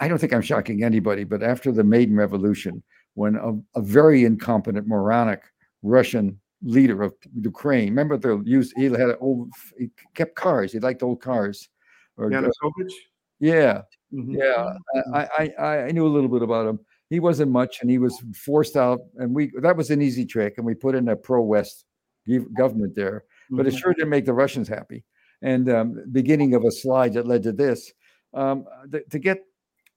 I- 0.00 0.08
don't 0.08 0.18
think 0.18 0.32
I'm 0.32 0.42
shocking 0.42 0.84
anybody. 0.84 1.24
But 1.24 1.42
after 1.42 1.72
the 1.72 1.84
Maidan 1.84 2.16
Revolution, 2.16 2.82
when 3.14 3.36
a, 3.36 3.52
a 3.78 3.82
very 3.82 4.24
incompetent, 4.24 4.86
moronic 4.86 5.42
Russian 5.82 6.38
leader 6.62 7.02
of 7.02 7.12
Ukraine, 7.40 7.88
remember 7.88 8.16
they 8.16 8.50
used 8.50 8.72
he 8.76 8.84
had 8.84 9.16
old 9.20 9.50
he 9.78 9.90
kept 10.14 10.34
cars. 10.36 10.72
He 10.72 10.78
liked 10.78 11.02
old 11.02 11.20
cars. 11.20 11.68
Or, 12.16 12.26
uh, 12.26 12.30
Yanukovych? 12.30 12.92
yeah, 13.40 13.82
Mhm. 14.12 14.36
yeah. 14.38 14.72
I, 15.14 15.22
I 15.38 15.52
I 15.58 15.78
I 15.86 15.90
knew 15.90 16.06
a 16.06 16.14
little 16.16 16.28
bit 16.28 16.42
about 16.42 16.66
him. 16.68 16.78
He 17.10 17.20
wasn't 17.20 17.50
much, 17.52 17.80
and 17.82 17.90
he 17.90 17.98
was 17.98 18.14
forced 18.34 18.76
out. 18.76 19.00
And 19.16 19.34
we 19.34 19.50
that 19.60 19.76
was 19.76 19.90
an 19.90 20.00
easy 20.02 20.24
trick, 20.24 20.54
and 20.56 20.64
we 20.66 20.74
put 20.74 20.94
in 20.94 21.08
a 21.08 21.16
pro-West 21.16 21.76
gov- 21.76 21.84
government 22.54 22.94
there. 22.94 23.24
But 23.50 23.66
it 23.66 23.74
Mhm. 23.74 23.78
sure 23.78 23.94
didn't 23.94 24.10
make 24.10 24.24
the 24.24 24.32
Russians 24.32 24.68
happy. 24.68 25.04
And 25.42 25.68
um, 25.68 26.04
beginning 26.12 26.54
of 26.54 26.64
a 26.64 26.70
slide 26.70 27.14
that 27.14 27.26
led 27.26 27.42
to 27.42 27.52
this, 27.52 27.92
um, 28.32 28.64
th- 28.90 29.04
to 29.10 29.18
get, 29.18 29.44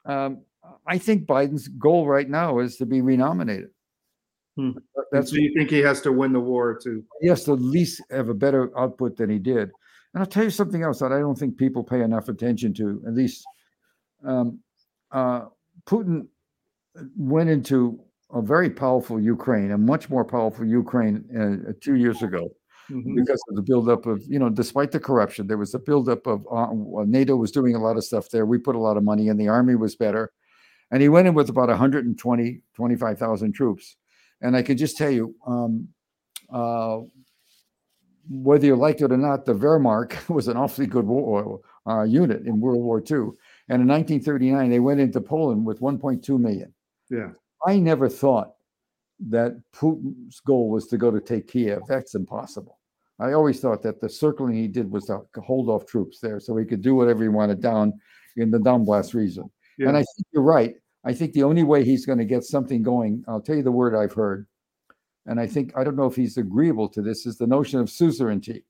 um, 0.05 0.41
I 0.88 0.97
think 0.97 1.26
Biden's 1.28 1.67
goal 1.67 2.07
right 2.07 2.28
now 2.30 2.59
is 2.59 2.78
to 2.78 2.86
be 2.86 3.01
renominated. 3.01 3.69
Hmm. 4.57 4.71
That's 5.11 5.30
so 5.30 5.36
you 5.38 5.53
think 5.53 5.69
he 5.69 5.80
has 5.80 6.01
to 6.01 6.11
win 6.11 6.34
the 6.34 6.39
war 6.39 6.73
to 6.84 7.03
he 7.21 7.28
has 7.28 7.43
to 7.43 7.53
at 7.53 7.61
least 7.61 8.01
have 8.09 8.30
a 8.30 8.34
better 8.34 8.76
output 8.78 9.17
than 9.17 9.30
he 9.30 9.38
did. 9.38 9.69
And 10.13 10.21
I'll 10.21 10.26
tell 10.26 10.45
you 10.45 10.49
something 10.49 10.82
else 10.82 10.99
that 10.99 11.11
I 11.11 11.19
don't 11.19 11.38
think 11.38 11.57
people 11.57 11.84
pay 11.84 12.01
enough 12.01 12.30
attention 12.30 12.73
to. 12.76 13.03
At 13.05 13.13
least, 13.13 13.45
um, 14.23 14.59
uh, 15.11 15.47
Putin 15.86 16.28
went 17.17 17.49
into 17.49 17.99
a 18.34 18.41
very 18.41 18.69
powerful 18.69 19.19
Ukraine, 19.19 19.71
a 19.71 19.78
much 19.78 20.09
more 20.09 20.26
powerful 20.26 20.65
Ukraine 20.65 21.15
uh, 21.67 21.73
two 21.82 21.95
years 21.95 22.21
ago 22.21 22.49
Mhm. 22.91 23.15
because 23.15 23.41
of 23.49 23.55
the 23.55 23.61
buildup 23.63 24.05
of, 24.05 24.23
you 24.28 24.38
know, 24.38 24.49
despite 24.49 24.91
the 24.91 24.99
corruption, 24.99 25.47
there 25.47 25.57
was 25.57 25.73
a 25.73 25.80
buildup 25.80 26.28
of 26.28 26.45
uh, 26.51 26.67
NATO 27.05 27.36
was 27.36 27.51
doing 27.51 27.73
a 27.76 27.80
lot 27.80 27.97
of 27.97 28.03
stuff 28.03 28.30
there. 28.30 28.45
We 28.45 28.59
put 28.59 28.76
a 28.76 28.80
lot 28.80 28.95
of 28.97 29.03
money 29.03 29.28
in. 29.28 29.38
The 29.38 29.47
army 29.47 29.76
was 29.76 29.95
better. 29.95 30.32
And 30.91 31.01
he 31.01 31.09
went 31.09 31.28
in 31.28 31.34
with 31.34 31.49
about 31.49 31.69
120, 31.69 32.61
25,000 32.76 33.53
troops. 33.53 33.97
And 34.41 34.55
I 34.55 34.61
can 34.61 34.78
just 34.78 34.97
tell 34.97 35.09
you, 35.09 35.34
um, 35.47 35.88
uh, 36.51 36.99
whether 38.30 38.65
you 38.67 38.76
liked 38.76 39.01
it 39.01 39.11
or 39.11 39.17
not, 39.17 39.45
the 39.45 39.55
Wehrmacht 39.55 40.30
was 40.38 40.47
an 40.47 40.57
awfully 40.57 40.86
good 40.86 41.05
war 41.05 41.61
uh, 41.88 42.03
unit 42.03 42.45
in 42.45 42.59
World 42.59 42.84
War 42.84 42.99
II. 42.99 43.30
And 43.69 43.82
in 43.82 43.88
1939, 43.88 44.69
they 44.69 44.80
went 44.80 44.99
into 44.99 45.21
Poland 45.21 45.65
with 45.65 45.80
1.2 45.80 46.39
million. 46.39 46.71
Yeah. 47.09 47.32
I 47.66 47.80
never 47.80 48.09
thought 48.09 48.53
that 49.28 49.61
Putin's 49.74 50.39
goal 50.41 50.70
was 50.70 50.88
to 50.88 50.97
go 50.97 51.11
to 51.11 51.22
take 51.22 51.47
Kiev. 51.47 51.82
That's 51.88 52.16
impossible. 52.16 52.80
I 53.20 53.32
always 53.32 53.61
thought 53.61 53.82
that 53.84 54.01
the 54.01 54.09
circling 54.09 54.55
he 54.55 54.68
did 54.68 54.91
was 54.91 55.05
to 55.05 55.22
hold 55.41 55.70
off 55.70 55.86
troops 55.86 56.20
there 56.20 56.39
so 56.39 56.57
he 56.57 56.66
could 56.66 56.82
do 56.82 56.95
whatever 56.95 57.24
he 57.24 57.30
wanted 57.30 57.61
down 57.61 57.93
in 58.36 58.51
the 58.51 58.57
Donbass 58.57 59.13
region. 59.13 59.49
Yeah. 59.78 59.88
And 59.88 59.97
I 59.97 60.01
think 60.01 60.28
you're 60.32 60.43
right. 60.43 60.76
I 61.05 61.13
think 61.13 61.34
the 61.34 61.43
only 61.43 61.63
way 61.63 61.86
he's 61.86 62.05
going 62.05 62.18
to 62.18 62.26
get 62.26 62.43
something 62.43 62.82
going, 62.82 63.24
I'll 63.28 63.41
tell 63.41 63.55
you 63.55 63.63
the 63.63 63.72
word 63.72 63.95
I've 63.95 64.13
heard, 64.13 64.47
and 65.28 65.39
I 65.39 65.47
think 65.47 65.72
I 65.78 65.84
don't 65.84 65.95
know 65.95 66.07
if 66.07 66.16
he's 66.16 66.38
agreeable 66.38 66.89
to 66.89 67.01
this, 67.01 67.26
is 67.26 67.38
the 67.38 67.47
notion 67.47 67.80
of 67.80 67.89
suzerainty, 67.89 68.66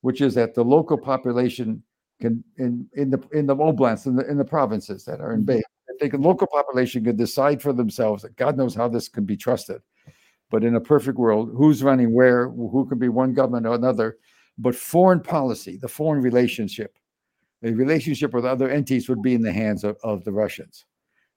which 0.00 0.20
is 0.20 0.34
that 0.34 0.54
the 0.54 0.64
local 0.64 0.96
population 0.96 1.82
can 2.20 2.44
in 2.56 2.88
in 2.94 3.10
the 3.10 3.20
in 3.32 3.46
the 3.46 3.56
oblasts 3.56 4.06
in 4.06 4.14
the 4.14 4.24
in 4.30 4.38
the 4.38 4.44
provinces 4.44 5.04
that 5.04 5.20
are 5.20 5.32
in 5.32 5.40
mm-hmm. 5.40 5.58
Local 6.10 6.46
population 6.46 7.04
can 7.04 7.16
decide 7.16 7.62
for 7.62 7.72
themselves. 7.72 8.24
God 8.36 8.56
knows 8.56 8.74
how 8.74 8.88
this 8.88 9.08
can 9.08 9.24
be 9.24 9.36
trusted, 9.36 9.82
but 10.50 10.64
in 10.64 10.74
a 10.74 10.80
perfect 10.80 11.18
world, 11.18 11.50
who's 11.56 11.82
running 11.82 12.12
where, 12.12 12.48
who 12.48 12.86
can 12.88 12.98
be 12.98 13.08
one 13.08 13.34
government 13.34 13.66
or 13.66 13.74
another, 13.74 14.16
but 14.58 14.74
foreign 14.74 15.20
policy, 15.20 15.76
the 15.76 15.88
foreign 15.88 16.22
relationship, 16.22 16.98
the 17.62 17.72
relationship 17.74 18.34
with 18.34 18.44
other 18.44 18.68
entities 18.68 19.08
would 19.08 19.22
be 19.22 19.34
in 19.34 19.42
the 19.42 19.52
hands 19.52 19.84
of, 19.84 19.96
of 20.02 20.24
the 20.24 20.32
Russians. 20.32 20.84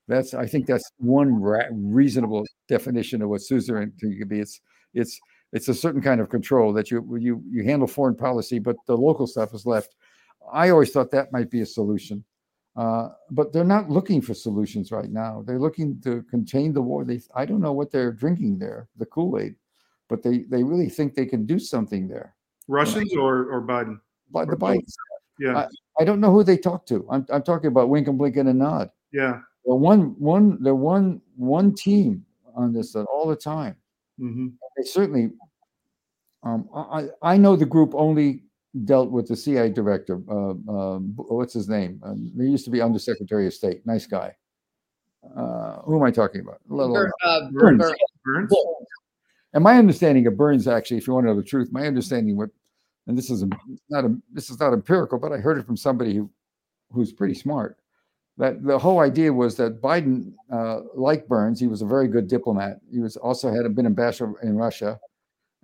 That's 0.08 0.34
I 0.34 0.46
think 0.46 0.68
that's 0.68 0.92
one 0.98 1.34
ra- 1.42 1.70
reasonable 1.72 2.46
definition 2.68 3.22
of 3.22 3.30
what 3.30 3.42
suzerainty 3.42 4.18
could 4.18 4.30
be. 4.30 4.40
It's 4.40 4.62
it's 4.94 5.20
it's 5.52 5.68
a 5.68 5.74
certain 5.74 6.02
kind 6.02 6.22
of 6.22 6.30
control 6.30 6.74
that 6.74 6.92
you 6.92 7.18
you 7.18 7.44
you 7.50 7.64
handle 7.64 7.88
foreign 7.88 8.16
policy, 8.16 8.60
but 8.60 8.76
the 8.88 8.98
local 8.98 9.26
stuff 9.26 9.54
is 9.54 9.66
left. 9.66 9.96
I 10.52 10.70
always 10.70 10.92
thought 10.92 11.12
that 11.12 11.32
might 11.32 11.50
be 11.50 11.62
a 11.62 11.66
solution, 11.66 12.24
uh, 12.76 13.10
but 13.32 13.54
they're 13.54 13.64
not 13.64 13.90
looking 13.90 14.22
for 14.22 14.34
solutions 14.34 14.92
right 14.92 15.10
now. 15.10 15.44
They're 15.46 15.60
looking 15.60 16.00
to 16.02 16.24
contain 16.24 16.74
the 16.74 16.82
war. 16.82 17.06
They 17.06 17.22
I 17.34 17.46
don't 17.46 17.62
know 17.62 17.72
what 17.72 17.92
they're 17.92 18.12
drinking 18.12 18.60
there, 18.60 18.90
the 18.98 19.06
Kool 19.06 19.40
Aid, 19.40 19.56
but 20.10 20.24
they 20.24 20.40
they 20.40 20.64
really 20.64 20.90
think 20.90 21.16
they 21.16 21.26
can 21.26 21.46
do 21.46 21.58
something 21.58 22.08
there. 22.08 22.36
Russians 22.68 23.16
or 23.16 23.50
or 23.50 23.62
Biden? 23.62 24.00
But 24.32 24.50
the. 24.50 24.58
Biden, 24.58 24.84
Yeah. 25.40 25.68
I 25.98 26.04
don't 26.04 26.20
know 26.20 26.32
who 26.32 26.44
they 26.44 26.58
talk 26.58 26.86
to. 26.88 27.06
I'm 27.10 27.26
I'm 27.30 27.44
talking 27.44 27.68
about 27.68 27.90
wink 27.90 28.08
and 28.08 28.18
blink 28.18 28.36
and 28.36 28.50
a 28.50 28.54
nod. 28.54 28.90
Yeah. 29.14 29.40
They're 29.66 29.76
one 29.76 30.20
one 30.20 30.62
they're 30.62 30.76
one 30.76 31.22
one 31.38 31.74
team 31.74 32.26
on 32.56 32.74
this 32.74 32.96
uh, 32.96 33.04
all 33.04 33.28
the 33.28 33.36
time. 33.36 33.76
Mm-hmm. 34.20 34.48
They 34.78 34.84
certainly. 34.84 35.32
Um, 36.44 36.70
I 36.76 36.82
I 36.82 37.34
I 37.34 37.38
know 37.38 37.56
the 37.56 37.66
group 37.66 37.94
only 37.96 38.44
dealt 38.84 39.10
with 39.10 39.28
the 39.28 39.36
CIA 39.36 39.70
director. 39.70 40.22
Uh, 40.30 40.52
um, 40.70 41.14
what's 41.16 41.54
his 41.54 41.70
name? 41.70 42.02
Um, 42.04 42.32
he 42.38 42.44
used 42.44 42.66
to 42.66 42.72
be 42.72 42.82
Undersecretary 42.82 43.48
of 43.48 43.54
State. 43.54 43.86
Nice 43.86 44.06
guy. 44.06 44.36
Uh, 45.36 45.82
who 45.82 45.96
am 45.96 46.04
I 46.04 46.12
talking 46.12 46.42
about? 46.42 46.60
Little- 46.68 47.10
uh, 47.24 47.50
Burns. 47.52 47.80
Bur- 47.80 47.96
Burns? 48.24 48.54
And 49.54 49.64
my 49.64 49.78
understanding 49.78 50.28
of 50.28 50.36
Burns, 50.36 50.68
actually, 50.68 50.98
if 50.98 51.08
you 51.08 51.14
want 51.14 51.26
to 51.26 51.30
know 51.30 51.38
the 51.38 51.44
truth, 51.44 51.72
my 51.72 51.88
understanding 51.88 52.36
what, 52.36 52.50
and 53.08 53.18
this 53.18 53.30
is 53.30 53.44
a, 53.44 53.50
not 53.90 54.04
a, 54.04 54.16
this 54.34 54.50
is 54.50 54.60
not 54.60 54.74
empirical, 54.74 55.18
but 55.18 55.32
I 55.32 55.38
heard 55.38 55.58
it 55.58 55.66
from 55.66 55.78
somebody 55.78 56.14
who, 56.14 56.30
who's 56.92 57.14
pretty 57.14 57.36
smart. 57.36 57.78
That 58.38 58.62
the 58.66 58.78
whole 58.78 59.00
idea 59.00 59.32
was 59.32 59.56
that 59.56 59.82
Biden, 59.82 60.34
uh, 60.52 60.82
like 60.94 61.26
Burns, 61.30 61.58
he 61.58 61.68
was 61.68 61.82
a 61.82 61.86
very 61.86 62.10
good 62.10 62.28
diplomat. 62.28 62.82
He 62.92 63.00
was 63.00 63.16
also 63.16 63.50
had 63.50 63.74
been 63.74 63.86
ambassador 63.86 64.34
in 64.44 64.58
Russia, 64.58 65.00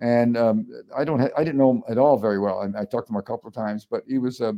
and 0.02 0.36
um, 0.36 0.66
I 0.94 1.04
don't, 1.04 1.20
ha- 1.20 1.30
I 1.36 1.44
didn't 1.44 1.58
know 1.58 1.70
him 1.70 1.82
at 1.88 1.96
all 1.96 2.18
very 2.18 2.38
well. 2.38 2.58
I, 2.58 2.80
I 2.80 2.84
talked 2.84 3.06
to 3.06 3.12
him 3.14 3.16
a 3.16 3.22
couple 3.22 3.48
of 3.48 3.54
times, 3.54 3.86
but 3.90 4.02
he 4.06 4.18
was 4.18 4.40
a, 4.40 4.54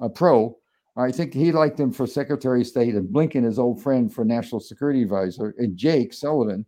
a 0.00 0.08
pro. 0.08 0.56
I 0.96 1.12
think 1.12 1.32
he 1.32 1.52
liked 1.52 1.78
him 1.78 1.92
for 1.92 2.06
Secretary 2.08 2.62
of 2.62 2.66
State, 2.66 2.94
and 2.96 3.08
Blinken, 3.08 3.44
his 3.44 3.58
old 3.60 3.80
friend, 3.80 4.12
for 4.12 4.24
National 4.24 4.60
Security 4.60 5.02
Advisor, 5.02 5.54
and 5.58 5.76
Jake 5.76 6.12
Sullivan, 6.12 6.66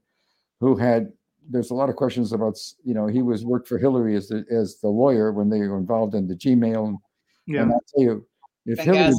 who 0.61 0.77
had 0.77 1.11
there's 1.49 1.71
a 1.71 1.75
lot 1.75 1.89
of 1.89 1.97
questions 1.97 2.33
about 2.33 2.57
you 2.85 2.95
know 2.95 3.07
he 3.09 3.23
was 3.23 3.45
worked 3.45 3.67
for 3.67 3.79
Hillary 3.79 4.15
as 4.15 4.29
the 4.29 4.45
as 4.51 4.79
the 4.81 4.89
lawyer 4.89 5.33
when 5.33 5.49
they 5.49 5.59
were 5.61 5.79
involved 5.79 6.15
in 6.15 6.29
the 6.29 6.37
Gmail 6.37 6.89
and, 6.89 6.99
Yeah. 7.47 7.63
and 7.63 7.73
I'll 7.73 7.81
tell 7.93 8.05
you 8.05 8.27
if 8.67 8.79
Hillary 8.79 9.15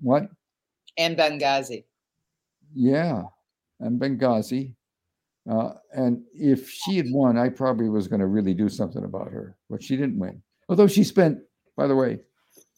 what 0.00 0.28
and 0.96 1.16
Benghazi. 1.16 1.84
yeah 2.74 3.22
and 3.78 4.00
Benghazi 4.00 4.74
uh, 5.48 5.72
and 5.92 6.22
if 6.34 6.68
she 6.68 6.96
had 6.96 7.06
won 7.10 7.38
I 7.38 7.48
probably 7.48 7.88
was 7.88 8.08
going 8.08 8.20
to 8.20 8.26
really 8.26 8.54
do 8.54 8.68
something 8.68 9.04
about 9.04 9.28
her 9.30 9.56
but 9.68 9.82
she 9.82 9.96
didn't 9.96 10.18
win 10.18 10.42
although 10.68 10.86
she 10.86 11.04
spent 11.04 11.38
by 11.76 11.86
the 11.86 11.96
way 11.96 12.18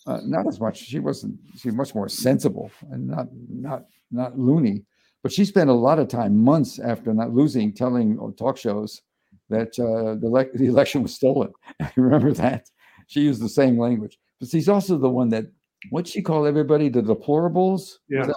uh, 0.07 0.21
not 0.25 0.47
as 0.47 0.61
much 0.61 0.79
she 0.79 0.99
wasn't 0.99 1.37
she 1.57 1.69
was 1.69 1.75
much 1.77 1.95
more 1.95 2.09
sensible 2.09 2.71
and 2.91 3.07
not 3.07 3.27
not 3.49 3.85
not 4.11 4.39
loony 4.39 4.85
but 5.23 5.33
she 5.33 5.45
spent 5.45 5.71
a 5.71 5.75
lot 5.75 5.99
of 5.99 6.09
time 6.09 6.37
months 6.37 6.79
after 6.79 7.15
not 7.15 7.33
losing 7.33 7.73
telling 7.73 8.19
talk 8.37 8.57
shows 8.57 9.01
that 9.49 9.69
uh, 9.79 10.15
the, 10.21 10.27
elec 10.27 10.53
the 10.55 10.67
election 10.67 11.03
was 11.03 11.15
stolen. 11.15 11.53
I 11.81 11.93
remember 11.97 12.33
that. 12.33 12.69
She 13.07 13.21
used 13.21 13.41
the 13.41 13.49
same 13.49 13.79
language. 13.79 14.19
But 14.41 14.49
she's 14.49 14.69
also 14.69 14.99
the 14.99 15.09
one 15.09 15.29
that, 15.29 15.45
what 15.91 16.09
she 16.09 16.23
call 16.23 16.47
everybody, 16.47 16.89
the 16.89 17.03
deplorables? 17.03 17.73
Was 17.79 17.99
Yeah. 18.09 18.27
that- 18.27 18.35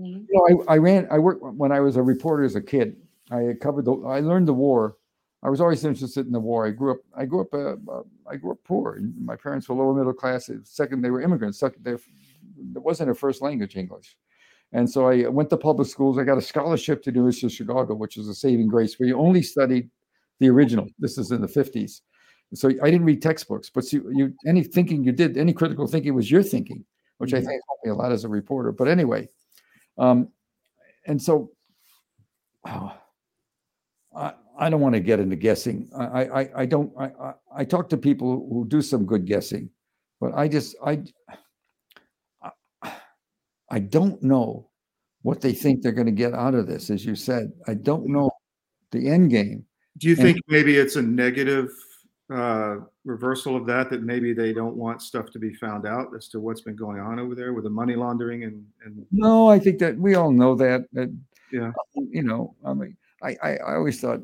Mhm. 0.00 0.24
you 0.28 0.56
know, 0.58 0.64
I, 0.66 0.74
I 0.74 0.76
ran, 0.78 1.06
I 1.10 1.18
worked 1.18 1.42
when 1.42 1.72
I 1.72 1.80
was 1.80 1.96
a 1.96 2.02
reporter 2.02 2.42
as 2.42 2.56
a 2.56 2.60
kid. 2.60 2.96
I 3.30 3.54
covered 3.60 3.84
the, 3.84 3.94
I 4.06 4.20
learned 4.20 4.48
the 4.48 4.54
war. 4.54 4.96
I 5.42 5.48
was 5.48 5.60
always 5.60 5.84
interested 5.84 6.26
in 6.26 6.32
the 6.32 6.40
war. 6.40 6.66
I 6.66 6.70
grew 6.70 6.92
up, 6.92 6.98
I 7.16 7.24
grew 7.24 7.40
up, 7.40 7.54
uh, 7.54 8.02
I 8.28 8.36
grew 8.36 8.52
up 8.52 8.58
poor. 8.64 9.00
My 9.18 9.36
parents 9.36 9.68
were 9.68 9.76
lower 9.76 9.94
middle 9.94 10.12
class. 10.12 10.50
Second, 10.64 11.02
they 11.02 11.10
were 11.10 11.22
immigrants. 11.22 11.58
Second, 11.58 11.82
they, 11.84 11.92
it 11.92 12.82
wasn't 12.82 13.10
a 13.10 13.14
first 13.14 13.40
language 13.40 13.76
English. 13.76 14.16
And 14.72 14.88
so 14.88 15.08
I 15.08 15.26
went 15.28 15.50
to 15.50 15.56
public 15.56 15.88
schools. 15.88 16.18
I 16.18 16.24
got 16.24 16.38
a 16.38 16.42
scholarship 16.42 17.02
to 17.04 17.10
the 17.10 17.16
University 17.16 17.46
of 17.46 17.52
Chicago, 17.52 17.94
which 17.94 18.16
was 18.16 18.28
a 18.28 18.34
saving 18.34 18.68
grace, 18.68 18.98
where 18.98 19.08
you 19.08 19.18
only 19.18 19.42
studied 19.42 19.90
the 20.40 20.48
original. 20.50 20.86
This 20.98 21.18
is 21.18 21.32
in 21.32 21.40
the 21.40 21.48
50s. 21.48 22.02
So 22.54 22.68
I 22.68 22.90
didn't 22.90 23.04
read 23.04 23.22
textbooks, 23.22 23.70
but 23.70 23.90
you, 23.92 24.10
you 24.12 24.34
any 24.46 24.62
thinking 24.62 25.04
you 25.04 25.12
did, 25.12 25.36
any 25.36 25.52
critical 25.52 25.86
thinking 25.86 26.14
was 26.14 26.30
your 26.30 26.42
thinking, 26.42 26.84
which 27.18 27.32
I 27.32 27.38
Mhm. 27.38 27.46
think 27.46 27.62
helped 27.68 27.84
me 27.84 27.90
a 27.92 27.94
lot 27.94 28.12
as 28.12 28.24
a 28.24 28.28
reporter. 28.28 28.72
But 28.72 28.88
anyway, 28.88 29.28
um, 29.98 30.28
and 31.06 31.22
so 31.22 31.52
oh, 32.66 32.92
I, 34.14 34.32
I 34.58 34.68
don't 34.70 34.80
want 34.80 34.94
to 34.94 35.00
get 35.00 35.20
into 35.20 35.36
guessing. 35.36 35.88
I, 35.96 36.24
I, 36.24 36.50
I- 36.62 36.66
don't, 36.66 36.92
I, 36.98 37.04
I, 37.06 37.34
I 37.56 37.64
talk 37.64 37.88
to 37.90 37.96
people 37.96 38.46
who 38.50 38.66
do 38.68 38.82
some 38.82 39.06
good 39.06 39.24
guessing, 39.24 39.70
but 40.20 40.34
I 40.34 40.48
just, 40.48 40.76
I, 40.84 41.02
I- 42.42 42.92
I 43.72 43.78
don't 43.78 44.20
know 44.22 44.68
what 45.22 45.40
they 45.40 45.52
think 45.52 45.80
they're 45.82 45.92
going 45.92 46.06
to 46.06 46.12
get 46.12 46.34
out 46.34 46.54
of 46.54 46.66
this. 46.66 46.90
As 46.90 47.04
you 47.04 47.14
said, 47.14 47.52
I 47.68 47.74
don't 47.74 48.08
know 48.08 48.30
the 48.90 49.08
end 49.08 49.30
game. 49.30 49.64
Do 49.98 50.08
you 50.08 50.14
And- 50.14 50.22
think 50.22 50.38
maybe 50.48 50.76
it's 50.76 50.96
a 50.96 51.02
negative 51.02 51.68
uh, 52.34 52.76
reversal 53.04 53.54
of 53.56 53.66
that? 53.66 53.90
That 53.90 54.02
maybe 54.02 54.32
they 54.32 54.52
don't 54.52 54.76
want 54.76 55.02
stuff 55.02 55.30
to 55.30 55.38
be 55.38 55.54
found 55.54 55.86
out 55.86 56.08
as 56.16 56.26
to 56.30 56.40
what's 56.40 56.62
been 56.62 56.74
going 56.76 56.98
on 57.00 57.20
over 57.20 57.34
there 57.36 57.52
with 57.52 57.62
the 57.64 57.70
money 57.70 57.94
laundering 57.94 58.42
and 58.44 58.64
and 58.84 59.06
No, 59.12 59.48
I 59.48 59.58
think 59.60 59.78
that 59.78 59.96
we 59.96 60.14
all 60.16 60.32
know 60.32 60.54
that. 60.56 60.86
that 60.92 61.16
Yeah. 61.52 61.70
You 61.94 62.22
know, 62.22 62.56
I 62.64 62.74
mean, 62.74 62.96
I, 63.22 63.36
I, 63.42 63.56
I 63.56 63.74
always 63.76 64.00
thought 64.00 64.20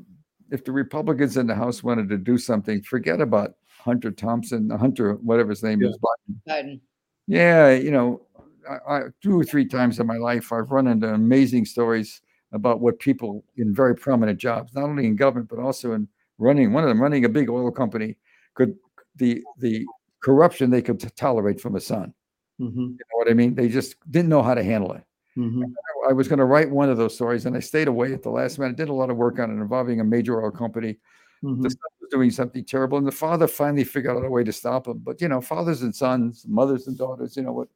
if 0.51 0.64
the 0.64 0.72
Republicans 0.72 1.36
in 1.36 1.47
the 1.47 1.55
House 1.55 1.82
wanted 1.82 2.09
to 2.09 2.18
do 2.18 2.38
something, 2.38 2.82
forget 2.82 3.20
about 3.20 3.55
Hunter 3.78 4.11
Thompson, 4.11 4.70
Hunter, 4.70 5.14
whatever 5.14 5.51
his 5.51 5.62
name 5.62 5.80
Yeah. 5.82 5.88
is. 5.90 5.99
Biden. 5.99 6.36
Biden. 6.49 6.80
Yeah, 7.26 7.70
you 7.70 7.90
know, 7.90 8.22
I, 8.68 8.94
I 8.94 9.01
two 9.22 9.38
or 9.38 9.44
three 9.44 9.66
times 9.66 9.99
in 10.01 10.07
my 10.07 10.16
life 10.16 10.53
I've 10.53 10.70
run 10.70 10.86
into 10.86 11.12
amazing 11.12 11.64
stories 11.64 12.20
about 12.53 12.80
what 12.80 12.99
people 13.01 13.44
in 13.57 13.74
very 13.74 13.94
prominent 13.97 14.38
jobs, 14.38 14.74
not 14.74 14.84
only 14.84 15.07
in 15.07 15.16
government 15.16 15.49
but 15.49 15.59
also 15.59 15.92
in 15.92 16.09
running. 16.38 16.72
One 16.72 16.84
of 16.84 16.88
them 16.88 17.03
running 17.03 17.24
a 17.24 17.28
big 17.28 17.49
oil 17.51 17.70
company 17.70 18.16
could 18.55 18.74
the 19.16 19.42
the 19.59 19.84
corruption 20.22 20.70
they 20.70 20.82
could 20.82 21.01
t- 21.01 21.09
tolerate 21.16 21.61
from 21.61 21.76
a 21.76 21.80
son. 21.80 22.12
Mhm. 22.61 22.74
You 22.76 22.99
know 23.11 23.16
what 23.18 23.30
I 23.30 23.34
mean? 23.34 23.55
They 23.55 23.68
just 23.68 23.97
didn't 24.11 24.28
know 24.30 24.42
how 24.42 24.55
to 24.55 24.62
handle 24.62 24.92
it. 24.92 25.03
Mhm. 25.37 25.74
I 26.09 26.12
was 26.12 26.28
going 26.28 26.39
to 26.39 26.45
write 26.45 26.70
one 26.70 26.89
of 26.89 26.97
those 26.97 27.14
stories, 27.14 27.47
and 27.47 27.57
I 27.57 27.61
stayed 27.61 27.89
away 27.89 28.12
at 28.14 28.22
the 28.22 28.30
last 28.30 28.59
minute. 28.59 28.72
I 28.72 28.76
did 28.76 28.89
a 28.89 28.95
lot 28.95 29.11
of 29.11 29.16
work 29.16 29.39
on 29.39 29.51
it 29.51 29.61
involving 29.61 30.01
a 30.01 30.05
major 30.05 30.43
oil 30.43 30.51
company. 30.51 30.99
Mhm. 31.43 31.62
The 31.62 31.70
son 31.70 31.78
was 32.01 32.11
doing 32.11 32.30
something 32.30 32.64
terrible, 32.64 32.99
and 32.99 33.07
the 33.07 33.12
father 33.12 33.47
finally 33.47 33.84
figured 33.84 34.16
out 34.16 34.24
a 34.24 34.30
way 34.30 34.45
to 34.45 34.53
stop 34.53 34.87
him. 34.87 34.99
But 34.99 35.20
you 35.20 35.28
know, 35.28 35.41
fathers 35.41 35.82
and 35.82 35.95
sons, 35.95 36.47
mothers 36.49 36.87
and 36.87 36.97
daughters. 36.97 37.37
You 37.37 37.43
know 37.43 37.53
what? 37.53 37.68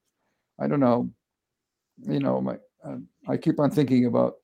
I 0.58 0.66
don't 0.66 0.80
know. 0.80 1.10
You 1.98 2.20
know, 2.20 2.40
my 2.40 2.58
uh, 2.84 2.96
I 3.28 3.36
keep 3.36 3.60
on 3.60 3.70
thinking 3.70 4.06
about 4.06 4.36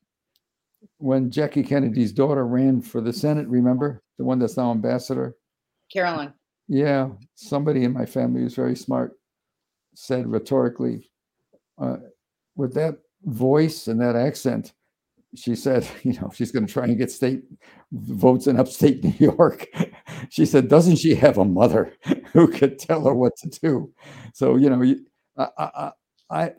when 0.99 1.31
Jackie 1.31 1.63
Kennedy's 1.63 2.13
daughter 2.13 2.47
ran 2.47 2.83
for 2.83 3.01
the 3.01 3.13
Senate. 3.13 3.49
Remember 3.49 4.03
the 4.19 4.25
one 4.25 4.39
that's 4.39 4.57
now 4.57 4.71
ambassador? 4.71 5.37
Carolyn. 5.91 6.35
Yeah, 6.69 7.11
somebody 7.35 7.85
in 7.85 7.93
my 7.93 8.05
family 8.05 8.43
who's 8.43 8.55
very 8.55 8.77
smart 8.77 9.19
said 9.95 10.27
rhetorically, 10.31 11.11
uh, 11.79 11.97
with 12.57 12.75
that 12.75 12.99
voice 13.25 13.89
and 13.89 14.01
that 14.01 14.17
accent, 14.17 14.73
she 15.35 15.55
said, 15.55 15.87
you 16.03 16.15
know, 16.15 16.31
she's 16.35 16.53
going 16.53 16.67
to 16.67 16.73
try 16.73 16.85
and 16.85 16.99
get 16.99 17.11
state 17.11 17.43
votes 17.93 18.47
in 18.47 18.59
upstate 18.59 19.03
New 19.05 19.15
York. 19.19 19.67
she 20.31 20.47
said, 20.47 20.69
doesn't 20.69 20.97
she 20.97 21.15
have 21.15 21.39
a 21.39 21.45
mother 21.45 21.93
who 22.33 22.49
could 22.49 22.79
tell 22.79 23.05
her 23.05 23.15
what 23.15 23.37
to 23.39 23.49
do? 23.49 23.93
So, 24.35 24.57
you 24.57 24.71
know, 24.71 24.95
I, 25.39 25.49
I, 25.59 25.93
I, 26.31 26.53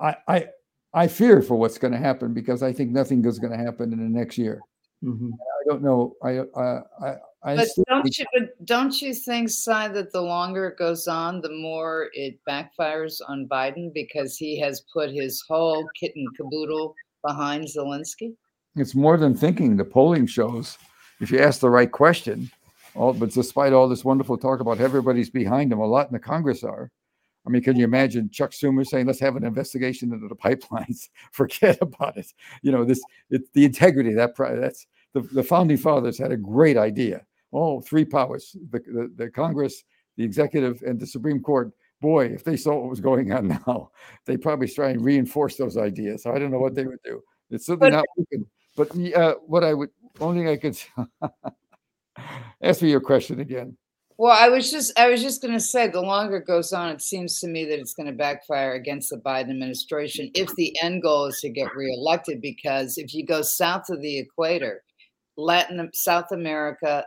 I, 0.00 0.16
I, 0.28 0.46
I 0.94 1.06
fear 1.08 1.42
for 1.42 1.56
what's 1.56 1.78
going 1.78 1.92
to 1.92 1.98
happen 1.98 2.32
because 2.32 2.62
I 2.62 2.72
think 2.72 2.90
nothing 2.90 3.24
is 3.24 3.38
going 3.38 3.52
to 3.52 3.62
happen 3.62 3.92
in 3.92 3.98
the 3.98 4.18
next 4.18 4.38
year. 4.38 4.60
Mhm. 5.04 5.30
I 5.32 5.68
don't 5.68 5.82
know. 5.82 6.14
I, 6.22 6.40
I, 6.58 6.80
I, 7.06 7.16
I 7.46 7.54
But 7.54 7.68
don't 7.86 8.18
you, 8.18 8.24
but 8.36 8.66
don't 8.66 9.00
you 9.00 9.14
think, 9.14 9.50
Sy, 9.50 9.86
that 9.88 10.10
the 10.10 10.20
longer 10.20 10.66
it 10.66 10.78
goes 10.78 11.06
on, 11.06 11.40
the 11.40 11.52
more 11.52 12.10
it 12.12 12.40
backfires 12.46 13.20
on 13.28 13.46
Biden 13.46 13.94
because 13.94 14.36
he 14.36 14.58
has 14.58 14.82
put 14.92 15.10
his 15.10 15.44
whole 15.48 15.86
kit 15.98 16.12
and 16.16 16.26
caboodle 16.36 16.96
behind 17.24 17.64
Zelensky? 17.64 18.34
it's 18.76 18.94
more 18.94 19.16
than 19.16 19.34
thinking. 19.34 19.76
The 19.76 19.84
polling 19.84 20.26
shows 20.26 20.76
if 21.20 21.30
you 21.30 21.38
ask 21.38 21.60
the 21.60 21.70
right 21.70 21.90
question, 21.90 22.50
all 22.94 23.12
but 23.12 23.30
despite 23.30 23.72
all 23.72 23.88
this 23.88 24.04
wonderful 24.04 24.36
talk 24.36 24.60
about 24.60 24.80
everybody's 24.80 25.30
behind 25.30 25.72
him, 25.72 25.78
a 25.78 25.86
lot 25.86 26.08
in 26.08 26.12
the 26.12 26.18
Congress 26.18 26.62
are. 26.64 26.90
I 27.46 27.48
mean, 27.48 27.62
can 27.62 27.76
you 27.76 27.84
imagine 27.84 28.28
Chuck 28.28 28.50
Schumer 28.50 28.84
saying, 28.84 29.06
"Let's 29.06 29.20
have 29.20 29.36
an 29.36 29.44
investigation 29.44 30.12
into 30.12 30.26
the 30.26 30.34
pipelines"? 30.34 31.10
Forget 31.30 31.78
about 31.80 32.16
it. 32.16 32.26
You 32.62 32.72
know, 32.72 32.84
this 32.84 33.00
it's 33.30 33.48
the 33.52 33.64
integrity 33.64 34.12
that 34.14 34.36
that's 34.36 34.86
the, 35.12 35.20
the 35.20 35.44
founding 35.44 35.76
fathers 35.76 36.18
had 36.18 36.32
a 36.32 36.36
great 36.36 36.76
idea. 36.76 37.24
Oh, 37.56 37.80
three 37.80 38.04
powers: 38.04 38.54
the, 38.70 38.78
the 38.80 39.12
the 39.16 39.30
Congress, 39.30 39.82
the 40.16 40.24
executive, 40.24 40.82
and 40.82 41.00
the 41.00 41.06
Supreme 41.06 41.40
Court. 41.40 41.72
Boy, 42.02 42.26
if 42.26 42.44
they 42.44 42.58
saw 42.58 42.74
what 42.78 42.90
was 42.90 43.00
going 43.00 43.32
on 43.32 43.48
now, 43.66 43.90
they 44.26 44.36
probably 44.36 44.68
try 44.68 44.90
and 44.90 45.02
reinforce 45.02 45.56
those 45.56 45.78
ideas. 45.78 46.22
So 46.22 46.32
I 46.32 46.38
don't 46.38 46.50
know 46.50 46.58
what 46.58 46.74
they 46.74 46.84
would 46.84 47.02
do. 47.02 47.22
It's 47.50 47.64
certainly 47.66 47.90
But- 47.90 47.96
not 47.96 48.04
working. 48.16 48.46
But 48.76 48.90
uh, 49.14 49.36
what 49.46 49.64
I 49.64 49.72
would 49.72 49.88
only 50.20 50.40
thing 50.40 50.48
I 50.48 50.56
could 50.56 50.78
ask 52.62 52.82
me 52.82 52.90
your 52.90 53.00
question 53.00 53.40
again. 53.40 53.76
Well, 54.18 54.36
I 54.38 54.48
was 54.48 54.70
just 54.70 54.98
I 54.98 55.08
was 55.08 55.22
just 55.22 55.42
going 55.42 55.52
to 55.54 55.60
say 55.60 55.88
the 55.88 56.00
longer 56.00 56.36
it 56.36 56.46
goes 56.46 56.72
on, 56.72 56.90
it 56.90 57.02
seems 57.02 57.38
to 57.40 57.48
me 57.48 57.64
that 57.66 57.78
it's 57.78 57.94
going 57.94 58.06
to 58.06 58.12
backfire 58.12 58.72
against 58.74 59.10
the 59.10 59.16
Biden 59.18 59.50
administration 59.50 60.30
if 60.34 60.54
the 60.56 60.74
end 60.82 61.02
goal 61.02 61.26
is 61.26 61.40
to 61.40 61.50
get 61.50 61.74
reelected. 61.74 62.40
Because 62.40 62.96
if 62.98 63.14
you 63.14 63.26
go 63.26 63.42
south 63.42 63.90
of 63.90 64.00
the 64.00 64.18
equator, 64.18 64.82
Latin, 65.36 65.90
South 65.92 66.32
America, 66.32 67.04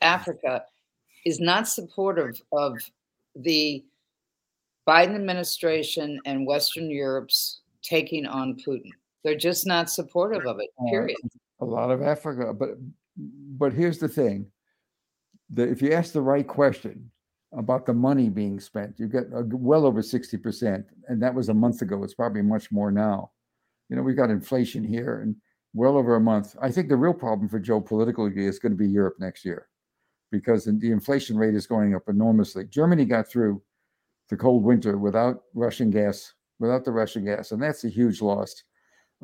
Africa 0.00 0.64
is 1.24 1.40
not 1.40 1.68
supportive 1.68 2.40
of 2.52 2.78
the 3.34 3.84
Biden 4.86 5.14
administration 5.14 6.20
and 6.24 6.46
Western 6.46 6.90
Europe's 6.90 7.60
taking 7.82 8.26
on 8.26 8.56
Putin. 8.66 8.90
They're 9.22 9.36
just 9.36 9.66
not 9.66 9.90
supportive 9.90 10.46
of 10.46 10.60
it. 10.60 10.70
Period. 10.88 11.16
a 11.60 11.64
lot 11.64 11.90
of 11.90 12.02
Africa, 12.02 12.54
but 12.54 12.70
but 13.16 13.72
here's 13.72 13.98
the 13.98 14.08
thing: 14.08 14.46
that 15.50 15.68
if 15.68 15.82
you 15.82 15.92
ask 15.92 16.12
the 16.12 16.22
right 16.22 16.46
question 16.46 17.10
about 17.52 17.84
the 17.84 17.92
money 17.92 18.28
being 18.28 18.60
spent, 18.60 18.98
you 18.98 19.08
get 19.08 19.24
uh, 19.34 19.42
well 19.50 19.84
over 19.84 20.02
sixty 20.02 20.38
percent, 20.38 20.86
and 21.08 21.22
that 21.22 21.34
was 21.34 21.48
a 21.48 21.54
month 21.54 21.82
ago. 21.82 22.02
It's 22.04 22.14
probably 22.14 22.42
much 22.42 22.70
more 22.72 22.90
now. 22.90 23.32
You 23.90 23.96
know, 23.96 24.02
we've 24.02 24.16
got 24.16 24.30
inflation 24.30 24.84
here, 24.84 25.20
and 25.20 25.36
well 25.74 25.96
over 25.96 26.16
a 26.16 26.20
month. 26.20 26.56
I 26.62 26.70
think 26.70 26.88
the 26.88 26.96
real 26.96 27.14
problem 27.14 27.48
for 27.48 27.58
Joe 27.58 27.80
politically 27.80 28.32
is 28.46 28.58
going 28.58 28.72
to 28.72 28.78
be 28.78 28.88
Europe 28.88 29.16
next 29.18 29.44
year, 29.44 29.68
because 30.30 30.64
the 30.64 30.90
inflation 30.90 31.36
rate 31.36 31.54
is 31.54 31.66
going 31.66 31.94
up 31.94 32.08
enormously. 32.08 32.64
Germany 32.64 33.04
got 33.04 33.28
through 33.28 33.62
the 34.28 34.36
cold 34.36 34.62
winter 34.62 34.98
without 34.98 35.44
Russian 35.54 35.90
gas, 35.90 36.34
without 36.58 36.84
the 36.84 36.92
Russian 36.92 37.24
gas, 37.24 37.52
and 37.52 37.62
that's 37.62 37.84
a 37.84 37.88
huge 37.88 38.20
loss. 38.20 38.62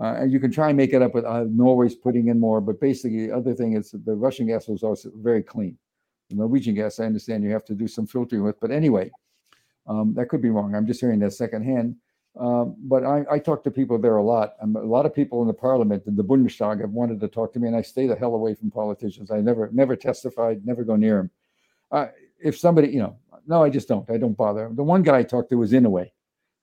Uh, 0.01 0.15
and 0.21 0.33
you 0.33 0.41
can 0.41 0.51
try 0.51 0.69
and 0.69 0.77
make 0.77 0.93
it 0.93 1.03
up 1.03 1.15
with 1.15 1.25
uh, 1.25 1.45
Norway's 1.49 1.95
putting 1.95 2.29
in 2.29 2.41
more, 2.41 2.61
but 2.61 2.81
basically, 2.81 3.27
the 3.27 3.37
other 3.37 3.55
thing 3.55 3.75
is 3.75 3.93
the 3.93 4.15
Russian 4.15 4.47
gas 4.47 4.67
was 4.67 4.83
also 4.83 5.11
very 5.17 5.43
clean. 5.43 5.79
The 6.31 6.37
Norwegian 6.37 6.75
gas, 6.75 6.99
I 6.99 7.05
understand 7.05 7.45
you 7.45 7.51
have 7.51 7.65
to 7.67 7.75
do 7.75 7.87
some 7.87 8.07
filtering 8.07 8.43
with, 8.43 8.59
but 8.61 8.71
anyway, 8.71 9.11
um, 9.87 10.15
that 10.15 10.29
could 10.29 10.41
be 10.41 10.51
wrong. 10.51 10.75
I'm 10.75 10.87
just 10.87 11.01
hearing 11.01 11.21
that 11.21 11.33
secondhand. 11.33 11.97
Um, 12.39 12.75
but 12.79 13.05
I, 13.05 13.25
I 13.31 13.39
talk 13.39 13.63
to 13.65 13.71
people 13.71 13.99
there 13.99 14.17
a 14.17 14.23
lot. 14.23 14.55
Um, 14.61 14.75
a 14.75 14.81
lot 14.81 15.07
of 15.07 15.15
people 15.15 15.41
in 15.43 15.47
the 15.47 15.55
parliament, 15.55 16.03
in 16.07 16.17
the 16.17 16.25
Bundestag, 16.25 16.81
have 16.81 16.91
wanted 16.91 17.21
to 17.21 17.29
talk 17.29 17.53
to 17.53 17.61
me, 17.61 17.69
and 17.69 17.77
I 17.77 17.83
stay 17.83 18.07
the 18.07 18.17
hell 18.17 18.35
away 18.35 18.55
from 18.55 18.71
politicians. 18.71 19.31
I 19.31 19.41
never, 19.41 19.71
never 19.73 19.95
testified, 19.95 20.67
never 20.67 20.83
go 20.83 20.97
near 20.97 21.19
them. 21.19 21.31
Uh, 21.93 22.07
if 22.43 22.59
somebody, 22.59 22.89
you 22.89 22.99
know, 22.99 23.17
no, 23.47 23.63
I 23.63 23.71
just 23.71 23.87
don't. 23.87 24.09
I 24.11 24.17
don't 24.17 24.37
bother. 24.37 24.69
The 24.73 24.83
one 24.83 25.03
guy 25.03 25.19
I 25.19 25.23
talked 25.23 25.51
to 25.51 25.57
was 25.57 25.73
Inouye 25.73 26.11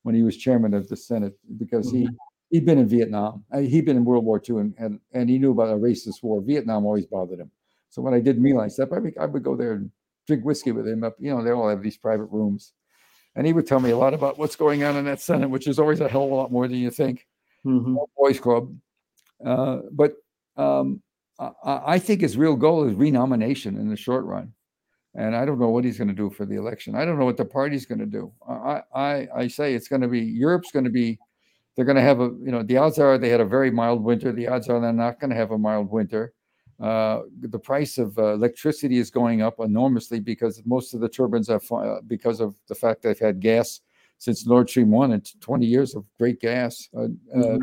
when 0.03 0.15
he 0.15 0.23
was 0.23 0.35
chairman 0.35 0.73
of 0.73 0.89
the 0.89 0.97
Senate 0.97 1.37
because 1.57 1.89
he 1.91 2.09
he'd 2.51 2.65
been 2.65 2.77
in 2.77 2.87
Vietnam. 2.87 3.43
Uh, 3.51 3.59
He'd 3.59 3.85
been 3.85 3.97
in 3.97 4.05
World 4.05 4.25
War 4.25 4.41
II 4.47 4.57
and, 4.57 4.75
and, 4.77 4.99
and 5.13 5.29
he 5.29 5.39
knew 5.39 5.51
about 5.51 5.69
a 5.69 5.77
racist 5.77 6.21
war. 6.21 6.41
Vietnam 6.41 6.85
always 6.85 7.05
bothered 7.05 7.39
him. 7.39 7.49
So 7.89 8.01
when 8.01 8.13
I 8.13 8.19
did 8.19 8.39
My 8.39 8.51
Lai 8.51 8.67
stuff, 8.67 8.89
I 8.93 8.99
would, 8.99 9.17
I 9.17 9.25
would 9.25 9.43
go 9.43 9.55
there 9.55 9.73
and 9.73 9.91
drink 10.27 10.43
whiskey 10.43 10.71
with 10.71 10.87
him. 10.87 11.03
Up, 11.03 11.15
you 11.19 11.33
know, 11.33 11.43
they 11.43 11.51
all 11.51 11.69
have 11.69 11.81
these 11.81 11.97
private 11.97 12.25
rooms. 12.25 12.73
And 13.35 13.47
he 13.47 13.53
would 13.53 13.65
tell 13.67 13.79
me 13.79 13.91
a 13.91 13.97
lot 13.97 14.13
about 14.13 14.37
what's 14.37 14.55
going 14.55 14.83
on 14.83 14.97
in 14.97 15.05
that 15.05 15.21
Senate, 15.21 15.49
which 15.49 15.67
is 15.67 15.79
always 15.79 16.01
a 16.01 16.07
hell 16.09 16.25
of 16.25 16.31
a 16.31 16.35
lot 16.35 16.51
more 16.51 16.67
than 16.67 16.77
you 16.77 16.91
think. 16.91 17.27
Mhm. 17.65 17.95
Boys 18.17 18.39
Club. 18.39 18.75
Uh, 19.45 19.79
but 19.91 20.13
um, 20.57 21.01
I, 21.39 21.51
I 21.63 21.99
think 21.99 22.21
his 22.21 22.37
real 22.37 22.55
goal 22.55 22.83
is 22.87 22.93
renomination 22.93 23.77
in 23.77 23.89
the 23.89 23.95
short 23.95 24.25
run. 24.25 24.53
And 25.15 25.35
I 25.35 25.45
don't 25.45 25.59
know 25.59 25.69
what 25.69 25.83
he's 25.83 25.97
going 25.97 26.07
to 26.07 26.13
do 26.13 26.29
for 26.29 26.45
the 26.45 26.55
election. 26.55 26.95
I 26.95 27.03
don't 27.05 27.19
know 27.19 27.25
what 27.25 27.37
the 27.37 27.45
party's 27.45 27.85
going 27.85 27.99
to 27.99 28.05
do. 28.05 28.31
I, 28.47 28.81
I, 28.93 29.27
I 29.35 29.47
say 29.47 29.73
it's 29.73 29.87
going 29.87 30.01
to 30.01 30.07
be 30.07 30.21
Europe's 30.21 30.71
going 30.71 30.85
to 30.85 30.91
be 30.91 31.19
they're 31.75 31.85
going 31.85 31.95
to 31.97 32.01
have 32.01 32.19
a 32.19 32.25
you 32.43 32.51
know 32.51 32.63
the 32.63 32.77
odds 32.77 32.99
are 32.99 33.17
they 33.17 33.29
had 33.29 33.41
a 33.41 33.45
very 33.45 33.71
mild 33.71 34.03
winter 34.03 34.31
the 34.31 34.47
odds 34.47 34.69
are 34.69 34.79
they're 34.79 34.93
not 34.93 35.19
going 35.19 35.29
to 35.29 35.35
have 35.35 35.51
a 35.51 35.57
mild 35.57 35.89
winter 35.89 36.33
uh, 36.81 37.21
the 37.41 37.59
price 37.59 37.97
of 37.97 38.17
uh, 38.17 38.33
electricity 38.33 38.97
is 38.97 39.11
going 39.11 39.41
up 39.41 39.55
enormously 39.59 40.19
because 40.19 40.61
most 40.65 40.93
of 40.93 40.99
the 40.99 41.09
turbines 41.09 41.49
are 41.49 41.61
uh, 41.71 42.01
because 42.07 42.39
of 42.39 42.55
the 42.67 42.75
fact 42.75 43.03
they've 43.03 43.19
had 43.19 43.39
gas 43.39 43.81
since 44.17 44.45
Nord 44.45 44.69
Stream 44.69 44.91
1 44.91 45.11
and 45.13 45.41
20 45.41 45.65
years 45.65 45.95
of 45.95 46.05
great 46.17 46.39
gas 46.39 46.89
uh, 46.97 47.07
uh, 47.35 47.57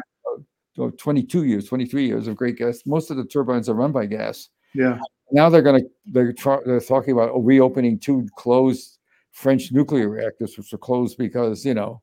uh, 0.81 0.91
22 0.97 1.45
years 1.45 1.67
23 1.69 2.07
years 2.07 2.29
of 2.29 2.37
great 2.37 2.57
gas 2.57 2.83
most 2.87 3.11
of 3.11 3.17
the 3.17 3.25
turbines 3.25 3.69
are 3.69 3.75
run 3.75 3.91
by 3.91 4.07
gas 4.07 4.51
Yeah. 4.75 4.99
now 5.33 5.49
they're 5.49 5.63
going 5.63 5.83
to 5.83 5.89
they're, 6.07 6.33
try, 6.33 6.59
they're 6.65 6.81
talking 6.81 7.13
about 7.13 7.33
reopening 7.45 7.99
two 7.99 8.29
closed 8.37 8.99
French 9.39 9.71
nuclear 9.71 10.09
reactors, 10.09 10.57
which 10.59 10.73
were 10.73 10.79
closed 10.79 11.17
because 11.17 11.65
you 11.65 11.75
know 11.75 12.03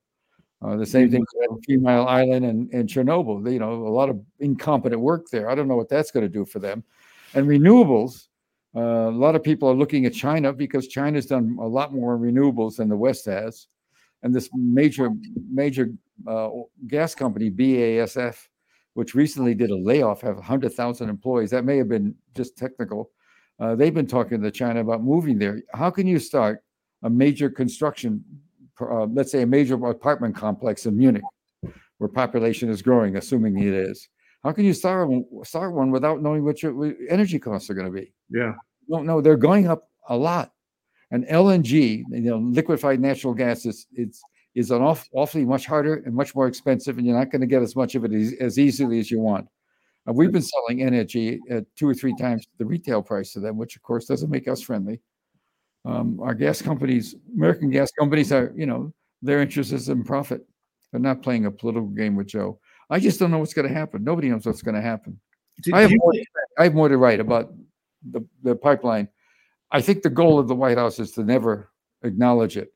uh, 0.61 0.77
the 0.77 0.85
same 0.85 1.11
thing 1.11 1.23
with 1.33 1.65
Three 1.65 1.77
Mile 1.77 2.07
Island 2.07 2.45
and, 2.45 2.71
and 2.73 2.87
Chernobyl. 2.87 3.51
You 3.51 3.59
know, 3.59 3.73
a 3.73 3.89
lot 3.89 4.09
of 4.09 4.21
incompetent 4.39 5.01
work 5.01 5.25
there. 5.31 5.49
I 5.49 5.55
don't 5.55 5.67
know 5.67 5.75
what 5.75 5.89
that's 5.89 6.11
going 6.11 6.25
to 6.25 6.29
do 6.29 6.45
for 6.45 6.59
them. 6.59 6.83
And 7.35 7.47
renewables, 7.47 8.27
uh, 8.75 8.79
a 8.79 9.11
lot 9.11 9.35
of 9.35 9.43
people 9.43 9.69
are 9.69 9.75
looking 9.75 10.05
at 10.05 10.13
China 10.13 10.53
because 10.53 10.87
China's 10.87 11.25
done 11.25 11.57
a 11.59 11.67
lot 11.67 11.93
more 11.93 12.17
renewables 12.17 12.77
than 12.77 12.87
the 12.87 12.95
West 12.95 13.25
has. 13.25 13.67
And 14.23 14.33
this 14.33 14.49
major 14.53 15.11
major 15.51 15.91
uh, 16.25 16.49
gas 16.87 17.13
company 17.13 17.51
BASF, 17.51 18.37
which 18.93 19.13
recently 19.13 19.53
did 19.53 19.69
a 19.69 19.75
layoff, 19.75 20.21
have 20.21 20.35
100,000 20.35 21.09
employees. 21.09 21.51
That 21.51 21.65
may 21.65 21.77
have 21.77 21.89
been 21.89 22.15
just 22.35 22.57
technical. 22.57 23.11
Uh, 23.59 23.75
they've 23.75 23.93
been 23.93 24.07
talking 24.07 24.41
to 24.41 24.49
China 24.49 24.79
about 24.79 25.03
moving 25.03 25.37
there. 25.37 25.61
How 25.73 25.89
can 25.89 26.07
you 26.07 26.19
start 26.19 26.63
a 27.03 27.09
major 27.09 27.49
construction, 27.49 28.23
uh, 28.79 29.05
let's 29.05 29.31
say 29.31 29.41
a 29.41 29.45
major 29.45 29.75
apartment 29.85 30.35
complex 30.35 30.85
in 30.85 30.97
Munich, 30.97 31.23
where 31.97 32.09
population 32.09 32.69
is 32.69 32.81
growing, 32.81 33.17
assuming 33.17 33.59
it 33.59 33.73
is? 33.73 34.07
How 34.45 34.51
can 34.51 34.63
you 34.63 34.73
start 34.73 35.09
one, 35.09 35.25
start 35.43 35.73
one 35.73 35.89
without 35.89 36.21
knowing 36.21 36.45
what 36.45 36.61
your 36.61 36.93
energy 37.09 37.39
costs 37.39 37.67
are 37.71 37.73
going 37.73 37.91
to 37.91 37.91
be? 37.91 38.13
Yeah. 38.29 38.53
Don't 38.87 39.07
know. 39.07 39.19
They're 39.19 39.37
going 39.37 39.67
up 39.67 39.89
a 40.07 40.15
lot. 40.15 40.51
And 41.09 41.25
LNG, 41.25 42.03
you 42.11 42.21
know, 42.21 42.37
liquefied 42.37 42.99
natural 42.99 43.33
gas 43.33 43.65
is 43.65 43.87
it's 43.93 44.21
is 44.53 44.69
an 44.69 44.83
off, 44.83 45.09
awfully 45.13 45.45
much 45.45 45.65
harder 45.65 45.95
and 46.05 46.13
much 46.13 46.35
more 46.35 46.47
expensive, 46.47 46.97
and 46.97 47.07
you're 47.07 47.17
not 47.17 47.31
going 47.31 47.41
to 47.41 47.47
get 47.47 47.63
as 47.63 47.75
much 47.75 47.95
of 47.95 48.05
it 48.05 48.13
as, 48.13 48.33
as 48.39 48.59
easily 48.59 48.99
as 48.99 49.09
you 49.11 49.19
want. 49.19 49.47
Uh, 50.07 50.13
we've 50.13 50.31
been 50.31 50.41
selling 50.41 50.83
energy 50.83 51.39
at 51.49 51.65
two 51.75 51.89
or 51.89 51.95
three 51.95 52.15
times 52.15 52.45
the 52.59 52.65
retail 52.65 53.01
price 53.01 53.33
to 53.33 53.39
them, 53.39 53.57
which 53.57 53.75
of 53.75 53.81
course 53.81 54.05
doesn't 54.05 54.29
make 54.29 54.47
us 54.47 54.61
friendly. 54.61 55.01
Um, 55.85 56.19
our 56.21 56.35
gas 56.35 56.61
companies, 56.61 57.15
American 57.35 57.71
gas 57.71 57.91
companies, 57.91 58.31
are 58.31 58.53
you 58.55 58.67
know 58.67 58.93
their 59.23 59.41
interest 59.41 59.73
is 59.73 59.89
in 59.89 60.03
profit. 60.03 60.45
but 60.91 61.01
not 61.01 61.23
playing 61.23 61.47
a 61.47 61.51
political 61.51 61.89
game 61.89 62.15
with 62.15 62.27
Joe. 62.27 62.59
I 62.89 62.99
just 62.99 63.19
don't 63.19 63.31
know 63.31 63.39
what's 63.39 63.53
going 63.53 63.67
to 63.67 63.73
happen. 63.73 64.03
Nobody 64.03 64.29
knows 64.29 64.45
what's 64.45 64.61
going 64.61 64.75
to 64.75 64.81
happen. 64.81 65.19
Did 65.61 65.73
I 65.73 65.81
have, 65.81 65.91
you 65.91 65.97
more, 65.97 66.13
I 66.59 66.63
have 66.63 66.75
more 66.75 66.89
to 66.89 66.97
write 66.97 67.19
about 67.19 67.53
the, 68.11 68.25
the 68.43 68.55
pipeline. 68.55 69.07
I 69.71 69.81
think 69.81 70.03
the 70.03 70.09
goal 70.09 70.37
of 70.37 70.47
the 70.47 70.55
White 70.55 70.77
House 70.77 70.99
is 70.99 71.11
to 71.13 71.23
never 71.23 71.71
acknowledge 72.03 72.57
it. 72.57 72.73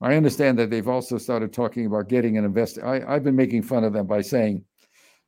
I 0.00 0.16
understand 0.16 0.58
that 0.58 0.70
they've 0.70 0.88
also 0.88 1.16
started 1.16 1.52
talking 1.52 1.86
about 1.86 2.08
getting 2.08 2.36
an 2.36 2.44
investor. 2.44 2.84
I, 2.84 3.14
I've 3.14 3.22
been 3.22 3.36
making 3.36 3.62
fun 3.62 3.84
of 3.84 3.92
them 3.92 4.06
by 4.06 4.20
saying, 4.20 4.64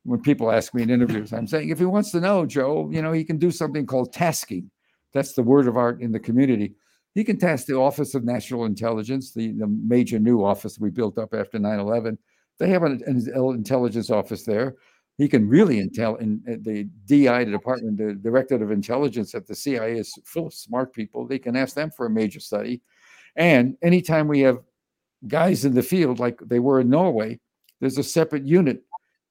when 0.03 0.21
people 0.21 0.51
ask 0.51 0.73
me 0.73 0.83
in 0.83 0.89
interviews, 0.89 1.33
I'm 1.33 1.47
saying, 1.47 1.69
if 1.69 1.79
he 1.79 1.85
wants 1.85 2.11
to 2.11 2.19
know, 2.19 2.45
Joe, 2.45 2.89
you 2.91 3.01
know, 3.01 3.11
he 3.11 3.23
can 3.23 3.37
do 3.37 3.51
something 3.51 3.85
called 3.85 4.13
tasking. 4.13 4.69
That's 5.13 5.33
the 5.33 5.41
word 5.41 5.67
of 5.67 5.77
art 5.77 6.01
in 6.01 6.11
the 6.11 6.19
community. 6.19 6.75
He 7.15 7.23
can 7.23 7.39
task 7.39 7.65
the 7.65 7.77
Office 7.77 8.13
of 8.13 8.25
National 8.25 8.65
Intelligence, 8.65 9.33
the, 9.33 9.53
the 9.53 9.67
major 9.67 10.19
new 10.19 10.43
office 10.43 10.77
we 10.77 10.89
built 10.89 11.17
up 11.17 11.33
after 11.33 11.57
9 11.57 11.79
11. 11.79 12.17
They 12.59 12.69
have 12.69 12.83
an, 12.83 13.01
intelligence 13.05 14.09
office 14.09 14.43
there. 14.43 14.75
He 15.17 15.27
can 15.29 15.47
really 15.47 15.81
intel 15.81 16.19
in 16.19 16.41
uh, 16.47 16.55
the 16.61 16.83
DI, 17.05 17.45
the 17.45 17.51
Department, 17.51 17.97
the 17.97 18.13
Directorate 18.13 18.61
of 18.61 18.71
Intelligence 18.71 19.33
at 19.33 19.47
the 19.47 19.55
CIA 19.55 19.97
is 19.97 20.13
full 20.25 20.47
of 20.47 20.53
smart 20.53 20.93
people. 20.93 21.25
They 21.25 21.39
can 21.39 21.55
ask 21.55 21.73
them 21.73 21.89
for 21.89 22.05
a 22.05 22.09
major 22.09 22.39
study. 22.39 22.81
And 23.35 23.77
anytime 23.81 24.27
we 24.27 24.41
have 24.41 24.59
guys 25.27 25.65
in 25.65 25.73
the 25.73 25.83
field 25.83 26.19
like 26.19 26.39
they 26.39 26.59
were 26.59 26.81
in 26.81 26.89
Norway, 26.89 27.39
there's 27.79 27.97
a 27.97 28.03
separate 28.03 28.45
unit 28.45 28.83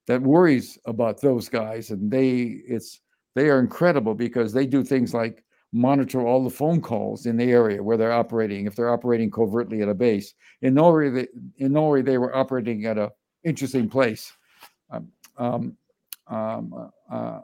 that 0.06 0.20
worries 0.20 0.78
about 0.86 1.20
those 1.20 1.48
guys, 1.48 1.90
and 1.90 2.10
they 2.10 2.60
it's 2.66 3.00
they 3.34 3.48
are 3.48 3.58
incredible 3.58 4.14
because 4.14 4.52
they 4.52 4.66
do 4.66 4.84
things 4.84 5.14
like 5.14 5.43
monitor 5.74 6.24
all 6.24 6.44
the 6.44 6.50
phone 6.50 6.80
calls 6.80 7.26
in 7.26 7.36
the 7.36 7.50
area 7.50 7.82
where 7.82 7.96
they're 7.96 8.12
operating. 8.12 8.66
If 8.66 8.76
they're 8.76 8.92
operating 8.92 9.30
covertly 9.30 9.82
at 9.82 9.88
a 9.88 9.94
base 9.94 10.32
in 10.62 10.74
Norway, 10.74 11.10
they, 11.10 11.26
in 11.58 11.72
Norway 11.72 12.00
they 12.00 12.16
were 12.16 12.34
operating 12.34 12.86
at 12.86 12.96
a 12.96 13.10
interesting 13.42 13.88
place. 13.88 14.32
Um, 14.90 15.08
um, 15.36 15.76
um, 16.28 16.90
uh, 17.10 17.16
uh, 17.16 17.40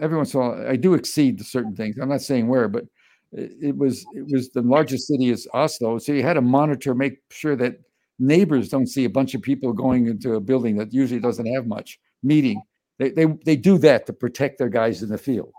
every 0.00 0.16
once 0.16 0.34
in 0.34 0.40
a 0.40 0.42
while, 0.42 0.68
I 0.68 0.76
do 0.76 0.94
exceed 0.94 1.38
to 1.38 1.44
certain 1.44 1.76
things. 1.76 1.98
I'm 1.98 2.08
not 2.08 2.22
saying 2.22 2.48
where, 2.48 2.66
but 2.66 2.84
it, 3.32 3.52
it 3.60 3.76
was 3.76 4.04
it 4.14 4.26
was 4.32 4.50
the 4.50 4.62
largest 4.62 5.06
city 5.06 5.28
is 5.28 5.46
Oslo, 5.52 5.98
so 5.98 6.12
you 6.12 6.22
had 6.22 6.34
to 6.34 6.40
monitor, 6.40 6.94
make 6.94 7.18
sure 7.30 7.56
that 7.56 7.76
neighbors 8.18 8.68
don't 8.70 8.88
see 8.88 9.04
a 9.04 9.10
bunch 9.10 9.34
of 9.34 9.42
people 9.42 9.72
going 9.72 10.06
into 10.06 10.34
a 10.34 10.40
building 10.40 10.76
that 10.78 10.92
usually 10.92 11.20
doesn't 11.20 11.46
have 11.46 11.66
much 11.66 12.00
meeting. 12.22 12.60
They 12.98 13.10
they 13.10 13.26
they 13.44 13.56
do 13.56 13.78
that 13.78 14.06
to 14.06 14.12
protect 14.12 14.58
their 14.58 14.68
guys 14.68 15.02
in 15.02 15.10
the 15.10 15.18
field, 15.18 15.52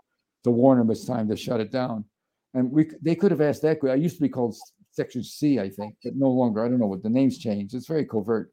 to 0.43 0.51
warn 0.51 0.77
them 0.77 0.89
it's 0.91 1.05
time 1.05 1.27
to 1.29 1.35
shut 1.35 1.59
it 1.59 1.71
down. 1.71 2.05
And 2.53 2.71
we 2.71 2.89
they 3.01 3.15
could 3.15 3.31
have 3.31 3.41
asked 3.41 3.61
that. 3.61 3.79
I 3.83 3.95
used 3.95 4.17
to 4.17 4.21
be 4.21 4.29
called 4.29 4.55
Section 4.91 5.23
C, 5.23 5.59
I 5.59 5.69
think, 5.69 5.95
but 6.03 6.15
no 6.15 6.29
longer. 6.29 6.63
I 6.63 6.69
don't 6.69 6.79
know 6.79 6.87
what 6.87 7.03
the 7.03 7.09
names 7.09 7.37
changed. 7.37 7.73
It's 7.73 7.87
very 7.87 8.05
covert. 8.05 8.51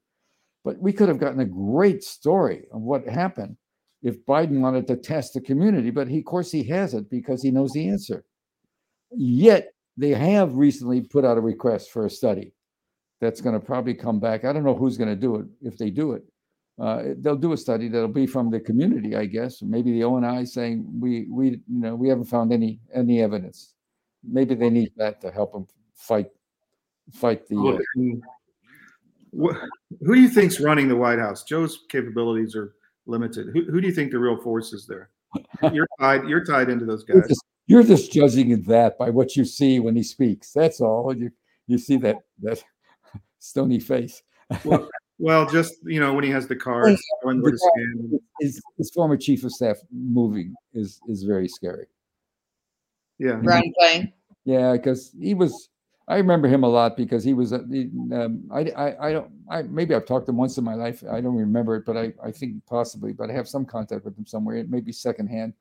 But 0.64 0.78
we 0.78 0.92
could 0.92 1.08
have 1.08 1.18
gotten 1.18 1.40
a 1.40 1.46
great 1.46 2.02
story 2.04 2.66
of 2.72 2.80
what 2.80 3.06
happened 3.06 3.56
if 4.02 4.24
Biden 4.26 4.60
wanted 4.60 4.86
to 4.88 4.96
test 4.96 5.34
the 5.34 5.40
community. 5.40 5.90
But 5.90 6.08
he, 6.08 6.18
of 6.18 6.24
course, 6.24 6.52
he 6.52 6.62
hasn't 6.64 7.10
because 7.10 7.42
he 7.42 7.50
knows 7.50 7.72
the 7.72 7.88
answer. 7.88 8.24
Yet 9.10 9.72
they 9.96 10.10
have 10.10 10.54
recently 10.54 11.00
put 11.00 11.24
out 11.24 11.38
a 11.38 11.40
request 11.40 11.90
for 11.90 12.06
a 12.06 12.10
study 12.10 12.52
that's 13.20 13.40
going 13.40 13.58
to 13.58 13.64
probably 13.64 13.94
come 13.94 14.20
back. 14.20 14.44
I 14.44 14.52
don't 14.52 14.64
know 14.64 14.74
who's 14.74 14.96
going 14.96 15.10
to 15.10 15.16
do 15.16 15.36
it 15.36 15.46
if 15.62 15.76
they 15.76 15.90
do 15.90 16.12
it. 16.12 16.22
Uh, 16.78 17.14
they'll 17.18 17.36
do 17.36 17.52
a 17.52 17.56
study 17.56 17.88
that'll 17.88 18.06
be 18.06 18.26
from 18.26 18.50
the 18.50 18.60
community, 18.60 19.16
I 19.16 19.26
guess. 19.26 19.62
Maybe 19.62 19.92
the 19.92 20.04
ONI 20.04 20.46
saying 20.46 20.86
we 21.00 21.26
we 21.28 21.50
you 21.50 21.60
know 21.66 21.94
we 21.94 22.08
haven't 22.08 22.26
found 22.26 22.52
any 22.52 22.80
any 22.94 23.20
evidence. 23.20 23.74
Maybe 24.22 24.54
they 24.54 24.70
need 24.70 24.92
that 24.96 25.20
to 25.22 25.30
help 25.30 25.52
them 25.52 25.66
fight 25.94 26.30
fight 27.12 27.48
the. 27.48 27.56
Uh, 27.56 28.18
who 29.32 30.14
do 30.14 30.20
you 30.20 30.28
think's 30.28 30.60
running 30.60 30.88
the 30.88 30.96
White 30.96 31.18
House? 31.18 31.44
Joe's 31.44 31.84
capabilities 31.90 32.54
are 32.54 32.74
limited. 33.06 33.48
Who, 33.52 33.64
who 33.64 33.80
do 33.80 33.86
you 33.86 33.92
think 33.92 34.12
the 34.12 34.18
real 34.18 34.40
force 34.40 34.72
is 34.72 34.86
there? 34.86 35.10
You're 35.72 35.88
tied. 36.00 36.28
You're 36.28 36.44
tied 36.44 36.70
into 36.70 36.84
those 36.84 37.04
you're 37.06 37.20
guys. 37.20 37.28
just, 37.28 37.44
you're 37.66 37.82
just 37.82 38.12
judging 38.12 38.62
that 38.62 38.96
by 38.98 39.10
what 39.10 39.36
you 39.36 39.44
see 39.44 39.80
when 39.80 39.96
he 39.96 40.02
speaks. 40.02 40.52
That's 40.52 40.80
all. 40.80 41.14
You 41.14 41.30
you 41.66 41.76
see 41.78 41.96
that 41.98 42.16
that 42.42 42.62
stony 43.38 43.80
face. 43.80 44.22
Well, 44.64 44.88
well, 45.18 45.46
just 45.46 45.74
you 45.84 46.00
know 46.00 46.14
when 46.14 46.24
he 46.24 46.30
has 46.30 46.46
the 46.46 46.56
cards, 46.56 47.02
knowing 47.24 47.42
where 47.42 47.52
to. 47.52 48.20
His, 48.40 48.60
his 48.76 48.90
former 48.90 49.16
chief 49.16 49.44
of 49.44 49.52
staff 49.52 49.76
moving 49.92 50.54
is 50.74 51.00
is 51.08 51.24
very 51.24 51.48
scary. 51.48 51.86
Yeah, 53.18 53.40
Ron 53.42 53.72
Klain. 53.80 54.12
Yeah, 54.44 54.72
because 54.72 55.12
he 55.20 55.34
was. 55.34 55.68
I 56.06 56.16
remember 56.16 56.48
him 56.48 56.62
a 56.62 56.68
lot 56.68 56.96
because 56.96 57.22
he 57.22 57.34
was. 57.34 57.52
uh, 57.52 57.58
Um, 57.58 58.48
I, 58.50 58.60
I 58.60 59.08
I 59.08 59.12
don't. 59.12 59.30
I 59.50 59.62
maybe 59.62 59.94
I've 59.94 60.06
talked 60.06 60.26
to 60.26 60.30
him 60.30 60.38
once 60.38 60.56
in 60.56 60.64
my 60.64 60.74
life. 60.74 61.02
I 61.10 61.20
don't 61.20 61.36
remember 61.36 61.76
it, 61.76 61.84
but 61.84 61.96
I 61.96 62.12
I 62.22 62.30
think 62.30 62.64
possibly. 62.66 63.12
But 63.12 63.28
I 63.30 63.34
have 63.34 63.48
some 63.48 63.66
contact 63.66 64.04
with 64.04 64.16
him 64.16 64.24
somewhere. 64.26 64.56
It 64.56 64.70
may 64.70 64.80
be 64.80 64.92
secondhand. 64.92 65.54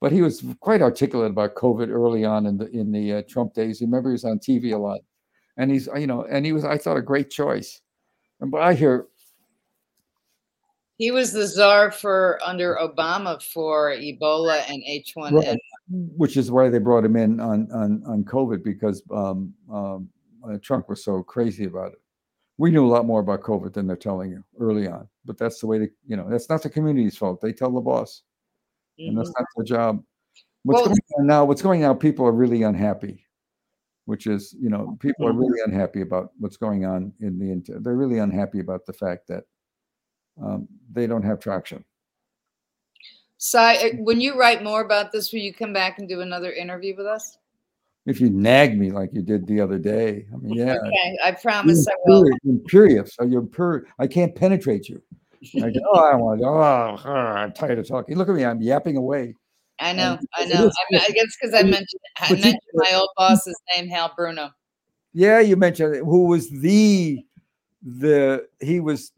But 0.00 0.12
he 0.12 0.22
was 0.22 0.42
quite 0.60 0.80
articulate 0.80 1.30
about 1.30 1.54
COVID 1.56 1.88
early 1.88 2.24
on 2.24 2.46
in 2.46 2.56
the 2.56 2.70
in 2.70 2.92
the 2.92 3.14
uh, 3.14 3.22
Trump 3.28 3.54
days. 3.54 3.80
You 3.80 3.86
Remember, 3.86 4.10
he 4.10 4.12
was 4.12 4.24
on 4.24 4.38
TV 4.38 4.72
a 4.74 4.78
lot, 4.78 5.00
and 5.56 5.70
he's 5.70 5.88
you 5.96 6.06
know, 6.06 6.24
and 6.24 6.44
he 6.46 6.52
was. 6.52 6.64
I 6.64 6.78
thought 6.78 6.96
a 6.96 7.02
great 7.02 7.30
choice. 7.30 7.80
But 8.40 8.62
I 8.62 8.74
hear 8.74 9.06
He 10.98 11.10
was 11.10 11.32
the 11.32 11.46
czar 11.46 11.90
for 11.90 12.38
under 12.44 12.76
Obama 12.76 13.42
for 13.42 13.90
Ebola 13.92 14.62
and 14.68 14.82
H1N1. 14.88 15.32
Right. 15.32 15.58
which 15.88 16.36
is 16.36 16.50
why 16.50 16.68
they 16.68 16.78
brought 16.78 17.04
him 17.04 17.16
in 17.16 17.40
on 17.40 17.70
on 17.72 18.02
on 18.06 18.24
COVID 18.24 18.62
because 18.62 19.02
um, 19.10 19.52
um, 19.72 20.08
uh, 20.48 20.56
Trump 20.62 20.88
was 20.88 21.02
so 21.04 21.22
crazy 21.22 21.64
about 21.64 21.92
it. 21.92 21.98
We 22.58 22.70
knew 22.70 22.86
a 22.86 22.92
lot 22.92 23.06
more 23.06 23.20
about 23.20 23.40
COVID 23.40 23.72
than 23.72 23.86
they're 23.86 23.96
telling 23.96 24.30
you 24.30 24.44
early 24.58 24.86
on, 24.86 25.08
but 25.24 25.38
that's 25.38 25.60
the 25.60 25.66
way 25.66 25.78
to 25.78 25.88
you 26.06 26.16
know 26.16 26.28
that's 26.28 26.48
not 26.48 26.62
the 26.62 26.70
community's 26.70 27.16
fault. 27.16 27.40
They 27.40 27.52
tell 27.52 27.70
the 27.72 27.80
boss, 27.80 28.22
and 28.98 29.16
that's 29.18 29.30
Mhm. 29.30 29.34
not 29.38 29.46
their 29.56 29.64
job. 29.64 30.04
What's 30.64 30.80
Well- 30.80 30.88
going 30.88 31.00
on 31.18 31.26
now? 31.26 31.44
What's 31.46 31.62
going 31.62 31.84
on? 31.84 31.98
People 31.98 32.26
are 32.26 32.32
really 32.32 32.62
unhappy, 32.62 33.24
which 34.06 34.26
is 34.26 34.54
you 34.60 34.70
know 34.70 34.96
people 35.00 35.26
are 35.26 35.32
really 35.32 35.60
unhappy 35.64 36.00
about 36.00 36.32
what's 36.38 36.56
going 36.56 36.84
on 36.84 37.12
in 37.20 37.38
the. 37.38 37.50
inter- 37.50 37.78
They're 37.80 37.96
really 37.96 38.18
unhappy 38.18 38.60
about 38.60 38.86
the 38.86 38.92
fact 38.92 39.28
that 39.28 39.44
um, 40.42 40.68
they 40.92 41.06
don't 41.06 41.22
have 41.22 41.40
traction. 41.40 41.84
Sy, 43.38 43.76
uh, 43.76 43.88
when 43.98 44.20
you 44.20 44.38
write 44.38 44.62
more 44.62 44.82
about 44.82 45.12
this, 45.12 45.32
will 45.32 45.40
you 45.40 45.54
come 45.54 45.72
back 45.72 45.98
and 45.98 46.08
do 46.08 46.20
another 46.20 46.52
interview 46.52 46.94
with 46.96 47.06
us? 47.06 47.38
If 48.06 48.20
you 48.20 48.30
nag 48.30 48.78
me 48.78 48.90
like 48.90 49.10
you 49.12 49.22
did 49.22 49.46
the 49.46 49.60
other 49.60 49.78
day, 49.78 50.26
I 50.32 50.36
mean, 50.36 50.54
yeah, 50.54 50.74
Okay, 50.74 51.18
I 51.24 51.32
promise 51.32 51.86
I 51.86 51.92
will. 52.04 52.26
You're 52.26 52.38
imperious. 52.44 53.14
So 53.14 53.24
you're 53.24 53.42
pur- 53.42 53.86
I 53.98 54.06
can't 54.06 54.34
penetrate 54.34 54.88
you. 54.88 55.02
I 55.56 55.70
go, 55.70 55.80
oh, 55.92 56.00
I 56.00 56.14
want 56.16 56.40
to. 56.40 56.46
Oh, 56.46 56.98
oh, 57.04 57.10
I'm 57.10 57.52
tired 57.52 57.78
of 57.78 57.88
talking. 57.88 58.16
Look 58.16 58.28
at 58.28 58.34
me. 58.34 58.44
I'm 58.44 58.60
yapping 58.60 58.96
away. 58.96 59.36
I 59.80 59.92
know, 59.94 60.12
Um, 60.12 60.18
I 60.34 60.44
know. 60.44 60.70
I, 60.92 61.08
guess 61.10 61.36
because 61.40 61.54
I 61.54 61.62
mentioned 61.62 62.00
I 62.18 62.32
mentioned 62.32 62.58
my 62.74 62.92
old 62.94 63.08
boss's 63.16 63.58
name, 63.74 63.88
Hal 63.88 64.12
Bruno. 64.14 64.50
Yeah, 65.12 65.40
you 65.40 65.56
mentioned 65.56 65.96
it. 65.96 66.00
who 66.00 66.26
was 66.26 66.50
the 66.50 67.24
the 67.82 68.46
he 68.60 68.80
was 68.80 69.12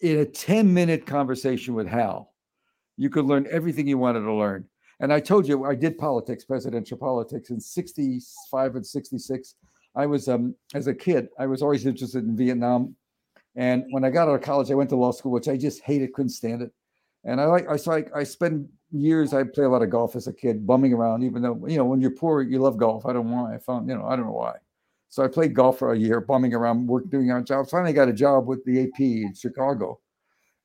in 0.00 0.18
a 0.18 0.24
10 0.24 0.72
minute 0.72 1.06
conversation 1.06 1.74
with 1.74 1.86
Hal. 1.86 2.32
You 2.96 3.10
could 3.10 3.26
learn 3.26 3.46
everything 3.50 3.86
you 3.86 3.98
wanted 3.98 4.20
to 4.20 4.32
learn. 4.32 4.64
And 5.00 5.12
I 5.12 5.20
told 5.20 5.46
you 5.46 5.64
I 5.64 5.74
did 5.74 5.98
politics, 5.98 6.44
presidential 6.44 6.96
politics 6.96 7.50
in 7.50 7.60
65 7.60 8.76
and 8.76 8.86
66. 8.86 9.54
I 9.96 10.06
was 10.06 10.28
um 10.28 10.54
as 10.74 10.86
a 10.86 10.94
kid, 10.94 11.28
I 11.38 11.46
was 11.46 11.62
always 11.62 11.84
interested 11.84 12.24
in 12.24 12.36
Vietnam. 12.36 12.96
And 13.56 13.84
when 13.90 14.04
I 14.04 14.10
got 14.10 14.28
out 14.28 14.34
of 14.34 14.42
college, 14.42 14.70
I 14.70 14.74
went 14.74 14.90
to 14.90 14.96
law 14.96 15.10
school, 15.10 15.32
which 15.32 15.48
I 15.48 15.56
just 15.56 15.82
hated, 15.82 16.12
couldn't 16.14 16.30
stand 16.30 16.62
it. 16.62 16.70
And 17.24 17.40
I 17.40 17.44
like 17.44 17.68
I 17.68 17.76
so 17.76 17.92
I, 17.92 18.04
I 18.14 18.24
spent 18.24 18.66
years, 18.92 19.32
I 19.32 19.44
play 19.44 19.64
a 19.64 19.68
lot 19.68 19.82
of 19.82 19.90
golf 19.90 20.16
as 20.16 20.26
a 20.26 20.32
kid, 20.32 20.66
bumming 20.66 20.92
around, 20.92 21.22
even 21.22 21.42
though, 21.42 21.66
you 21.66 21.76
know, 21.76 21.84
when 21.84 22.00
you're 22.00 22.10
poor, 22.10 22.42
you 22.42 22.58
love 22.58 22.76
golf. 22.76 23.06
I 23.06 23.12
don't 23.12 23.30
know 23.30 23.42
why. 23.42 23.54
I 23.54 23.58
found, 23.58 23.88
you 23.88 23.96
know, 23.96 24.06
I 24.06 24.16
don't 24.16 24.26
know 24.26 24.32
why. 24.32 24.56
So 25.08 25.24
I 25.24 25.28
played 25.28 25.54
golf 25.54 25.78
for 25.78 25.92
a 25.92 25.98
year, 25.98 26.20
bumming 26.20 26.54
around, 26.54 26.86
work 26.86 27.10
doing 27.10 27.30
odd 27.32 27.46
jobs. 27.46 27.70
Finally 27.70 27.92
got 27.92 28.08
a 28.08 28.12
job 28.12 28.46
with 28.46 28.64
the 28.64 28.82
AP 28.82 29.00
in 29.00 29.34
Chicago. 29.34 29.98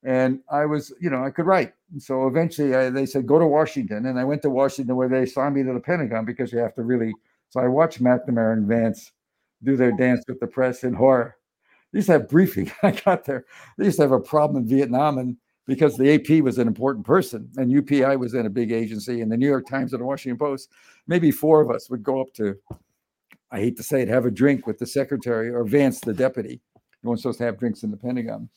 And 0.04 0.40
I 0.52 0.68
was, 0.68 0.94
you 1.02 1.10
know, 1.10 1.24
I 1.24 1.32
could 1.32 1.48
write. 1.48 1.74
So 1.98 2.28
eventually 2.28 2.76
I, 2.76 2.92
they 2.92 3.08
said, 3.08 3.26
go 3.26 3.40
to 3.40 3.48
Washington. 3.48 4.06
And 4.06 4.20
I 4.20 4.24
went 4.24 4.44
to 4.44 4.52
Washington 4.52 4.96
where 4.96 5.10
they 5.10 5.24
assigned 5.24 5.56
me 5.56 5.64
to 5.64 5.74
the 5.74 5.80
Pentagon 5.80 6.26
because 6.26 6.54
you 6.54 6.60
have 6.60 6.76
to 6.76 6.84
really. 6.84 7.12
So 7.50 7.60
I 7.60 7.68
watched 7.68 8.04
McNamara 8.04 8.54
and 8.54 8.68
Vance 8.68 9.12
do 9.64 9.76
their 9.76 9.92
dance 9.92 10.24
with 10.28 10.40
the 10.40 10.48
press 10.48 10.84
in 10.84 10.94
horror. 10.94 11.38
They 11.92 11.98
used 12.00 12.08
to 12.08 12.14
have 12.14 12.30
briefing. 12.30 12.72
I 12.84 12.92
got 12.92 13.26
there. 13.26 13.46
They 13.78 13.86
used 13.86 13.98
to 13.98 14.04
have 14.04 14.12
a 14.12 14.20
problem 14.20 14.62
in 14.62 14.70
Vietnam. 14.70 15.18
And 15.18 15.38
because 15.66 15.98
the 15.98 16.14
AP 16.14 16.44
was 16.44 16.58
an 16.58 16.68
important 16.68 17.06
person 17.06 17.50
and 17.58 17.72
UPI 17.72 18.20
was 18.20 18.34
in 18.34 18.46
a 18.46 18.50
big 18.50 18.72
agency 18.72 19.22
and 19.22 19.32
the 19.32 19.38
New 19.38 19.48
York 19.48 19.68
Times 19.68 19.94
and 19.94 20.02
the 20.02 20.06
Washington 20.06 20.38
Post, 20.38 20.70
maybe 21.08 21.32
four 21.32 21.62
of 21.62 21.72
us 21.72 21.90
would 21.90 22.04
go 22.04 22.22
up 22.22 22.34
to, 22.36 22.56
I 23.52 23.60
hate 23.60 23.78
to 23.78 23.84
say 23.84 24.02
it, 24.02 24.08
have 24.08 24.26
a 24.26 24.32
drink 24.32 24.68
with 24.68 24.78
the 24.78 24.86
secretary 24.86 25.50
or 25.50 25.64
Vance, 25.64 26.00
the 26.00 26.14
deputy. 26.14 26.62
You 27.02 27.10
weren't 27.10 27.20
supposed 27.20 27.40
to 27.40 27.46
have 27.46 27.60
drinks 27.60 27.84
in 27.84 27.92
the 27.92 27.98
Pentagon. 27.98 28.50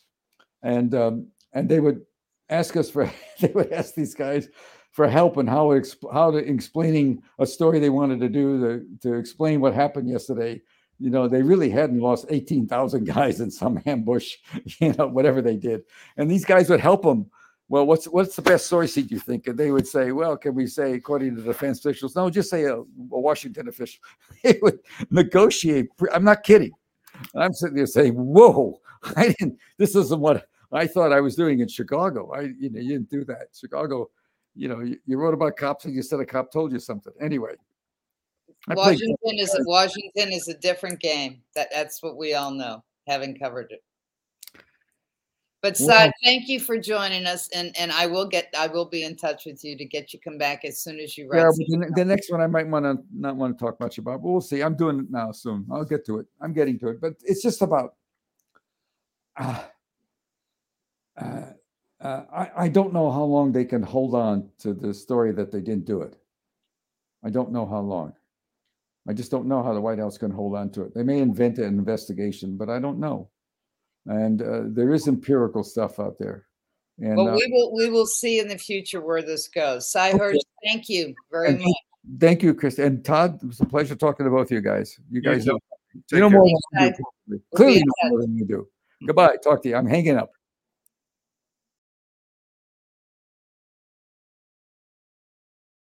And 0.62 0.94
um, 0.94 1.28
and 1.52 1.68
they 1.68 1.80
would 1.80 2.02
ask 2.50 2.76
us 2.76 2.90
for 2.90 3.10
they 3.40 3.48
would 3.48 3.72
ask 3.72 3.94
these 3.94 4.14
guys 4.14 4.48
for 4.92 5.08
help 5.08 5.36
and 5.36 5.48
how 5.48 5.68
exp- 5.68 6.12
how 6.12 6.30
to 6.30 6.38
explaining 6.38 7.22
a 7.38 7.46
story 7.46 7.78
they 7.78 7.90
wanted 7.90 8.20
to 8.20 8.28
do 8.28 8.60
to, 8.60 9.10
to 9.10 9.14
explain 9.14 9.60
what 9.60 9.74
happened 9.74 10.08
yesterday 10.08 10.60
you 10.98 11.10
know, 11.10 11.28
they 11.28 11.42
really 11.42 11.70
hadn't 11.70 12.00
lost 12.00 12.26
18,000 12.28 13.04
guys 13.04 13.40
in 13.40 13.50
some 13.50 13.80
ambush, 13.86 14.36
you 14.80 14.92
know, 14.94 15.06
whatever 15.06 15.40
they 15.40 15.56
did. 15.56 15.82
And 16.16 16.30
these 16.30 16.44
guys 16.44 16.68
would 16.70 16.80
help 16.80 17.02
them. 17.02 17.30
Well, 17.70 17.84
what's 17.84 18.06
what's 18.06 18.34
the 18.34 18.40
best 18.40 18.66
source 18.66 18.94
seat 18.94 19.10
you 19.10 19.18
think? 19.18 19.46
And 19.46 19.58
they 19.58 19.70
would 19.70 19.86
say, 19.86 20.12
well, 20.12 20.38
can 20.38 20.54
we 20.54 20.66
say, 20.66 20.94
according 20.94 21.36
to 21.36 21.42
defense 21.42 21.80
officials? 21.80 22.16
No, 22.16 22.30
just 22.30 22.48
say 22.48 22.64
a, 22.64 22.76
a 22.76 22.84
Washington 22.88 23.68
official. 23.68 24.00
they 24.42 24.58
would 24.62 24.78
negotiate. 25.10 25.88
I'm 26.12 26.24
not 26.24 26.44
kidding. 26.44 26.72
I'm 27.34 27.52
sitting 27.52 27.76
there 27.76 27.86
saying, 27.86 28.14
whoa, 28.14 28.80
I 29.16 29.34
didn't, 29.38 29.58
this 29.76 29.94
isn't 29.94 30.20
what 30.20 30.46
I 30.72 30.86
thought 30.86 31.12
I 31.12 31.20
was 31.20 31.36
doing 31.36 31.60
in 31.60 31.68
Chicago. 31.68 32.32
I, 32.32 32.52
you 32.58 32.70
know, 32.70 32.80
you 32.80 32.88
didn't 32.88 33.10
do 33.10 33.24
that. 33.26 33.48
Chicago, 33.54 34.08
you 34.54 34.68
know, 34.68 34.80
you, 34.80 34.98
you 35.06 35.18
wrote 35.18 35.34
about 35.34 35.56
cops 35.56 35.84
and 35.84 35.94
you 35.94 36.02
said 36.02 36.20
a 36.20 36.26
cop 36.26 36.50
told 36.50 36.72
you 36.72 36.78
something. 36.78 37.12
Anyway, 37.20 37.52
I 38.66 38.74
played- 38.74 39.00
Washington 39.00 39.38
is 39.38 39.60
Washington 39.66 40.32
is 40.32 40.48
a 40.48 40.54
different 40.54 41.00
game. 41.00 41.42
That 41.54 41.68
that's 41.72 42.02
what 42.02 42.16
we 42.16 42.34
all 42.34 42.50
know, 42.50 42.82
having 43.06 43.38
covered 43.38 43.70
it. 43.70 43.82
But 45.60 45.76
Well- 45.80 46.12
thank 46.22 46.48
you 46.48 46.60
for 46.60 46.78
joining 46.78 47.26
us, 47.26 47.48
and 47.50 47.76
and 47.78 47.90
I 47.90 48.06
will 48.06 48.26
get 48.26 48.48
I 48.56 48.66
will 48.68 48.84
be 48.84 49.02
in 49.04 49.16
touch 49.16 49.44
with 49.44 49.64
you 49.64 49.76
to 49.76 49.84
get 49.84 50.12
you 50.12 50.20
come 50.20 50.38
back 50.38 50.64
as 50.64 50.82
soon 50.82 51.00
as 51.00 51.18
you 51.18 51.28
write. 51.28 51.38
Yeah, 51.38 51.50
the, 51.50 51.92
the 51.96 52.04
next 52.04 52.30
one 52.30 52.40
I 52.40 52.46
might 52.46 52.68
want 52.68 52.84
to 52.84 53.04
not 53.12 53.36
want 53.36 53.58
to 53.58 53.64
talk 53.64 53.80
much 53.80 53.98
about, 53.98 54.22
but 54.22 54.28
we'll 54.28 54.40
see. 54.40 54.62
I'm 54.62 54.76
doing 54.76 55.00
it 55.00 55.10
now 55.10 55.32
soon. 55.32 55.66
I'll 55.70 55.84
get 55.84 56.04
to 56.06 56.18
it. 56.18 56.26
I'm 56.40 56.52
getting 56.52 56.78
to 56.80 56.88
it, 56.88 57.00
but 57.00 57.14
it's 57.22 57.42
just 57.42 57.62
about. 57.62 57.94
Uh, 59.36 59.64
uh, 61.16 61.42
uh, 62.00 62.24
I 62.32 62.50
I 62.64 62.68
don't 62.68 62.92
know 62.92 63.10
how 63.10 63.24
long 63.24 63.50
they 63.50 63.64
can 63.64 63.82
hold 63.82 64.14
on 64.14 64.50
to 64.58 64.72
the 64.74 64.94
story 64.94 65.32
that 65.32 65.50
they 65.50 65.60
didn't 65.60 65.86
do 65.86 66.02
it. 66.02 66.16
I 67.24 67.30
don't 67.30 67.50
know 67.50 67.66
how 67.66 67.80
long. 67.80 68.14
I 69.08 69.14
just 69.14 69.30
don't 69.30 69.46
know 69.46 69.62
how 69.62 69.72
the 69.72 69.80
White 69.80 69.98
House 69.98 70.18
can 70.18 70.30
hold 70.30 70.54
on 70.54 70.70
to 70.72 70.82
it. 70.82 70.94
They 70.94 71.02
may 71.02 71.18
invent 71.20 71.58
an 71.58 71.64
investigation, 71.64 72.56
but 72.58 72.68
I 72.68 72.78
don't 72.78 73.00
know. 73.00 73.30
And 74.06 74.42
uh, 74.42 74.60
there 74.66 74.92
is 74.92 75.08
empirical 75.08 75.64
stuff 75.64 75.98
out 75.98 76.18
there. 76.18 76.46
And 76.98 77.16
Well, 77.16 77.30
uh, 77.30 77.34
we 77.36 77.46
will 77.50 77.74
we 77.74 77.88
will 77.90 78.06
see 78.06 78.38
in 78.38 78.48
the 78.48 78.58
future 78.58 79.00
where 79.00 79.22
this 79.22 79.48
goes. 79.48 79.90
Sy 79.90 80.10
Okay. 80.10 80.18
Hersh, 80.18 80.36
thank 80.64 80.88
you 80.88 81.14
very 81.30 81.48
And 81.48 81.58
much. 81.60 81.72
Thank 82.20 82.42
you, 82.42 82.54
Chris. 82.54 82.78
And 82.78 83.04
Todd, 83.04 83.38
it 83.42 83.46
was 83.46 83.60
a 83.60 83.66
pleasure 83.66 83.94
talking 83.94 84.24
to 84.24 84.30
both 84.30 84.46
of 84.46 84.52
you 84.52 84.60
guys. 84.60 84.98
You 85.10 85.20
You 85.20 85.22
guys 85.22 85.44
too. 85.44 85.52
know, 85.52 85.58
Take 85.94 86.02
you 86.12 86.20
know 86.20 86.30
more 86.30 86.44
than 86.44 86.56
I 86.76 86.80
Thanks, 86.84 86.98
do. 86.98 87.04
We'll 87.28 87.38
be 87.38 87.44
Clearly 87.56 87.78
know 87.78 88.10
more 88.10 88.20
than 88.20 88.36
you 88.36 88.44
do. 88.46 88.68
Goodbye. 89.06 89.36
Talk 89.42 89.62
to 89.62 89.68
you. 89.68 89.76
I'm 89.76 89.86
hanging 89.86 90.16
up. 90.16 90.30